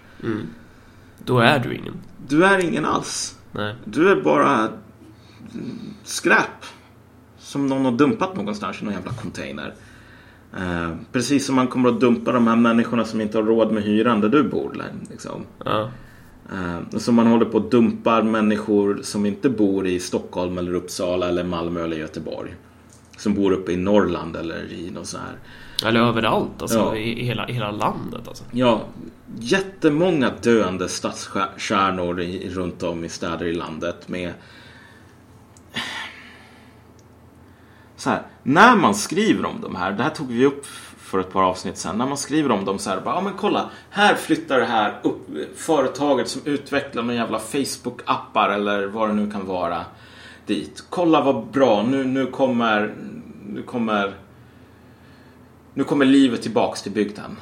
Då 1.25 1.39
är 1.39 1.59
du 1.59 1.75
ingen. 1.75 1.93
Du 2.27 2.45
är 2.45 2.59
ingen 2.65 2.85
alls. 2.85 3.37
Nej. 3.51 3.75
Du 3.85 4.09
är 4.11 4.21
bara 4.21 4.57
mm, 4.57 5.79
skräp. 6.03 6.65
Som 7.39 7.67
någon 7.67 7.85
har 7.85 7.91
dumpat 7.91 8.35
någonstans 8.35 8.81
i 8.81 8.85
någon 8.85 8.93
jävla 8.93 9.11
container. 9.13 9.73
Eh, 10.57 10.89
precis 11.11 11.45
som 11.45 11.55
man 11.55 11.67
kommer 11.67 11.89
att 11.89 11.99
dumpa 11.99 12.31
de 12.31 12.47
här 12.47 12.55
människorna 12.55 13.05
som 13.05 13.21
inte 13.21 13.37
har 13.37 13.45
råd 13.45 13.71
med 13.71 13.83
hyran 13.83 14.21
där 14.21 14.29
du 14.29 14.43
bor. 14.43 14.85
Liksom. 15.09 15.45
Ja. 15.65 15.89
Eh, 16.51 16.97
som 16.97 17.15
man 17.15 17.27
håller 17.27 17.45
på 17.45 17.57
att 17.57 17.71
dumpar 17.71 18.21
människor 18.23 18.99
som 19.03 19.25
inte 19.25 19.49
bor 19.49 19.87
i 19.87 19.99
Stockholm 19.99 20.57
eller 20.57 20.73
Uppsala 20.73 21.29
eller 21.29 21.43
Malmö 21.43 21.83
eller 21.83 21.97
Göteborg. 21.97 22.55
Som 23.17 23.33
bor 23.33 23.51
uppe 23.51 23.71
i 23.71 23.77
Norrland 23.77 24.35
eller 24.35 24.71
i 24.71 24.91
någon 24.91 25.05
sån 25.05 25.19
här. 25.19 25.35
Eller 25.89 25.99
överallt, 25.99 26.61
alltså 26.61 26.77
Ja. 26.79 26.95
i, 26.95 27.23
hela, 27.23 27.45
hela 27.45 27.71
landet 27.71 28.27
alltså. 28.27 28.43
Ja, 28.51 28.81
jättemånga 29.39 30.31
döende 30.41 30.87
stadskärnor 30.89 32.15
runt 32.49 32.83
om 32.83 33.03
i 33.03 33.09
städer 33.09 33.45
i 33.45 33.53
landet 33.53 34.07
med 34.09 34.33
så 38.01 38.09
här, 38.09 38.21
när 38.43 38.75
man 38.75 38.95
skriver 38.95 39.45
om 39.45 39.61
de 39.61 39.75
här, 39.75 39.91
det 39.91 40.03
här 40.03 40.09
tog 40.09 40.27
vi 40.27 40.45
upp 40.45 40.65
för 40.97 41.19
ett 41.19 41.33
par 41.33 41.43
avsnitt 41.43 41.77
sen. 41.77 41.97
när 41.97 42.07
man 42.07 42.17
skriver 42.17 42.51
om 42.51 42.65
dem 42.65 42.79
så 42.79 42.89
här, 42.89 43.01
bara, 43.01 43.15
ja 43.15 43.21
men 43.21 43.33
kolla, 43.33 43.69
här 43.89 44.15
flyttar 44.15 44.59
det 44.59 44.65
här 44.65 44.99
upp, 45.03 45.27
företaget 45.55 46.27
som 46.27 46.41
utvecklar 46.45 47.03
någon 47.03 47.15
jävla 47.15 47.39
Facebook-appar 47.39 48.49
eller 48.49 48.85
vad 48.85 49.09
det 49.09 49.13
nu 49.13 49.31
kan 49.31 49.45
vara 49.45 49.85
dit. 50.45 50.83
Kolla 50.89 51.21
vad 51.21 51.45
bra, 51.45 51.83
nu, 51.83 52.03
nu 52.03 52.25
kommer, 52.25 52.93
nu 53.47 53.61
kommer, 53.61 54.15
nu 55.73 55.83
kommer 55.83 56.05
livet 56.05 56.41
tillbaks 56.41 56.81
till 56.81 56.91
bygden. 56.91 57.37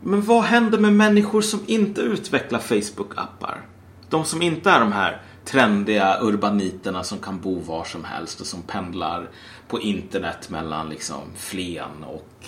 Men 0.00 0.22
vad 0.22 0.42
händer 0.42 0.78
med 0.78 0.92
människor 0.92 1.40
som 1.40 1.60
inte 1.66 2.00
utvecklar 2.00 2.58
Facebook-appar? 2.58 3.56
De 4.10 4.24
som 4.24 4.42
inte 4.42 4.70
är 4.70 4.80
de 4.80 4.92
här 4.92 5.22
trendiga 5.44 6.18
urbaniterna 6.20 7.04
som 7.04 7.18
kan 7.18 7.40
bo 7.40 7.58
var 7.58 7.84
som 7.84 8.04
helst 8.04 8.40
och 8.40 8.46
som 8.46 8.62
pendlar 8.62 9.30
på 9.68 9.80
internet 9.80 10.50
mellan 10.50 10.88
liksom 10.88 11.20
Flen 11.36 12.04
och 12.04 12.46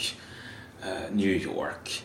eh, 0.82 1.14
New 1.14 1.28
York. 1.30 2.04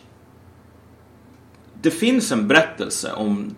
det 1.82 1.90
finns 1.90 2.32
en 2.32 2.48
berättelse 2.48 3.12
om 3.12 3.54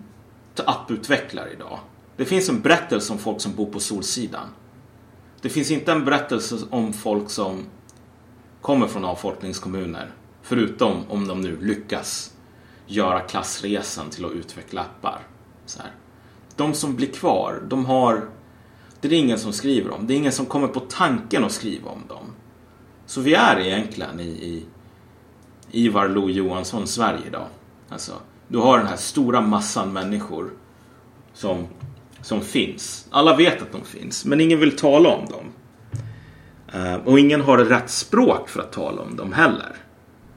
apputvecklare 0.67 1.53
idag. 1.53 1.79
Det 2.17 2.25
finns 2.25 2.49
en 2.49 2.61
berättelse 2.61 3.13
om 3.13 3.19
folk 3.19 3.41
som 3.41 3.55
bor 3.55 3.67
på 3.67 3.81
Solsidan. 3.81 4.49
Det 5.41 5.49
finns 5.49 5.71
inte 5.71 5.93
en 5.93 6.05
berättelse 6.05 6.59
om 6.71 6.93
folk 6.93 7.31
som 7.31 7.65
kommer 8.61 8.87
från 8.87 9.05
avfolkningskommuner. 9.05 10.11
Förutom 10.43 11.05
om 11.09 11.29
de 11.29 11.41
nu 11.41 11.61
lyckas 11.61 12.33
göra 12.87 13.21
klassresan 13.21 14.11
till 14.11 14.25
att 14.25 14.33
utveckla 14.33 14.81
appar. 14.81 15.27
Så 15.67 15.83
här. 15.83 15.93
De 16.57 16.75
som 16.75 16.97
blir 16.97 17.13
kvar, 17.13 17.63
de 17.69 17.87
har... 17.87 18.29
Det 19.01 19.09
är 19.09 19.13
ingen 19.13 19.39
som 19.39 19.53
skriver 19.53 19.91
om. 19.91 20.07
Det 20.07 20.15
är 20.15 20.17
ingen 20.17 20.33
som 20.33 20.47
kommer 20.47 20.69
på 20.69 20.81
tanken 20.81 21.45
att 21.45 21.53
skriva 21.53 21.91
om 21.91 22.03
dem. 22.09 22.27
Så 23.07 23.21
vi 23.21 23.35
är 23.35 23.61
egentligen 23.61 24.21
i, 24.21 24.25
i 24.25 24.67
Ivar 25.71 26.09
Lo 26.09 26.31
Johansson 26.31 26.87
Sverige 26.87 27.27
idag. 27.27 27.47
Alltså, 27.89 28.13
du 28.49 28.59
har 28.59 28.79
den 28.79 28.87
här 28.87 28.97
stora 28.97 29.41
massan 29.41 29.93
människor 29.93 30.51
som, 31.33 31.67
som 32.21 32.41
finns. 32.41 33.07
Alla 33.11 33.37
vet 33.37 33.63
att 33.63 33.73
de 33.73 33.85
finns, 33.85 34.25
men 34.25 34.41
ingen 34.41 34.61
vill 34.61 34.77
tala 34.77 35.09
om 35.09 35.27
dem. 35.27 35.53
Eh, 36.73 36.95
och 36.95 37.19
ingen 37.19 37.41
har 37.41 37.59
rätt 37.59 37.91
språk 37.91 38.49
för 38.49 38.61
att 38.61 38.73
tala 38.73 39.03
om 39.03 39.17
dem 39.17 39.33
heller. 39.33 39.77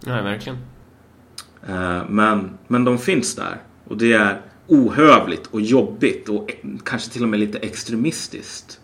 Nej, 0.06 0.24
verkligen. 0.24 0.58
Eh, 1.68 2.02
men, 2.10 2.58
men 2.68 2.84
de 2.84 2.98
finns 2.98 3.36
där. 3.36 3.62
Och 3.88 3.98
det 3.98 4.14
är 4.14 4.42
ohövligt 4.68 5.48
och 5.48 5.62
jobbigt 5.62 6.30
och 6.30 6.54
kanske 6.84 7.12
till 7.12 7.24
och 7.24 7.30
med 7.30 7.40
lite 7.40 7.58
extremistiskt. 7.58 8.80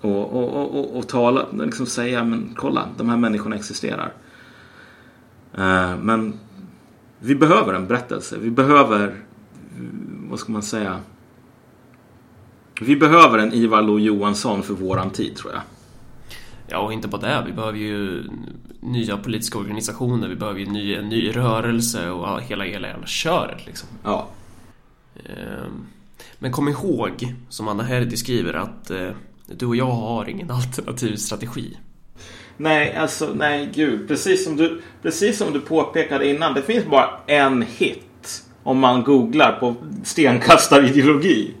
Och, 0.00 0.32
och, 0.32 0.48
och, 0.48 0.78
och, 0.78 0.96
och 0.96 1.08
tala, 1.08 1.46
liksom 1.52 1.86
säga 1.86 2.24
men 2.24 2.54
kolla, 2.56 2.88
de 2.96 3.08
här 3.08 3.16
människorna 3.16 3.56
existerar. 3.56 4.12
Eh, 5.54 5.96
men 5.96 6.38
vi 7.18 7.34
behöver 7.34 7.74
en 7.74 7.86
berättelse. 7.86 8.38
Vi 8.38 8.50
behöver, 8.50 9.14
vad 10.28 10.38
ska 10.38 10.52
man 10.52 10.62
säga? 10.62 11.00
Vi 12.80 12.96
behöver 12.96 13.38
en 13.38 13.52
Ivar 13.52 13.82
Lo 13.82 13.98
Johansson 13.98 14.62
för 14.62 14.74
våran 14.74 15.10
tid 15.10 15.36
tror 15.36 15.52
jag. 15.52 15.62
Ja, 16.68 16.78
och 16.78 16.92
inte 16.92 17.08
bara 17.08 17.20
det. 17.20 17.42
Vi 17.46 17.52
behöver 17.52 17.78
ju 17.78 18.24
nya 18.80 19.16
politiska 19.16 19.58
organisationer. 19.58 20.28
Vi 20.28 20.36
behöver 20.36 20.60
ju 20.60 20.66
ny, 20.66 20.94
en 20.94 21.08
ny 21.08 21.30
rörelse 21.36 22.10
och 22.10 22.42
hela, 22.42 22.64
hela 22.64 22.88
jävla 22.88 23.06
köret 23.06 23.66
liksom. 23.66 23.88
Ja. 24.04 24.28
Ehm, 25.16 25.86
Men 26.38 26.52
kom 26.52 26.68
ihåg, 26.68 27.34
som 27.48 27.68
Anna 27.68 27.82
Herdy 27.82 28.16
skriver, 28.16 28.54
att 28.54 28.90
eh, 28.90 29.10
du 29.46 29.66
och 29.66 29.76
jag 29.76 29.90
har 29.90 30.28
ingen 30.28 30.50
alternativ 30.50 31.16
strategi. 31.16 31.76
Nej, 32.56 32.96
alltså 32.96 33.30
nej 33.34 33.70
gud. 33.74 34.08
Precis 34.08 34.44
som, 34.44 34.56
du, 34.56 34.82
precis 35.02 35.38
som 35.38 35.52
du 35.52 35.60
påpekade 35.60 36.28
innan. 36.30 36.54
Det 36.54 36.62
finns 36.62 36.86
bara 36.86 37.10
en 37.26 37.62
hit. 37.62 38.44
Om 38.62 38.78
man 38.78 39.02
googlar 39.02 39.52
på 39.60 39.74
stenkastarideologi. 40.04 41.54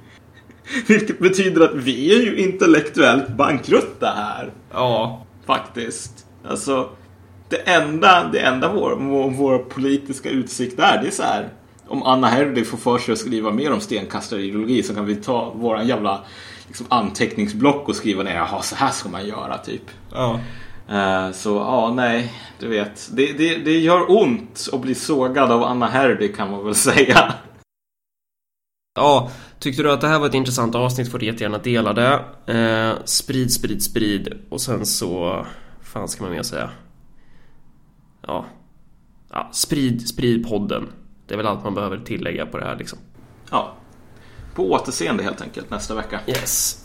Vilket 0.86 1.18
betyder 1.18 1.60
att 1.64 1.74
vi 1.74 2.14
är 2.18 2.22
ju 2.22 2.36
intellektuellt 2.38 3.28
bankrutta 3.28 4.06
här. 4.16 4.52
Ja, 4.72 5.24
Faktiskt. 5.46 6.26
Alltså. 6.48 6.88
Det 7.48 7.56
enda, 7.56 8.28
det 8.32 8.38
enda 8.40 8.72
vår, 8.72 8.96
vår, 9.00 9.30
vår 9.30 9.58
politiska 9.58 10.30
utsikt 10.30 10.78
är, 10.78 11.02
det 11.02 11.06
är 11.08 11.10
så 11.10 11.22
här. 11.22 11.48
Om 11.88 12.02
Anna 12.02 12.26
Herdy 12.26 12.64
får 12.64 12.78
för 12.78 12.98
sig 12.98 13.12
att 13.12 13.18
skriva 13.18 13.50
mer 13.50 13.72
om 13.72 13.80
stenkastarideologi 13.80 14.82
så 14.82 14.94
kan 14.94 15.06
vi 15.06 15.16
ta 15.16 15.50
våran 15.50 15.86
jävla 15.86 16.20
liksom, 16.66 16.86
anteckningsblock 16.88 17.88
och 17.88 17.96
skriva 17.96 18.22
ner, 18.22 18.34
jaha 18.36 18.62
så 18.62 18.76
här 18.76 18.90
ska 18.90 19.08
man 19.08 19.26
göra 19.26 19.58
typ. 19.58 19.82
ja. 20.12 20.40
Eh, 20.90 21.30
Så 21.32 21.50
ja, 21.56 21.92
nej, 21.96 22.32
du 22.58 22.68
vet. 22.68 23.08
Det, 23.12 23.32
det, 23.32 23.56
det 23.56 23.78
gör 23.78 24.10
ont 24.10 24.68
att 24.72 24.80
bli 24.80 24.94
sågad 24.94 25.52
av 25.52 25.62
Anna 25.64 25.86
Herdy 25.86 26.32
kan 26.32 26.50
man 26.50 26.64
väl 26.64 26.74
säga. 26.90 27.34
Ja, 28.96 29.30
tyckte 29.58 29.82
du 29.82 29.92
att 29.92 30.00
det 30.00 30.08
här 30.08 30.18
var 30.18 30.26
ett 30.26 30.34
intressant 30.34 30.74
avsnitt 30.74 31.10
får 31.10 31.18
du 31.18 31.26
jättegärna 31.26 31.58
dela 31.58 31.92
det. 31.92 32.24
Eh, 32.46 33.04
sprid, 33.04 33.52
sprid, 33.52 33.82
sprid. 33.82 34.38
Och 34.48 34.60
sen 34.60 34.86
så... 34.86 35.46
fan 35.82 36.08
ska 36.08 36.22
man 36.22 36.32
mer 36.32 36.42
säga? 36.42 36.70
Ja. 38.26 38.44
ja. 39.30 39.48
Sprid, 39.52 40.08
sprid 40.08 40.48
podden. 40.48 40.88
Det 41.26 41.34
är 41.34 41.38
väl 41.38 41.46
allt 41.46 41.64
man 41.64 41.74
behöver 41.74 41.98
tillägga 41.98 42.46
på 42.46 42.58
det 42.58 42.64
här 42.64 42.76
liksom. 42.76 42.98
Ja. 43.50 43.74
På 44.54 44.72
återseende 44.72 45.22
helt 45.22 45.42
enkelt 45.42 45.70
nästa 45.70 45.94
vecka. 45.94 46.20
Yes. 46.26 46.83